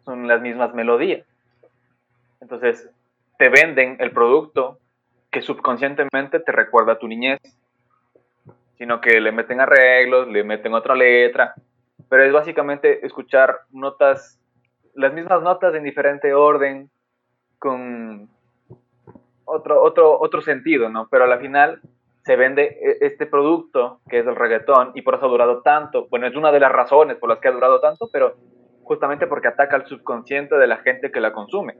Son 0.05 0.26
las 0.28 0.41
mismas 0.41 0.74
melodías. 0.74 1.26
Entonces, 2.41 2.89
te 3.39 3.49
venden 3.49 3.97
el 4.01 4.12
producto 4.12 4.78
que 5.30 5.43
subconscientemente 5.43 6.41
te 6.41 6.53
recuerda 6.53 6.93
a 6.93 6.99
tu 6.99 7.09
niñez, 7.09 7.41
sino 8.76 9.01
que 9.01 9.20
le 9.20 9.33
meten 9.33 9.61
arreglos, 9.61 10.28
le 10.28 10.45
meten 10.45 10.74
otra 10.74 10.95
letra, 10.95 11.55
pero 12.09 12.24
es 12.24 12.33
básicamente 12.33 13.07
escuchar 13.07 13.61
notas, 13.70 14.39
las 14.95 15.12
mismas 15.14 15.43
notas 15.43 15.74
en 15.74 15.85
diferente 15.85 16.35
orden, 16.35 16.91
con 17.59 18.28
otro, 19.45 19.83
otro, 19.83 20.20
otro 20.20 20.43
sentido, 20.43 20.89
¿no? 20.89 21.09
Pero 21.09 21.24
a 21.24 21.28
la 21.28 21.39
final 21.39 21.80
se 22.25 22.37
vende 22.37 22.64
e, 22.64 23.07
este 23.07 23.27
producto 23.27 24.01
que 24.09 24.20
es 24.20 24.27
el 24.27 24.37
reggaetón 24.37 24.93
y 24.95 25.03
por 25.03 25.14
eso 25.14 25.27
ha 25.27 25.29
durado 25.29 25.62
tanto. 25.62 26.07
Bueno, 26.09 26.27
es 26.27 26.37
una 26.37 26.53
de 26.53 26.61
las 26.61 26.73
razones 26.73 27.16
por 27.16 27.29
las 27.29 27.39
que 27.39 27.49
ha 27.49 27.53
durado 27.53 27.81
tanto, 27.81 28.09
pero 28.12 28.37
justamente 28.85 29.27
porque 29.27 29.49
ataca 29.49 29.77
al 29.77 29.87
subconsciente 29.87 30.57
de 30.57 30.66
la 30.66 30.79
gente 30.79 31.11
que 31.11 31.20
la 31.20 31.33
consume. 31.33 31.77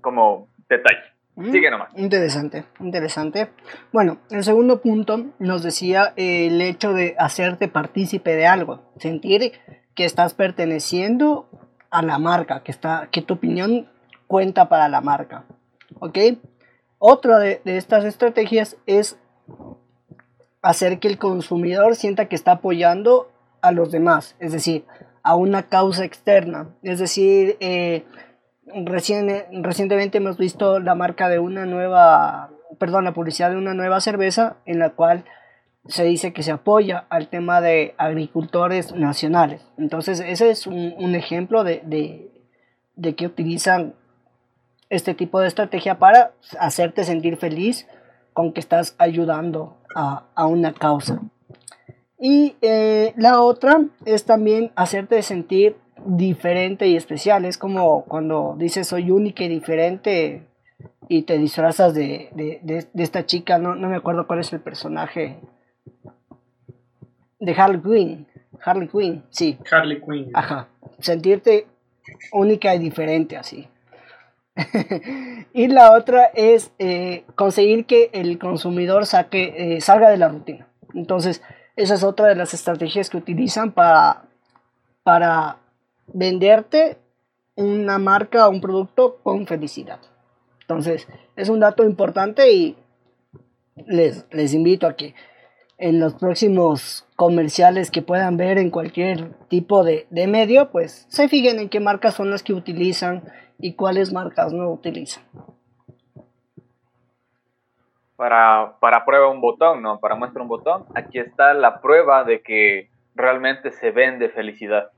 Como 0.00 0.48
detalle. 0.68 1.02
Mm, 1.34 1.50
Sigue 1.50 1.70
nomás. 1.70 1.90
Interesante, 1.96 2.64
interesante. 2.80 3.48
Bueno, 3.92 4.18
el 4.30 4.44
segundo 4.44 4.80
punto 4.80 5.26
nos 5.38 5.62
decía 5.62 6.12
el 6.16 6.60
hecho 6.60 6.92
de 6.92 7.14
hacerte 7.18 7.68
partícipe 7.68 8.34
de 8.36 8.46
algo, 8.46 8.82
sentir 8.98 9.52
que 9.94 10.04
estás 10.04 10.34
perteneciendo 10.34 11.48
a 11.90 12.02
la 12.02 12.18
marca, 12.18 12.62
que, 12.62 12.70
está, 12.70 13.08
que 13.10 13.22
tu 13.22 13.34
opinión 13.34 13.88
cuenta 14.26 14.68
para 14.68 14.88
la 14.88 15.00
marca. 15.00 15.44
¿Ok? 16.00 16.18
Otra 17.04 17.40
de, 17.40 17.60
estas 17.64 18.04
estrategias 18.04 18.76
es 18.86 19.18
hacer 20.62 21.00
que 21.00 21.08
el 21.08 21.18
consumidor 21.18 21.96
sienta 21.96 22.26
que 22.26 22.36
está 22.36 22.52
apoyando 22.52 23.28
a 23.60 23.72
los 23.72 23.90
demás, 23.90 24.36
es 24.38 24.52
decir, 24.52 24.84
a 25.24 25.34
una 25.34 25.64
causa 25.64 26.04
externa. 26.04 26.68
Es 26.84 27.00
decir, 27.00 27.56
eh, 27.58 28.04
recientemente 28.84 30.18
hemos 30.18 30.38
visto 30.38 30.78
la 30.78 30.94
marca 30.94 31.28
de 31.28 31.40
una 31.40 31.66
nueva, 31.66 32.50
perdón, 32.78 33.02
la 33.02 33.14
publicidad 33.14 33.50
de 33.50 33.56
una 33.56 33.74
nueva 33.74 34.00
cerveza 34.00 34.58
en 34.64 34.78
la 34.78 34.90
cual 34.90 35.24
se 35.88 36.04
dice 36.04 36.32
que 36.32 36.44
se 36.44 36.52
apoya 36.52 37.06
al 37.08 37.26
tema 37.26 37.60
de 37.60 37.96
agricultores 37.98 38.94
nacionales. 38.94 39.60
Entonces, 39.76 40.20
ese 40.20 40.50
es 40.50 40.68
un, 40.68 41.16
ejemplo 41.16 41.64
de, 41.64 41.82
de, 41.84 42.30
de 42.94 43.16
que 43.16 43.26
utilizan 43.26 43.96
este 44.92 45.14
tipo 45.14 45.40
de 45.40 45.48
estrategia 45.48 45.98
para 45.98 46.32
hacerte 46.60 47.04
sentir 47.04 47.38
feliz 47.38 47.88
con 48.34 48.52
que 48.52 48.60
estás 48.60 48.94
ayudando 48.98 49.78
a, 49.94 50.46
una 50.46 50.74
causa. 50.74 51.20
Y 52.18 52.56
eh, 52.60 53.14
la 53.16 53.40
otra 53.40 53.84
es 54.04 54.24
también 54.24 54.70
hacerte 54.76 55.22
sentir 55.22 55.76
diferente 56.04 56.86
y 56.88 56.96
especial. 56.96 57.46
Es 57.46 57.56
como 57.56 58.04
cuando 58.04 58.54
dices 58.58 58.86
soy 58.86 59.10
única 59.10 59.44
y 59.44 59.48
diferente, 59.48 60.46
y 61.08 61.22
te 61.22 61.38
disfrazas 61.38 61.94
de, 61.94 62.28
de, 62.34 62.60
de, 62.62 63.02
esta 63.02 63.24
chica, 63.24 63.58
no, 63.58 63.74
no, 63.74 63.88
me 63.88 63.96
acuerdo 63.96 64.26
cuál 64.26 64.40
es 64.40 64.52
el 64.52 64.60
personaje. 64.60 65.40
De 67.40 67.52
Harley 67.52 67.80
Quinn. 67.80 68.26
Harley 68.64 68.88
Quinn, 68.88 69.24
sí. 69.30 69.58
Harley 69.70 70.00
Quinn. 70.00 70.30
Ajá. 70.34 70.68
Sentirte 71.00 71.66
única 72.32 72.74
y 72.74 72.78
diferente 72.78 73.36
así. 73.36 73.68
y 75.52 75.68
la 75.68 75.92
otra 75.92 76.26
es 76.34 76.72
eh, 76.78 77.24
conseguir 77.34 77.86
que 77.86 78.10
el 78.12 78.38
consumidor 78.38 79.06
saque, 79.06 79.54
eh, 79.76 79.80
salga 79.80 80.10
de 80.10 80.18
la 80.18 80.28
rutina. 80.28 80.68
Entonces, 80.94 81.42
esa 81.76 81.94
es 81.94 82.02
otra 82.02 82.26
de 82.26 82.34
las 82.34 82.52
estrategias 82.52 83.08
que 83.08 83.16
utilizan 83.16 83.72
para, 83.72 84.24
para 85.02 85.58
venderte 86.06 86.98
una 87.54 87.98
marca 87.98 88.46
o 88.46 88.50
un 88.50 88.60
producto 88.60 89.20
con 89.22 89.46
felicidad. 89.46 90.00
Entonces, 90.60 91.06
es 91.36 91.48
un 91.48 91.60
dato 91.60 91.84
importante 91.84 92.52
y 92.52 92.76
les, 93.86 94.26
les 94.30 94.54
invito 94.54 94.86
a 94.86 94.96
que 94.96 95.14
en 95.78 95.98
los 95.98 96.14
próximos 96.14 97.06
comerciales 97.16 97.90
que 97.90 98.02
puedan 98.02 98.36
ver 98.36 98.58
en 98.58 98.70
cualquier 98.70 99.32
tipo 99.48 99.82
de, 99.82 100.06
de, 100.10 100.26
medio, 100.28 100.70
pues 100.70 101.06
se 101.08 101.28
fijen 101.28 101.58
en 101.58 101.68
qué 101.68 101.80
marcas 101.80 102.14
son 102.14 102.30
las 102.30 102.42
que 102.42 102.52
utilizan 102.52 103.24
y 103.62 103.74
cuáles 103.74 104.12
marcas 104.12 104.52
no 104.52 104.68
utilizan. 104.70 105.22
Para, 108.16 108.74
para 108.80 109.04
prueba 109.04 109.30
un 109.30 109.40
botón, 109.40 109.80
¿no? 109.80 110.00
Para 110.00 110.16
muestra 110.16 110.42
un 110.42 110.48
botón, 110.48 110.84
aquí 110.94 111.18
está 111.18 111.54
la 111.54 111.80
prueba 111.80 112.24
de 112.24 112.42
que 112.42 112.90
realmente 113.14 113.70
se 113.70 113.90
vende 113.92 114.28
felicidad. 114.28 114.90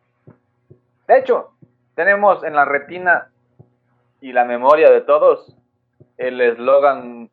De 1.06 1.18
hecho, 1.18 1.50
tenemos 1.94 2.42
en 2.42 2.54
la 2.54 2.64
retina 2.64 3.28
y 4.20 4.32
la 4.32 4.44
memoria 4.44 4.90
de 4.90 5.02
todos 5.02 5.54
el 6.16 6.40
eslogan 6.40 7.30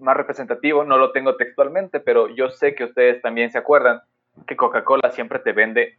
más 0.00 0.16
representativo, 0.16 0.84
no 0.84 0.96
lo 0.96 1.12
tengo 1.12 1.36
textualmente, 1.36 2.00
pero 2.00 2.28
yo 2.28 2.48
sé 2.48 2.74
que 2.74 2.84
ustedes 2.84 3.20
también 3.20 3.50
se 3.50 3.58
acuerdan 3.58 4.00
que 4.46 4.56
Coca-Cola 4.56 5.10
siempre 5.10 5.40
te 5.40 5.52
vende, 5.52 5.98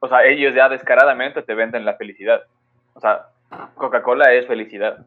o 0.00 0.08
sea, 0.08 0.24
ellos 0.24 0.54
ya 0.54 0.68
descaradamente 0.68 1.42
te 1.42 1.54
venden 1.54 1.84
la 1.84 1.94
felicidad. 1.94 2.42
O 2.94 3.00
sea, 3.00 3.26
Coca-Cola 3.74 4.32
es 4.32 4.46
felicidad. 4.46 5.06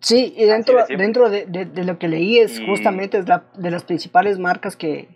Sí, 0.00 0.34
y 0.36 0.46
dentro, 0.46 0.84
de, 0.84 0.96
dentro 0.96 1.30
de, 1.30 1.46
de, 1.46 1.84
lo 1.84 1.98
que 1.98 2.08
leí 2.08 2.40
es 2.40 2.60
justamente 2.66 3.18
es 3.18 3.28
la, 3.28 3.44
de 3.54 3.70
las 3.70 3.84
principales 3.84 4.38
marcas 4.38 4.74
que, 4.74 5.08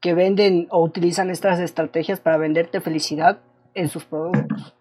que 0.00 0.14
venden 0.14 0.68
o 0.70 0.82
utilizan 0.82 1.28
estas 1.28 1.58
estrategias 1.58 2.20
para 2.20 2.36
venderte 2.36 2.80
felicidad 2.80 3.40
en 3.74 3.88
sus 3.88 4.04
productos. 4.04 4.76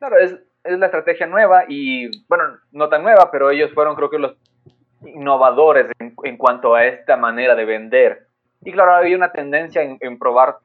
Claro, 0.00 0.18
es, 0.18 0.36
es 0.64 0.78
la 0.78 0.86
estrategia 0.86 1.28
nueva 1.28 1.64
y, 1.68 2.26
bueno, 2.26 2.44
no 2.72 2.88
tan 2.88 3.04
nueva, 3.04 3.30
pero 3.30 3.50
ellos 3.50 3.72
fueron 3.72 3.94
creo 3.94 4.10
que 4.10 4.18
los 4.18 4.36
innovadores 5.06 5.86
en, 6.00 6.14
en 6.24 6.36
cuanto 6.36 6.74
a 6.74 6.84
esta 6.84 7.16
manera 7.16 7.54
de 7.54 7.64
vender. 7.64 8.26
Y 8.64 8.72
claro, 8.72 8.94
había 8.94 9.16
una 9.16 9.32
tendencia 9.32 9.82
en, 9.82 9.98
en, 10.00 10.18
probar 10.18 10.56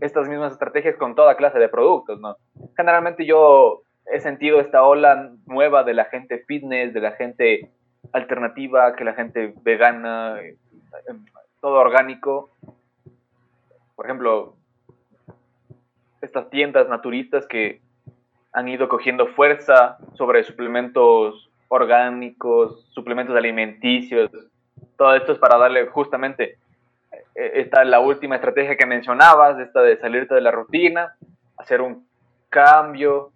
estas 0.00 0.28
mismas 0.28 0.52
estrategias 0.52 0.96
con 0.96 1.14
toda 1.14 1.36
clase 1.36 1.58
de 1.58 1.68
productos, 1.68 2.20
¿no? 2.20 2.36
Generalmente 2.76 3.26
yo 3.26 3.82
he 4.12 4.20
sentido 4.20 4.60
esta 4.60 4.84
ola 4.84 5.32
nueva 5.46 5.84
de 5.84 5.94
la 5.94 6.04
gente 6.06 6.44
fitness, 6.46 6.94
de 6.94 7.00
la 7.00 7.12
gente 7.12 7.70
alternativa, 8.12 8.94
que 8.94 9.04
la 9.04 9.14
gente 9.14 9.54
vegana, 9.62 10.38
todo 11.60 11.74
orgánico. 11.74 12.50
Por 13.96 14.06
ejemplo, 14.06 14.54
estas 16.20 16.48
tiendas 16.50 16.88
naturistas 16.88 17.46
que 17.46 17.80
han 18.52 18.68
ido 18.68 18.88
cogiendo 18.88 19.28
fuerza 19.28 19.98
sobre 20.14 20.44
suplementos 20.44 21.50
orgánicos, 21.68 22.86
suplementos 22.90 23.36
alimenticios. 23.36 24.30
Todo 24.96 25.14
esto 25.14 25.32
es 25.32 25.38
para 25.38 25.58
darle 25.58 25.86
justamente, 25.86 26.58
eh, 27.38 27.60
esta 27.60 27.82
es 27.82 27.88
la 27.88 28.00
última 28.00 28.36
estrategia 28.36 28.76
que 28.76 28.86
mencionabas, 28.86 29.58
esta 29.58 29.80
de 29.82 29.98
salirte 29.98 30.34
de 30.34 30.40
la 30.40 30.50
rutina, 30.50 31.14
hacer 31.56 31.80
un 31.80 32.06
cambio. 32.48 33.32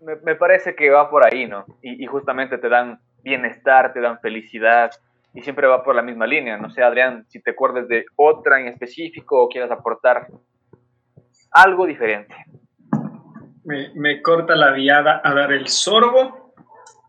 Me, 0.00 0.16
me 0.16 0.34
parece 0.34 0.74
que 0.74 0.90
va 0.90 1.10
por 1.10 1.24
ahí, 1.24 1.46
¿no? 1.46 1.64
Y, 1.82 2.02
y, 2.02 2.06
justamente 2.06 2.58
te 2.58 2.68
dan 2.68 3.00
bienestar, 3.22 3.92
te 3.92 4.00
dan 4.00 4.20
felicidad 4.20 4.90
y 5.34 5.42
siempre 5.42 5.66
va 5.66 5.82
por 5.82 5.94
la 5.94 6.02
misma 6.02 6.26
línea. 6.26 6.56
No 6.56 6.70
sé, 6.70 6.82
Adrián, 6.82 7.24
si 7.28 7.40
te 7.40 7.50
acuerdas 7.50 7.88
de 7.88 8.04
otra 8.16 8.60
en 8.60 8.68
específico 8.68 9.42
o 9.42 9.48
quieras 9.48 9.70
aportar 9.70 10.28
algo 11.50 11.86
diferente 11.86 12.34
me, 13.94 14.22
corta 14.22 14.56
la 14.56 14.72
viada 14.72 15.20
a 15.22 15.34
dar 15.34 15.52
el 15.52 15.68
sorbo. 15.68 16.54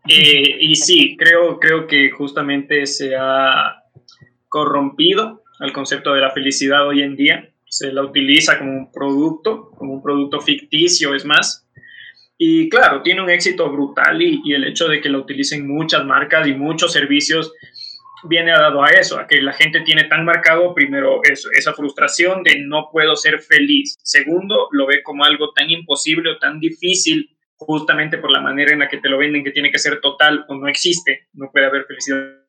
Eh, 0.08 0.56
y 0.60 0.74
sí, 0.76 1.16
creo, 1.16 1.58
creo 1.58 1.86
que 1.86 2.10
justamente 2.10 2.86
se 2.86 3.14
ha 3.16 3.82
corrompido 4.48 5.42
el 5.60 5.72
concepto 5.72 6.12
de 6.14 6.20
la 6.20 6.30
felicidad 6.30 6.86
hoy 6.86 7.02
en 7.02 7.16
día. 7.16 7.50
Se 7.66 7.92
la 7.92 8.02
utiliza 8.02 8.58
como 8.58 8.72
un 8.72 8.92
producto, 8.92 9.70
como 9.76 9.94
un 9.94 10.02
producto 10.02 10.40
ficticio, 10.40 11.14
es 11.14 11.24
más. 11.24 11.66
Y 12.36 12.68
claro, 12.68 13.02
tiene 13.02 13.22
un 13.22 13.30
éxito 13.30 13.70
brutal 13.70 14.20
y, 14.22 14.40
el 14.52 14.64
hecho 14.64 14.88
de 14.88 15.00
que 15.00 15.10
la 15.10 15.18
utilicen 15.18 15.68
muchas 15.68 16.04
marcas 16.04 16.48
y 16.48 16.54
muchos 16.54 16.92
servicios 16.92 17.52
viene 18.24 18.50
dado 18.50 18.82
a 18.82 18.88
eso, 18.88 19.18
a 19.18 19.26
que 19.26 19.40
la 19.40 19.52
gente 19.52 19.80
tiene 19.82 20.04
tan 20.04 20.24
marcado, 20.24 20.74
primero, 20.74 21.20
eso, 21.22 21.48
esa 21.52 21.74
frustración 21.74 22.42
de 22.42 22.60
no 22.60 22.88
puedo 22.90 23.14
ser 23.14 23.40
feliz. 23.40 23.96
Segundo, 24.02 24.68
lo 24.72 24.86
ve 24.86 25.02
como 25.02 25.24
algo 25.24 25.52
tan 25.52 25.70
imposible 25.70 26.30
o 26.30 26.38
tan 26.38 26.60
difícil, 26.60 27.36
justamente 27.56 28.18
por 28.18 28.30
la 28.30 28.40
manera 28.40 28.72
en 28.72 28.78
la 28.78 28.88
que 28.88 28.98
te 28.98 29.08
lo 29.08 29.18
venden, 29.18 29.44
que 29.44 29.52
tiene 29.52 29.70
que 29.70 29.78
ser 29.78 30.00
total 30.00 30.44
o 30.48 30.54
no 30.54 30.66
existe, 30.66 31.28
no 31.34 31.50
puede 31.52 31.66
haber 31.66 31.84
felicidad 31.84 32.40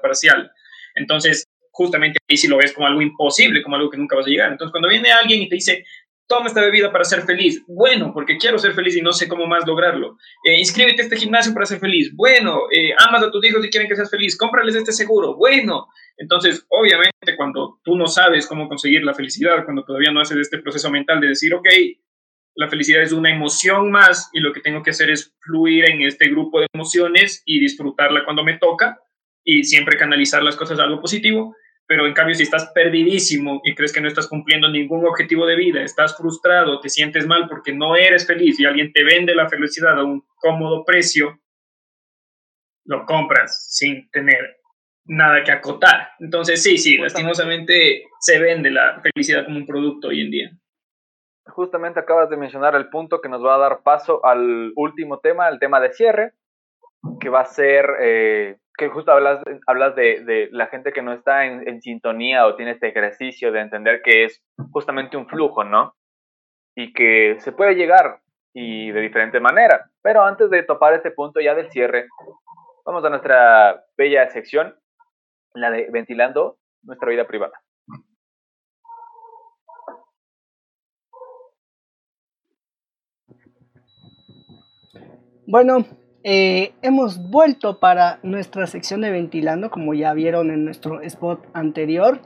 parcial. 0.00 0.52
Entonces, 0.94 1.48
justamente 1.74 2.18
ahí 2.30 2.36
sí 2.36 2.46
lo 2.46 2.56
ves 2.56 2.72
como 2.72 2.86
algo 2.86 3.02
imposible, 3.02 3.62
como 3.62 3.76
algo 3.76 3.90
que 3.90 3.98
nunca 3.98 4.16
vas 4.16 4.26
a 4.26 4.30
llegar. 4.30 4.52
Entonces, 4.52 4.70
cuando 4.70 4.88
viene 4.88 5.10
alguien 5.10 5.42
y 5.42 5.48
te 5.48 5.56
dice, 5.56 5.84
toma 6.28 6.46
esta 6.46 6.60
bebida 6.60 6.92
para 6.92 7.04
ser 7.04 7.22
feliz. 7.22 7.62
Bueno, 7.66 8.12
porque 8.14 8.38
quiero 8.38 8.58
ser 8.58 8.74
feliz 8.74 8.96
y 8.96 9.02
no 9.02 9.12
sé 9.12 9.28
cómo 9.28 9.46
más 9.46 9.66
lograrlo. 9.66 10.16
Eh, 10.44 10.58
inscríbete 10.58 11.02
a 11.02 11.04
este 11.04 11.16
gimnasio 11.16 11.52
para 11.52 11.66
ser 11.66 11.80
feliz. 11.80 12.14
Bueno, 12.14 12.62
eh, 12.70 12.92
amas 12.98 13.24
a 13.24 13.30
tus 13.30 13.44
hijos 13.44 13.64
y 13.64 13.70
quieren 13.70 13.88
que 13.88 13.96
seas 13.96 14.10
feliz. 14.10 14.36
Cómprales 14.38 14.76
este 14.76 14.92
seguro. 14.92 15.34
Bueno, 15.34 15.88
entonces, 16.16 16.64
obviamente, 16.68 17.36
cuando 17.36 17.80
tú 17.82 17.96
no 17.96 18.06
sabes 18.06 18.46
cómo 18.46 18.68
conseguir 18.68 19.02
la 19.02 19.14
felicidad, 19.14 19.64
cuando 19.64 19.84
todavía 19.84 20.12
no 20.12 20.20
haces 20.20 20.38
este 20.38 20.58
proceso 20.58 20.90
mental 20.90 21.20
de 21.20 21.28
decir, 21.28 21.52
ok, 21.54 21.66
la 22.56 22.68
felicidad 22.68 23.02
es 23.02 23.12
una 23.12 23.34
emoción 23.34 23.90
más 23.90 24.30
y 24.32 24.38
lo 24.38 24.52
que 24.52 24.60
tengo 24.60 24.84
que 24.84 24.90
hacer 24.90 25.10
es 25.10 25.34
fluir 25.40 25.90
en 25.90 26.02
este 26.02 26.28
grupo 26.28 26.60
de 26.60 26.68
emociones 26.72 27.42
y 27.44 27.58
disfrutarla 27.58 28.24
cuando 28.24 28.44
me 28.44 28.58
toca 28.58 29.00
y 29.44 29.64
siempre 29.64 29.98
canalizar 29.98 30.42
las 30.42 30.56
cosas 30.56 30.78
a 30.78 30.84
algo 30.84 31.00
positivo 31.00 31.56
pero 31.86 32.06
en 32.06 32.14
cambio 32.14 32.34
si 32.34 32.44
estás 32.44 32.70
perdidísimo 32.74 33.60
y 33.64 33.74
crees 33.74 33.92
que 33.92 34.00
no 34.00 34.08
estás 34.08 34.28
cumpliendo 34.28 34.68
ningún 34.68 35.06
objetivo 35.06 35.46
de 35.46 35.56
vida, 35.56 35.82
estás 35.82 36.16
frustrado, 36.16 36.80
te 36.80 36.88
sientes 36.88 37.26
mal 37.26 37.48
porque 37.48 37.74
no 37.74 37.96
eres 37.96 38.26
feliz 38.26 38.58
y 38.58 38.64
alguien 38.64 38.92
te 38.92 39.04
vende 39.04 39.34
la 39.34 39.48
felicidad 39.48 39.98
a 39.98 40.04
un 40.04 40.24
cómodo 40.36 40.84
precio, 40.84 41.40
lo 42.86 43.04
compras 43.04 43.68
sin 43.70 44.10
tener 44.10 44.58
nada 45.06 45.44
que 45.44 45.52
acotar. 45.52 46.08
Entonces 46.18 46.62
sí, 46.62 46.78
sí, 46.78 46.96
lastimosamente 46.96 48.04
se 48.20 48.38
vende 48.38 48.70
la 48.70 49.00
felicidad 49.02 49.44
como 49.44 49.58
un 49.58 49.66
producto 49.66 50.08
hoy 50.08 50.22
en 50.22 50.30
día. 50.30 50.50
Justamente 51.46 52.00
acabas 52.00 52.30
de 52.30 52.38
mencionar 52.38 52.74
el 52.74 52.88
punto 52.88 53.20
que 53.20 53.28
nos 53.28 53.44
va 53.44 53.56
a 53.56 53.58
dar 53.58 53.82
paso 53.82 54.24
al 54.24 54.72
último 54.76 55.18
tema, 55.18 55.48
el 55.48 55.58
tema 55.58 55.78
de 55.78 55.92
cierre, 55.92 56.32
que 57.20 57.28
va 57.28 57.40
a 57.40 57.44
ser 57.44 57.86
eh, 58.00 58.56
que 58.76 58.88
justo 58.88 59.12
hablas, 59.12 59.42
hablas 59.66 59.94
de, 59.94 60.48
la 60.52 60.66
gente 60.66 60.92
que 60.92 61.02
no 61.02 61.12
está 61.12 61.44
en, 61.44 61.66
en, 61.68 61.80
sintonía 61.80 62.46
o 62.46 62.56
tiene 62.56 62.72
este 62.72 62.88
ejercicio 62.88 63.52
de 63.52 63.60
entender 63.60 64.02
que 64.02 64.24
es 64.24 64.42
justamente 64.72 65.16
un 65.16 65.28
flujo, 65.28 65.64
¿no? 65.64 65.94
Y 66.76 66.92
que 66.92 67.36
se 67.40 67.52
puede 67.52 67.74
llegar 67.74 68.20
y 68.52 68.90
de 68.90 69.00
diferente 69.00 69.40
manera. 69.40 69.90
Pero 70.02 70.24
antes 70.24 70.50
de 70.50 70.62
topar 70.62 70.94
este 70.94 71.10
punto 71.10 71.40
ya 71.40 71.54
del 71.54 71.70
cierre, 71.70 72.06
vamos 72.84 73.04
a 73.04 73.10
nuestra 73.10 73.84
bella 73.96 74.28
sección, 74.30 74.74
la 75.54 75.70
de 75.70 75.88
ventilando 75.90 76.58
nuestra 76.82 77.10
vida 77.10 77.26
privada. 77.26 77.60
Bueno, 85.46 85.84
eh, 86.26 86.72
hemos 86.80 87.18
vuelto 87.18 87.78
para 87.78 88.18
nuestra 88.22 88.66
sección 88.66 89.02
de 89.02 89.10
ventilando, 89.10 89.70
como 89.70 89.92
ya 89.92 90.14
vieron 90.14 90.50
en 90.50 90.64
nuestro 90.64 91.02
spot 91.02 91.46
anterior. 91.52 92.22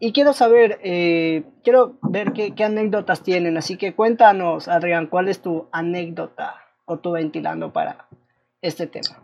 Y 0.00 0.12
quiero 0.12 0.32
saber, 0.32 0.80
eh, 0.82 1.44
quiero 1.62 1.98
ver 2.02 2.32
qué, 2.32 2.54
qué, 2.54 2.64
anécdotas 2.64 3.22
tienen. 3.22 3.58
Así 3.58 3.76
que 3.76 3.94
cuéntanos, 3.94 4.68
Adrián, 4.68 5.06
¿cuál 5.06 5.28
es 5.28 5.42
tu 5.42 5.68
anécdota 5.70 6.56
o 6.86 6.98
tu 6.98 7.12
ventilando 7.12 7.72
para 7.74 8.08
este 8.62 8.86
tema? 8.86 9.22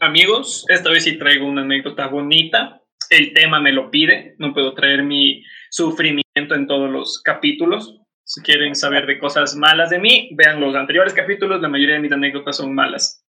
Amigos, 0.00 0.66
esta 0.68 0.90
vez 0.90 1.04
sí 1.04 1.16
traigo 1.16 1.46
una 1.46 1.62
anécdota 1.62 2.08
bonita. 2.08 2.82
El 3.08 3.32
tema 3.34 3.60
me 3.60 3.72
lo 3.72 3.90
pide. 3.90 4.34
No 4.38 4.52
puedo 4.52 4.74
traer 4.74 5.04
mi 5.04 5.44
sufrimiento 5.70 6.54
en 6.54 6.66
todos 6.66 6.90
los 6.90 7.22
capítulos. 7.22 8.00
Si 8.28 8.42
quieren 8.42 8.74
saber 8.74 9.06
de 9.06 9.20
cosas 9.20 9.54
malas 9.54 9.90
de 9.90 10.00
mí, 10.00 10.30
vean 10.32 10.60
los 10.60 10.74
anteriores 10.74 11.14
capítulos, 11.14 11.62
la 11.62 11.68
mayoría 11.68 11.94
de 11.94 12.00
mis 12.00 12.10
anécdotas 12.10 12.56
son 12.56 12.74
malas. 12.74 13.24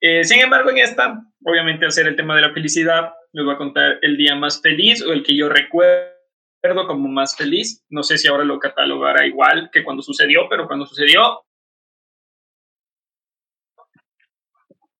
Eh, 0.00 0.22
sin 0.22 0.38
embargo, 0.38 0.70
en 0.70 0.78
esta, 0.78 1.20
obviamente, 1.44 1.86
hacer 1.86 2.06
el 2.06 2.14
tema 2.14 2.36
de 2.36 2.42
la 2.42 2.52
felicidad, 2.52 3.12
les 3.32 3.44
voy 3.44 3.52
a 3.52 3.58
contar 3.58 3.98
el 4.02 4.16
día 4.16 4.36
más 4.36 4.62
feliz 4.62 5.02
o 5.02 5.12
el 5.12 5.24
que 5.24 5.36
yo 5.36 5.48
recuerdo 5.48 6.86
como 6.86 7.08
más 7.08 7.36
feliz. 7.36 7.84
No 7.90 8.04
sé 8.04 8.16
si 8.16 8.28
ahora 8.28 8.44
lo 8.44 8.60
catalogará 8.60 9.26
igual 9.26 9.70
que 9.72 9.82
cuando 9.82 10.04
sucedió, 10.04 10.48
pero 10.48 10.68
cuando 10.68 10.86
sucedió, 10.86 11.44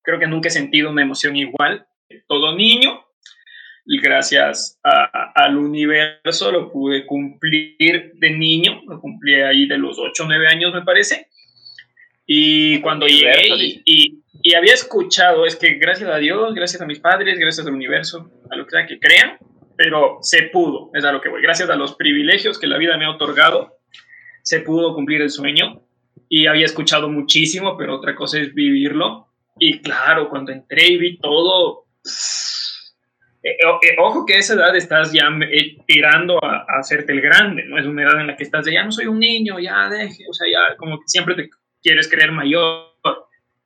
creo 0.03 0.19
que 0.19 0.27
nunca 0.27 0.49
he 0.49 0.51
sentido 0.51 0.91
una 0.91 1.03
emoción 1.03 1.37
igual. 1.37 1.87
Todo 2.27 2.57
niño, 2.57 3.05
gracias 3.99 4.79
al 4.83 5.57
universo 5.57 6.53
lo 6.53 6.71
pude 6.71 7.07
cumplir 7.07 8.13
de 8.15 8.31
niño, 8.31 8.83
lo 8.87 9.01
cumplí 9.01 9.35
ahí 9.35 9.67
de 9.67 9.79
los 9.79 9.99
8 9.99 10.23
o 10.23 10.27
9 10.27 10.47
años 10.49 10.73
me 10.73 10.83
parece. 10.83 11.29
Y 12.27 12.81
cuando 12.81 13.07
llegué 13.07 13.49
y, 13.85 14.23
y, 14.45 14.55
había 14.55 14.75
escuchado, 14.75 15.45
es 15.47 15.57
que 15.57 15.75
gracias 15.75 16.09
a 16.09 16.19
Dios, 16.19 16.55
gracias 16.55 16.81
a 16.81 16.87
mis 16.87 17.01
padres, 17.01 17.39
gracias 17.39 17.67
al 17.67 17.75
universo, 17.75 18.31
a 18.49 18.57
lo 18.57 18.65
que 18.65 18.71
sea 18.71 18.87
que 18.87 19.01
crean, 19.01 19.39
pero 19.77 20.19
se 20.21 20.45
pudo, 20.45 20.91
es 20.95 21.05
a 21.05 21.11
lo 21.11 21.21
que 21.21 21.29
voy, 21.29 21.43
gracias 21.43 21.69
a 21.71 21.75
los 21.75 21.97
privilegios 21.97 22.61
que 22.61 22.69
la 22.69 22.79
vida 22.79 22.97
me 22.97 23.07
ha 23.07 23.11
otorgado, 23.11 23.79
se 24.43 24.61
pudo 24.61 24.95
cumplir 24.95 25.23
el 25.23 25.31
sueño 25.31 25.83
y 26.29 26.47
había 26.47 26.67
escuchado 26.67 27.09
muchísimo, 27.09 27.77
pero 27.77 27.97
otra 27.97 28.15
cosa 28.15 28.39
es 28.39 28.55
vivirlo. 28.55 29.27
Y 29.59 29.81
claro, 29.81 30.31
cuando 30.31 30.53
entré 30.53 30.87
y 30.87 30.97
vi 30.97 31.19
todo, 31.19 31.87
ojo 33.99 34.27
que 34.27 34.35
a 34.35 34.39
esa 34.39 34.55
edad 34.55 34.77
estás 34.77 35.13
ya 35.13 35.29
eh, 35.51 35.77
tirando 35.87 36.43
a, 36.45 36.67
hacerte 36.79 37.13
el 37.13 37.21
grande, 37.21 37.65
¿no? 37.65 37.79
Es 37.79 37.87
una 37.87 38.03
edad 38.03 38.21
en 38.21 38.27
la 38.27 38.37
que 38.37 38.45
estás 38.45 38.65
de 38.65 38.75
ya 38.75 38.85
no 38.85 38.93
soy 38.93 39.07
un 39.07 39.19
niño, 39.19 39.59
ya 39.59 39.89
deje, 39.89 40.25
o 40.29 40.33
sea, 40.33 40.47
ya 40.51 40.77
como 40.77 40.99
que 40.99 41.05
siempre 41.07 41.35
te 41.35 41.49
quieres 41.83 42.09
creer 42.11 42.33
mayor. 42.33 42.91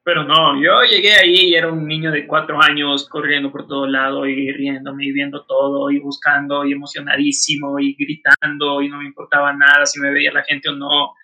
Pero 0.07 0.22
no, 0.22 0.62
yo 0.62 0.83
llegué 0.83 1.14
ahí 1.14 1.49
y 1.49 1.55
era 1.55 1.72
un 1.72 1.89
niño 1.89 2.12
de 2.12 2.27
cuatro 2.27 2.61
años 2.61 3.09
corriendo 3.09 3.51
por 3.51 3.66
todo 3.66 3.87
lado 3.87 4.27
y 4.27 4.53
riéndome 4.53 5.07
y 5.07 5.12
viendo 5.12 5.47
todo 5.47 5.91
y 5.91 5.99
buscando 5.99 6.66
y 6.66 6.72
emocionadísimo 6.72 7.79
y 7.81 7.97
gritando 7.99 8.83
y 8.83 8.91
no 8.91 8.99
me 8.99 9.07
importaba 9.07 9.55
nada 9.55 9.87
si 9.87 9.99
me 10.01 10.11
veía 10.11 10.31
la 10.31 10.45
gente 10.45 10.68
o 10.68 10.72
no. 10.72 11.14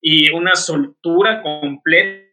Y 0.00 0.30
una 0.30 0.54
soltura 0.54 1.42
completa 1.42 2.24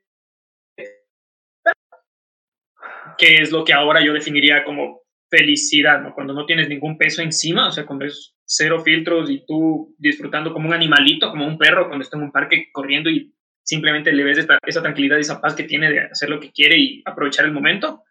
que 3.17 3.35
es 3.35 3.51
lo 3.51 3.65
que 3.65 3.73
ahora 3.73 4.01
yo 4.01 4.13
definiría 4.13 4.63
como 4.63 5.00
felicidad, 5.31 6.01
¿no? 6.01 6.13
Cuando 6.13 6.33
no 6.33 6.45
tienes 6.45 6.67
ningún 6.67 6.97
peso 6.97 7.21
encima, 7.21 7.69
o 7.69 7.71
sea, 7.71 7.85
cuando 7.85 8.05
es 8.05 8.35
cero 8.45 8.81
filtros 8.83 9.31
y 9.31 9.45
tú 9.47 9.95
disfrutando 9.97 10.51
como 10.51 10.67
un 10.67 10.73
animalito, 10.73 11.29
como 11.29 11.47
un 11.47 11.57
perro, 11.57 11.87
cuando 11.87 12.03
está 12.03 12.17
en 12.17 12.23
un 12.23 12.31
parque 12.31 12.67
corriendo 12.71 13.09
y 13.09 13.33
simplemente 13.63 14.11
le 14.11 14.25
ves 14.25 14.45
esa 14.67 14.81
tranquilidad 14.81 15.17
y 15.17 15.21
esa 15.21 15.39
paz 15.39 15.55
que 15.55 15.63
tiene 15.63 15.89
de 15.89 16.01
hacer 16.01 16.29
lo 16.29 16.39
que 16.39 16.51
quiere 16.51 16.77
y 16.77 17.01
aprovechar 17.05 17.45
el 17.45 17.53
momento. 17.53 18.03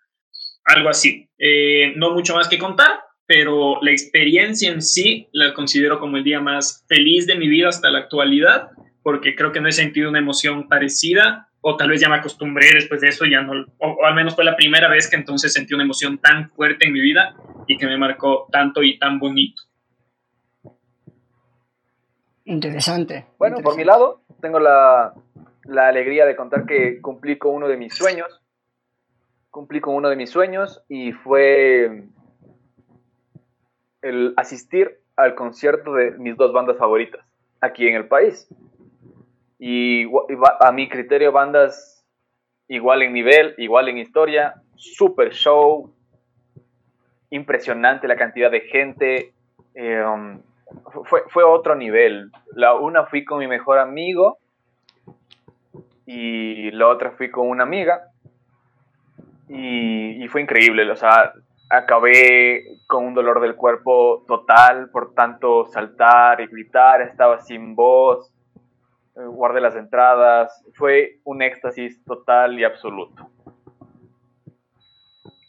Algo 0.64 0.88
así. 0.88 1.28
Eh, 1.38 1.92
no 1.96 2.12
mucho 2.14 2.34
más 2.34 2.48
que 2.48 2.58
contar, 2.58 3.00
pero 3.26 3.78
la 3.82 3.90
experiencia 3.90 4.72
en 4.72 4.80
sí 4.80 5.28
la 5.32 5.52
considero 5.52 6.00
como 6.00 6.16
el 6.16 6.24
día 6.24 6.40
más 6.40 6.86
feliz 6.88 7.26
de 7.26 7.36
mi 7.36 7.48
vida 7.48 7.68
hasta 7.68 7.90
la 7.90 7.98
actualidad, 7.98 8.70
porque 9.02 9.34
creo 9.34 9.52
que 9.52 9.60
no 9.60 9.68
he 9.68 9.72
sentido 9.72 10.08
una 10.08 10.20
emoción 10.20 10.68
parecida 10.68 11.49
o 11.62 11.76
tal 11.76 11.90
vez 11.90 12.00
ya 12.00 12.08
me 12.08 12.16
acostumbré 12.16 12.72
después 12.72 13.00
de 13.00 13.08
eso, 13.08 13.24
ya 13.26 13.42
no, 13.42 13.66
o, 13.78 14.04
al 14.04 14.14
menos 14.14 14.34
fue 14.34 14.44
la 14.44 14.56
primera 14.56 14.88
vez 14.88 15.10
que 15.10 15.16
entonces 15.16 15.52
sentí 15.52 15.74
una 15.74 15.84
emoción 15.84 16.18
tan 16.18 16.50
fuerte 16.50 16.86
en 16.86 16.92
mi 16.92 17.00
vida 17.00 17.34
y 17.66 17.76
que 17.76 17.86
me 17.86 17.98
marcó 17.98 18.46
tanto 18.50 18.82
y 18.82 18.98
tan 18.98 19.18
bonito. 19.18 19.62
Interesante. 22.44 23.26
Bueno, 23.38 23.58
por 23.60 23.76
mi 23.76 23.84
lado, 23.84 24.22
tengo 24.40 24.58
la, 24.58 25.12
la, 25.64 25.88
alegría 25.88 26.26
de 26.26 26.34
contar 26.34 26.66
que 26.66 27.00
cumplí 27.00 27.38
con 27.38 27.54
uno 27.54 27.68
de 27.68 27.76
mis 27.76 27.94
sueños. 27.94 28.40
Cumplí 29.50 29.80
con 29.80 29.94
uno 29.94 30.08
de 30.08 30.16
mis 30.16 30.30
sueños 30.30 30.82
y 30.88 31.12
fue 31.12 32.04
el 34.02 34.32
asistir 34.36 35.00
al 35.16 35.34
concierto 35.34 35.92
de 35.92 36.12
mis 36.12 36.36
dos 36.36 36.52
bandas 36.52 36.78
favoritas 36.78 37.24
aquí 37.60 37.86
en 37.86 37.94
el 37.94 38.08
país. 38.08 38.48
Y, 39.62 40.06
a 40.60 40.72
mi 40.72 40.88
criterio, 40.88 41.32
bandas 41.32 42.02
igual 42.66 43.02
en 43.02 43.12
nivel, 43.12 43.54
igual 43.58 43.88
en 43.90 43.98
historia, 43.98 44.54
super 44.74 45.32
show, 45.32 45.92
impresionante 47.28 48.08
la 48.08 48.16
cantidad 48.16 48.50
de 48.50 48.60
gente. 48.62 49.34
Um, 49.74 50.40
fue, 51.04 51.24
fue, 51.28 51.44
otro 51.44 51.76
nivel. 51.76 52.30
La 52.54 52.74
una 52.74 53.04
fui 53.04 53.24
con 53.24 53.38
mi 53.40 53.46
mejor 53.46 53.78
amigo 53.78 54.38
y 56.06 56.70
la 56.70 56.88
otra 56.88 57.10
fui 57.10 57.30
con 57.30 57.46
una 57.46 57.64
amiga. 57.64 58.08
Y, 59.48 60.24
y, 60.24 60.28
fue 60.28 60.40
increíble. 60.40 60.90
O 60.90 60.96
sea, 60.96 61.34
acabé 61.68 62.64
con 62.86 63.04
un 63.04 63.14
dolor 63.14 63.40
del 63.40 63.56
cuerpo 63.56 64.24
total 64.26 64.88
por 64.88 65.12
tanto 65.12 65.66
saltar 65.66 66.40
y 66.40 66.46
gritar. 66.46 67.02
Estaba 67.02 67.40
sin 67.40 67.74
voz. 67.74 68.32
Eh, 69.16 69.26
guardé 69.26 69.60
las 69.60 69.76
entradas, 69.76 70.64
fue 70.74 71.20
un 71.24 71.42
éxtasis 71.42 72.02
total 72.04 72.58
y 72.58 72.64
absoluto. 72.64 73.28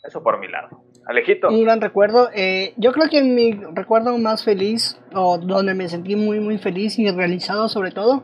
Eso 0.03 0.23
por 0.23 0.39
mi 0.39 0.47
lado. 0.47 0.83
Alejito. 1.05 1.49
Un 1.49 1.63
gran 1.63 1.81
recuerdo. 1.81 2.29
Eh, 2.33 2.73
yo 2.77 2.91
creo 2.91 3.09
que 3.09 3.23
mi 3.23 3.53
recuerdo 3.73 4.17
más 4.17 4.43
feliz, 4.43 4.99
o 5.13 5.37
donde 5.37 5.73
me 5.73 5.89
sentí 5.89 6.15
muy, 6.15 6.39
muy 6.39 6.57
feliz 6.57 6.97
y 6.99 7.09
realizado 7.11 7.67
sobre 7.69 7.91
todo, 7.91 8.23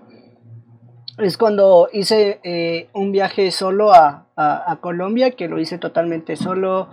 es 1.18 1.38
cuando 1.38 1.90
hice 1.92 2.40
eh, 2.44 2.90
un 2.94 3.12
viaje 3.12 3.50
solo 3.52 3.94
a, 3.94 4.28
a, 4.36 4.78
Colombia, 4.82 5.32
que 5.32 5.48
lo 5.48 5.60
hice 5.60 5.80
totalmente 5.80 6.36
solo, 6.36 6.90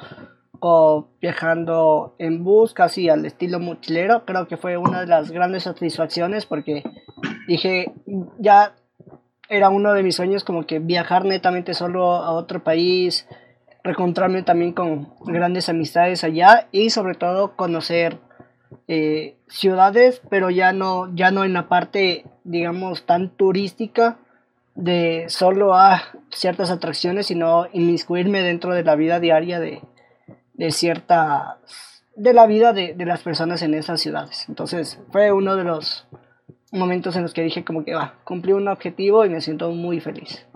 o 0.67 1.09
viajando 1.21 2.15
en 2.19 2.43
bus, 2.43 2.73
casi 2.73 3.11
al 3.11 3.27
estilo 3.27 3.61
mochilero. 3.61 4.25
Creo 4.25 4.49
que 4.49 4.57
fue 4.57 4.79
una 4.79 5.03
de 5.03 5.07
las 5.07 5.31
grandes 5.31 5.65
satisfacciones 5.65 6.47
porque 6.47 6.83
dije, 7.47 7.93
ya 8.39 8.73
era 9.51 9.69
uno 9.69 9.93
de 9.93 10.03
mis 10.03 10.17
sueños 10.17 10.43
como 10.43 10.65
que 10.65 10.79
viajar 10.79 11.27
netamente 11.27 11.75
solo 11.75 12.13
a 12.13 12.31
otro 12.33 12.65
país, 12.65 13.29
reencontrarme 13.83 14.43
también 14.43 14.73
con 14.73 15.13
grandes 15.27 15.69
amistades 15.69 16.25
allá 16.25 16.67
y 16.73 16.89
sobre 16.89 17.15
todo 17.15 17.57
conocer 17.57 18.17
eh, 18.89 19.37
ciudades, 19.49 20.23
pero 20.31 20.49
ya 20.49 20.73
no, 20.73 21.15
ya 21.15 21.31
no 21.31 21.45
en 21.45 21.53
la 21.53 21.69
parte, 21.69 22.25
digamos, 22.43 23.05
tan 23.05 23.29
turística 23.29 24.17
de 24.75 25.27
solo 25.29 25.75
a 25.75 26.05
ciertas 26.31 26.71
atracciones, 26.71 27.27
sino 27.27 27.67
inmiscuirme 27.75 28.41
dentro 28.41 28.73
de 28.73 28.83
la 28.83 28.97
vida 28.97 29.21
diaria 29.21 29.61
de, 29.61 29.83
de 30.55 30.71
cierta 30.71 31.59
de 32.17 32.33
la 32.33 32.47
vida 32.47 32.73
de, 32.73 32.95
de 32.95 33.07
las 33.07 33.23
personas 33.23 33.63
en 33.63 33.75
esas 33.75 34.01
ciudades. 34.01 34.47
Entonces 34.49 35.01
fue 35.11 35.33
uno 35.33 35.57
de 35.57 35.65
los 35.65 36.07
momentos 36.73 37.17
en 37.17 37.23
los 37.23 37.35
que 37.35 37.43
dije 37.43 37.65
como 37.65 37.85
que 37.85 37.95
va, 37.95 38.15
cumplí 38.25 38.53
un 38.53 38.69
objetivo 38.69 39.25
y 39.25 39.31
me 39.31 39.41
siento 39.41 39.71
muy 39.71 40.01
feliz. 40.01 40.47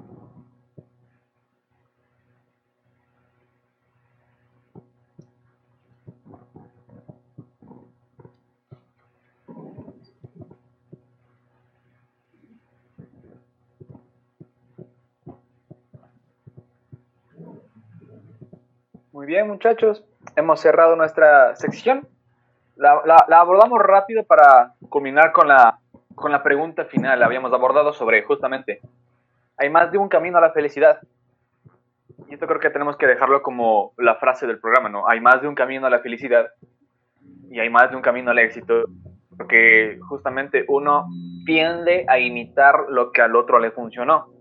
Muy 19.19 19.27
bien, 19.27 19.49
muchachos. 19.49 20.05
Hemos 20.37 20.61
cerrado 20.61 20.95
nuestra 20.95 21.57
sección. 21.57 22.07
La, 22.77 23.03
la 23.05 23.41
abordamos 23.41 23.81
rápido 23.81 24.23
para 24.23 24.75
culminar 24.89 25.33
con 25.33 25.49
la 25.49 25.81
con 26.15 26.31
la 26.31 26.45
pregunta 26.45 26.85
final 26.85 27.21
habíamos 27.25 27.53
abordado 27.53 27.93
sobre 27.93 28.23
justamente, 28.23 28.81
hay 29.57 29.71
más 29.71 29.91
de 29.91 29.99
un 29.99 30.09
camino 30.09 30.39
a 30.39 30.41
la 30.41 30.53
felicidad. 30.53 31.01
Y 32.29 32.35
esto 32.35 32.47
creo 32.47 32.61
que 32.61 32.71
tenemos 32.71 32.97
que 32.97 33.09
dejarlo 33.09 33.43
como 33.43 33.93
la 33.97 34.15
frase 34.15 34.47
del 34.47 34.61
programa, 34.61 34.89
¿no? 34.89 35.09
Hay 35.09 35.21
más 35.21 35.43
de 35.43 35.49
un 35.49 35.57
camino 35.57 35.89
a 35.89 35.91
la 35.91 35.99
felicidad 35.99 36.47
y 37.51 37.59
hay 37.59 37.71
más 37.71 37.91
de 37.91 37.97
un 37.97 38.03
camino 38.03 38.31
al 38.31 38.39
éxito, 38.39 38.85
porque 39.37 39.99
justamente 40.09 40.65
uno 40.69 41.09
tiende 41.45 42.07
a 42.09 42.21
imitar 42.21 42.85
lo 42.89 43.11
que 43.11 43.23
al 43.23 43.35
otro 43.35 43.59
le 43.59 43.73
funcionó. 43.73 44.38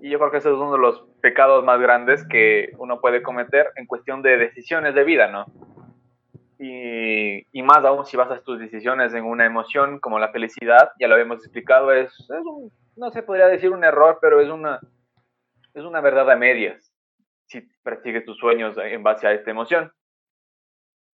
Y 0.00 0.10
yo 0.10 0.18
creo 0.18 0.30
que 0.30 0.38
ese 0.38 0.48
es 0.48 0.54
uno 0.54 0.72
de 0.72 0.78
los 0.78 1.02
pecados 1.20 1.62
más 1.64 1.78
grandes 1.80 2.26
que 2.26 2.70
uno 2.78 3.00
puede 3.00 3.22
cometer 3.22 3.70
en 3.76 3.86
cuestión 3.86 4.22
de 4.22 4.38
decisiones 4.38 4.94
de 4.94 5.04
vida, 5.04 5.28
¿no? 5.28 5.46
Y, 6.58 7.62
más 7.62 7.84
aún 7.84 8.04
si 8.04 8.16
basas 8.16 8.42
tus 8.42 8.58
decisiones 8.58 9.14
en 9.14 9.24
una 9.24 9.46
emoción 9.46 10.00
como 10.00 10.18
la 10.18 10.32
felicidad, 10.32 10.90
ya 10.98 11.08
lo 11.08 11.14
habíamos 11.14 11.38
explicado, 11.38 11.92
es, 11.92 12.12
es 12.20 12.44
un, 12.44 12.72
no 12.96 13.10
se 13.10 13.22
podría 13.22 13.46
decir 13.46 13.70
un 13.70 13.84
error, 13.84 14.18
pero 14.20 14.40
es 14.40 14.48
una, 14.48 14.80
es 15.74 15.84
una 15.84 16.00
verdad 16.00 16.30
a 16.30 16.36
medias 16.36 16.92
si 17.46 17.62
persigues 17.82 18.24
tus 18.24 18.38
sueños 18.38 18.76
en 18.78 19.02
base 19.02 19.26
a 19.26 19.32
esta 19.32 19.50
emoción. 19.50 19.92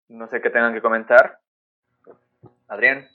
No 0.09 0.29
sé 0.29 0.41
qué 0.41 0.51
tengan 0.51 0.75
que 0.75 0.83
comentar. 0.83 1.39
Adrián. 2.69 3.09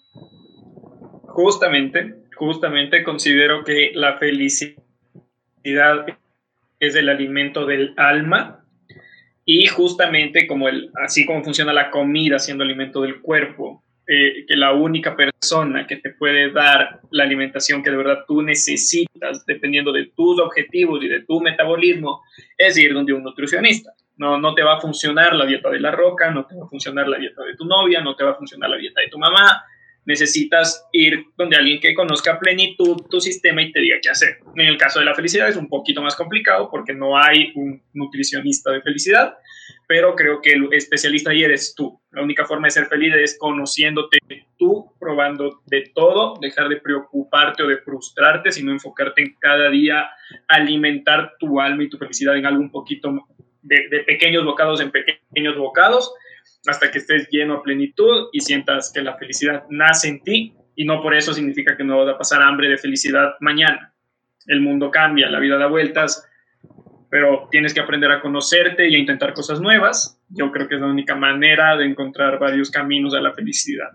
justamente, 1.28 2.16
justamente 2.36 3.04
considero 3.04 3.64
que 3.64 3.92
la 3.94 4.18
felicidad 4.18 4.82
es 5.64 6.96
el 6.96 7.10
alimento 7.10 7.66
del 7.66 7.94
alma 7.98 8.66
y 9.46 9.68
justamente 9.68 10.48
como 10.48 10.68
el, 10.68 10.92
así 11.04 11.26
como 11.26 11.44
funciona 11.44 11.74
la 11.74 11.90
comida 11.90 12.40
siendo 12.40 12.64
alimento 12.64 13.02
del 13.02 13.22
cuerpo, 13.22 13.84
eh, 14.08 14.46
que 14.48 14.56
la 14.56 14.74
única 14.74 15.16
persona 15.16 15.88
que 15.88 15.98
te 15.98 16.12
puede 16.12 16.52
dar 16.52 17.02
la 17.12 17.24
alimentación 17.24 17.84
que 17.84 17.92
de 17.92 17.98
verdad 17.98 18.20
tú 18.28 18.42
necesitas, 18.42 19.46
dependiendo 19.46 19.92
de 19.92 20.12
tus 20.16 20.40
objetivos 20.40 21.04
y 21.04 21.08
de 21.08 21.22
tu 21.22 21.40
metabolismo, 21.40 22.22
es 22.58 22.78
ir 22.78 22.94
donde 22.94 23.14
un 23.14 23.24
nutricionista. 23.24 23.94
No, 24.18 24.38
no 24.38 24.54
te 24.54 24.64
va 24.64 24.78
a 24.78 24.82
funcionar 24.82 25.34
la 25.36 25.46
dieta 25.46 25.70
de 25.70 25.80
la 25.80 25.92
roca, 25.92 26.30
no 26.30 26.46
te 26.46 26.56
va 26.56 26.66
a 26.66 26.68
funcionar 26.68 27.08
la 27.08 27.18
dieta 27.18 27.44
de 27.44 27.56
tu 27.56 27.66
novia, 27.66 28.02
no 28.02 28.16
te 28.16 28.24
va 28.24 28.32
a 28.32 28.36
funcionar 28.36 28.70
la 28.70 28.78
dieta 28.78 29.02
de 29.02 29.08
tu 29.08 29.18
mamá, 29.18 29.64
necesitas 30.06 30.88
ir 30.92 31.26
donde 31.38 31.58
alguien 31.58 31.80
que 31.80 31.94
conozca 31.94 32.34
a 32.34 32.40
plenitud 32.40 32.98
tu 33.10 33.20
sistema 33.20 33.62
y 33.62 33.72
te 33.72 33.80
diga 33.80 33.98
qué 34.02 34.10
hacer. 34.10 34.40
En 34.56 34.68
el 34.68 34.78
caso 34.78 35.00
de 35.00 35.06
la 35.06 35.14
felicidad 35.14 35.50
es 35.50 35.56
un 35.56 35.68
poquito 35.68 36.02
más 36.02 36.16
complicado 36.16 36.70
porque 36.72 36.94
no 36.94 37.18
hay 37.18 37.52
un 37.56 37.82
nutricionista 37.94 38.72
de 38.72 38.82
felicidad, 38.82 39.36
pero 39.88 40.16
creo 40.16 40.42
que 40.42 40.54
el 40.54 40.70
especialista 40.72 41.32
ahí 41.32 41.44
eres 41.44 41.76
tú. 41.76 42.00
La 42.12 42.24
única 42.24 42.46
forma 42.46 42.68
de 42.68 42.72
ser 42.72 42.88
feliz 42.88 43.14
es 43.16 43.38
conociéndote 43.38 44.18
tú, 44.58 44.92
probando 45.00 45.62
de 45.68 45.92
todo, 45.94 46.36
dejar 46.42 46.70
de 46.70 46.78
preocuparte 46.78 47.64
o 47.64 47.68
de 47.68 47.78
frustrarte, 47.78 48.52
sino 48.52 48.72
enfocarte 48.72 49.22
en 49.22 49.36
cada 49.40 49.70
día 49.70 50.10
alimentar 50.48 51.34
tu 51.40 51.60
alma 51.60 51.84
y 51.84 51.90
tu 51.90 51.98
felicidad 51.98 52.38
en 52.38 52.46
algo 52.46 52.62
un 52.62 52.72
poquito 52.72 53.28
de, 53.62 53.88
de 53.90 54.00
pequeños 54.00 54.44
bocados 54.44 54.82
en 54.82 54.92
pequeños 54.92 55.56
bocados 55.56 56.12
hasta 56.68 56.92
que 56.92 57.00
estés 57.00 57.28
lleno 57.30 57.56
a 57.56 57.64
plenitud 57.64 58.30
y 58.32 58.42
sientas 58.42 58.92
que 58.94 59.02
la 59.02 59.18
felicidad 59.18 59.64
nace 59.70 60.10
en 60.10 60.24
ti 60.24 60.56
y 60.76 60.86
no 60.86 61.02
por 61.02 61.16
eso 61.16 61.34
significa 61.34 61.76
que 61.76 61.84
no 61.84 61.98
vas 61.98 62.14
a 62.14 62.18
pasar 62.18 62.42
hambre 62.42 62.70
de 62.70 62.78
felicidad 62.78 63.36
mañana. 63.40 63.94
El 64.46 64.62
mundo 64.62 64.90
cambia, 64.90 65.30
la 65.30 65.40
vida 65.40 65.58
da 65.58 65.68
vueltas, 65.68 66.28
pero 67.10 67.48
tienes 67.52 67.74
que 67.74 67.82
aprender 67.82 68.12
a 68.12 68.22
conocerte 68.22 68.88
y 68.90 68.96
a 68.96 69.00
intentar 69.00 69.34
cosas 69.34 69.60
nuevas. 69.60 70.20
Yo 70.30 70.52
creo 70.52 70.68
que 70.68 70.76
es 70.76 70.82
la 70.82 70.88
única 70.88 71.16
manera 71.16 71.76
de 71.78 71.86
encontrar 71.86 72.40
varios 72.40 72.72
caminos 72.72 73.14
a 73.14 73.22
la 73.22 73.34
felicidad. 73.34 73.90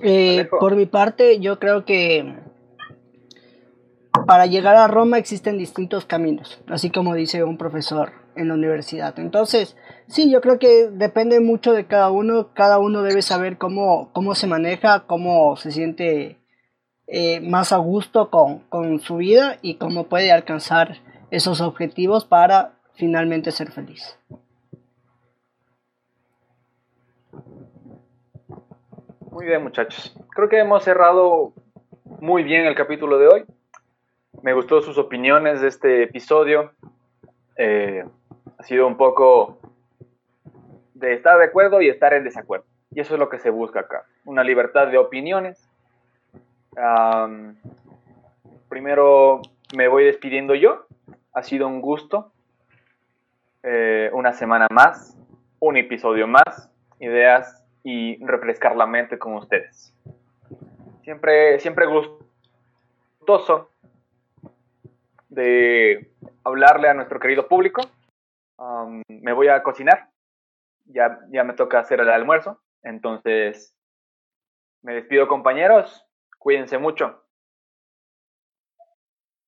Eh, 0.00 0.48
por 0.60 0.76
mi 0.76 0.86
parte, 0.86 1.40
yo 1.40 1.58
creo 1.58 1.84
que 1.84 2.34
para 4.26 4.46
llegar 4.46 4.76
a 4.76 4.86
Roma 4.86 5.18
existen 5.18 5.58
distintos 5.58 6.04
caminos, 6.04 6.60
así 6.68 6.90
como 6.90 7.14
dice 7.14 7.42
un 7.44 7.58
profesor 7.58 8.12
en 8.38 8.48
la 8.48 8.54
universidad. 8.54 9.18
Entonces, 9.18 9.76
sí, 10.06 10.30
yo 10.30 10.40
creo 10.40 10.58
que 10.58 10.88
depende 10.90 11.40
mucho 11.40 11.72
de 11.72 11.86
cada 11.86 12.10
uno. 12.10 12.52
Cada 12.54 12.78
uno 12.78 13.02
debe 13.02 13.22
saber 13.22 13.58
cómo, 13.58 14.10
cómo 14.12 14.34
se 14.34 14.46
maneja, 14.46 15.06
cómo 15.06 15.56
se 15.56 15.72
siente 15.72 16.38
eh, 17.06 17.40
más 17.40 17.72
a 17.72 17.78
gusto 17.78 18.30
con, 18.30 18.60
con 18.68 19.00
su 19.00 19.16
vida 19.16 19.58
y 19.62 19.74
cómo 19.74 20.04
puede 20.04 20.32
alcanzar 20.32 20.98
esos 21.30 21.60
objetivos 21.60 22.24
para 22.24 22.72
finalmente 22.94 23.50
ser 23.50 23.70
feliz. 23.70 24.18
Muy 29.30 29.46
bien, 29.46 29.62
muchachos. 29.62 30.14
Creo 30.34 30.48
que 30.48 30.58
hemos 30.58 30.82
cerrado 30.82 31.52
muy 32.20 32.42
bien 32.42 32.66
el 32.66 32.74
capítulo 32.74 33.18
de 33.18 33.28
hoy. 33.28 33.44
Me 34.42 34.52
gustó 34.52 34.82
sus 34.82 34.98
opiniones 34.98 35.60
de 35.60 35.68
este 35.68 36.02
episodio. 36.02 36.72
Eh, 37.56 38.04
ha 38.58 38.64
sido 38.64 38.86
un 38.86 38.96
poco 38.96 39.58
de 40.94 41.14
estar 41.14 41.38
de 41.38 41.44
acuerdo 41.44 41.80
y 41.80 41.88
estar 41.88 42.12
en 42.12 42.24
desacuerdo. 42.24 42.66
Y 42.90 43.00
eso 43.00 43.14
es 43.14 43.20
lo 43.20 43.28
que 43.28 43.38
se 43.38 43.50
busca 43.50 43.80
acá, 43.80 44.04
una 44.24 44.42
libertad 44.42 44.88
de 44.88 44.98
opiniones. 44.98 45.64
primero 48.68 49.40
me 49.76 49.88
voy 49.88 50.04
despidiendo 50.04 50.54
yo. 50.54 50.86
Ha 51.32 51.42
sido 51.42 51.68
un 51.68 51.80
gusto. 51.80 52.32
Eh, 53.62 54.10
una 54.12 54.32
semana 54.32 54.66
más, 54.70 55.16
un 55.58 55.76
episodio 55.76 56.26
más, 56.26 56.70
ideas 57.00 57.64
y 57.82 58.24
refrescar 58.24 58.76
la 58.76 58.86
mente 58.86 59.18
con 59.18 59.34
ustedes. 59.34 59.92
Siempre, 61.02 61.58
siempre 61.58 61.86
gustoso 61.86 63.70
de 65.28 66.08
hablarle 66.44 66.88
a 66.88 66.94
nuestro 66.94 67.20
querido 67.20 67.48
público 67.48 67.82
me 69.08 69.32
voy 69.32 69.48
a 69.48 69.62
cocinar. 69.62 70.10
Ya, 70.84 71.18
ya 71.30 71.44
me 71.44 71.54
toca 71.54 71.80
hacer 71.80 72.00
el 72.00 72.08
almuerzo. 72.08 72.62
Entonces, 72.82 73.74
me 74.82 74.94
despido 74.94 75.28
compañeros. 75.28 76.04
Cuídense 76.38 76.78
mucho. 76.78 77.24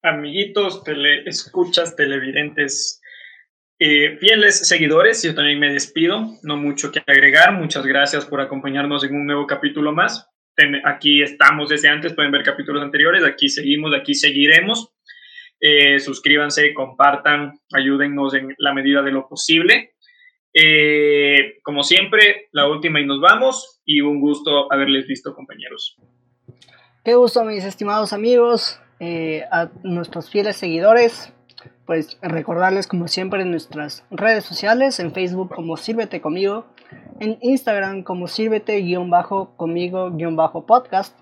Amiguitos, 0.03 0.83
tele, 0.83 1.25
escuchas, 1.27 1.95
televidentes, 1.95 3.03
eh, 3.79 4.19
fieles 4.19 4.67
seguidores, 4.69 5.23
yo 5.23 5.35
también 5.35 5.59
me 5.59 5.73
despido. 5.73 6.21
No 6.43 6.57
mucho 6.57 6.91
que 6.91 7.03
agregar. 7.07 7.53
Muchas 7.53 7.87
gracias 7.87 8.27
por 8.27 8.41
acompañarnos 8.41 9.05
en 9.05 9.15
un 9.15 9.27
nuevo 9.27 9.47
capítulo 9.47 9.93
más. 9.93 10.27
Aquí 10.85 11.23
estamos 11.23 11.71
desde 11.71 11.89
antes, 11.89 12.13
pueden 12.13 12.33
ver 12.33 12.43
capítulos 12.43 12.83
anteriores. 12.83 13.25
Aquí 13.25 13.49
seguimos, 13.49 13.93
aquí 13.99 14.15
seguiremos. 14.15 14.93
Eh, 15.61 16.01
suscríbanse, 16.01 16.73
compartan, 16.73 17.61
ayúdennos 17.73 18.33
en 18.35 18.55
la 18.59 18.73
medida 18.73 19.03
de 19.03 19.13
lo 19.13 19.29
posible. 19.29 19.93
Eh, 20.55 21.59
como 21.63 21.83
siempre, 21.83 22.49
la 22.53 22.69
última 22.69 23.01
y 23.01 23.07
nos 23.07 23.21
vamos. 23.21 23.83
Y 23.85 24.01
un 24.01 24.21
gusto 24.21 24.73
haberles 24.73 25.07
visto, 25.07 25.35
compañeros. 25.35 25.99
Qué 27.05 27.15
gusto, 27.15 27.45
mis 27.45 27.65
estimados 27.65 28.13
amigos, 28.13 28.81
eh, 29.01 29.45
a 29.51 29.71
nuestros 29.83 30.31
fieles 30.31 30.57
seguidores. 30.57 31.33
Pues 31.87 32.19
recordarles, 32.23 32.87
como 32.87 33.09
siempre, 33.09 33.43
en 33.43 33.51
nuestras 33.51 34.07
redes 34.11 34.45
sociales: 34.45 35.01
en 35.01 35.13
Facebook, 35.13 35.53
como 35.55 35.77
Sírvete 35.77 36.21
conmigo, 36.21 36.67
en 37.21 37.39
Instagram, 37.43 38.03
como 38.03 38.29
Sírvete-conmigo-podcast 38.29 41.20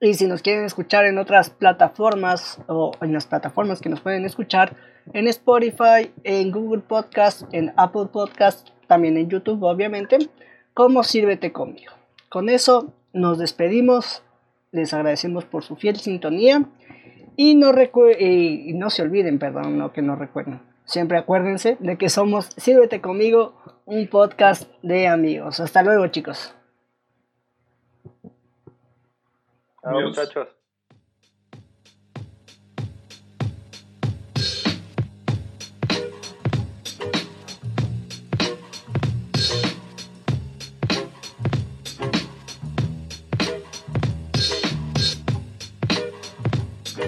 y 0.00 0.14
si 0.14 0.26
nos 0.26 0.42
quieren 0.42 0.64
escuchar 0.64 1.06
en 1.06 1.18
otras 1.18 1.50
plataformas 1.50 2.60
o 2.66 2.92
en 3.00 3.12
las 3.12 3.26
plataformas 3.26 3.80
que 3.80 3.88
nos 3.88 4.00
pueden 4.00 4.24
escuchar, 4.24 4.76
en 5.12 5.26
Spotify, 5.28 6.12
en 6.24 6.50
Google 6.50 6.82
Podcast, 6.82 7.42
en 7.52 7.72
Apple 7.76 8.06
Podcast, 8.12 8.68
también 8.86 9.16
en 9.16 9.28
YouTube, 9.28 9.62
obviamente, 9.62 10.18
como 10.74 11.02
Sírvete 11.02 11.52
conmigo. 11.52 11.92
Con 12.28 12.48
eso 12.48 12.92
nos 13.12 13.38
despedimos, 13.38 14.22
les 14.72 14.92
agradecemos 14.92 15.44
por 15.44 15.62
su 15.62 15.76
fiel 15.76 15.96
sintonía 15.96 16.64
y 17.36 17.54
no, 17.54 17.72
y 18.18 18.72
no 18.74 18.90
se 18.90 19.02
olviden, 19.02 19.38
perdón, 19.38 19.78
no 19.78 19.92
que 19.92 20.02
no 20.02 20.16
recuerden. 20.16 20.60
Siempre 20.84 21.18
acuérdense 21.18 21.76
de 21.80 21.96
que 21.96 22.10
somos 22.10 22.50
Sírvete 22.56 23.00
conmigo, 23.00 23.54
un 23.86 24.06
podcast 24.08 24.70
de 24.82 25.08
amigos. 25.08 25.60
Hasta 25.60 25.82
luego, 25.82 26.06
chicos. 26.08 26.54
Chao, 29.86 30.00
muchachos. 30.00 30.48